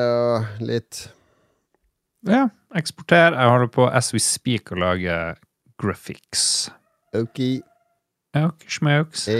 litt 0.64 1.08
Ja, 2.28 2.48
eksporter. 2.76 3.36
Jeg 3.36 3.50
holder 3.50 3.68
på 3.68 3.88
as 3.88 4.14
we 4.14 4.20
speak 4.20 4.72
å 4.72 4.80
lage 4.80 5.18
graphics. 5.82 6.72
Ok. 7.14 7.40
Ok, 8.34 8.66
smokes. 8.72 9.28
Hei 9.30 9.40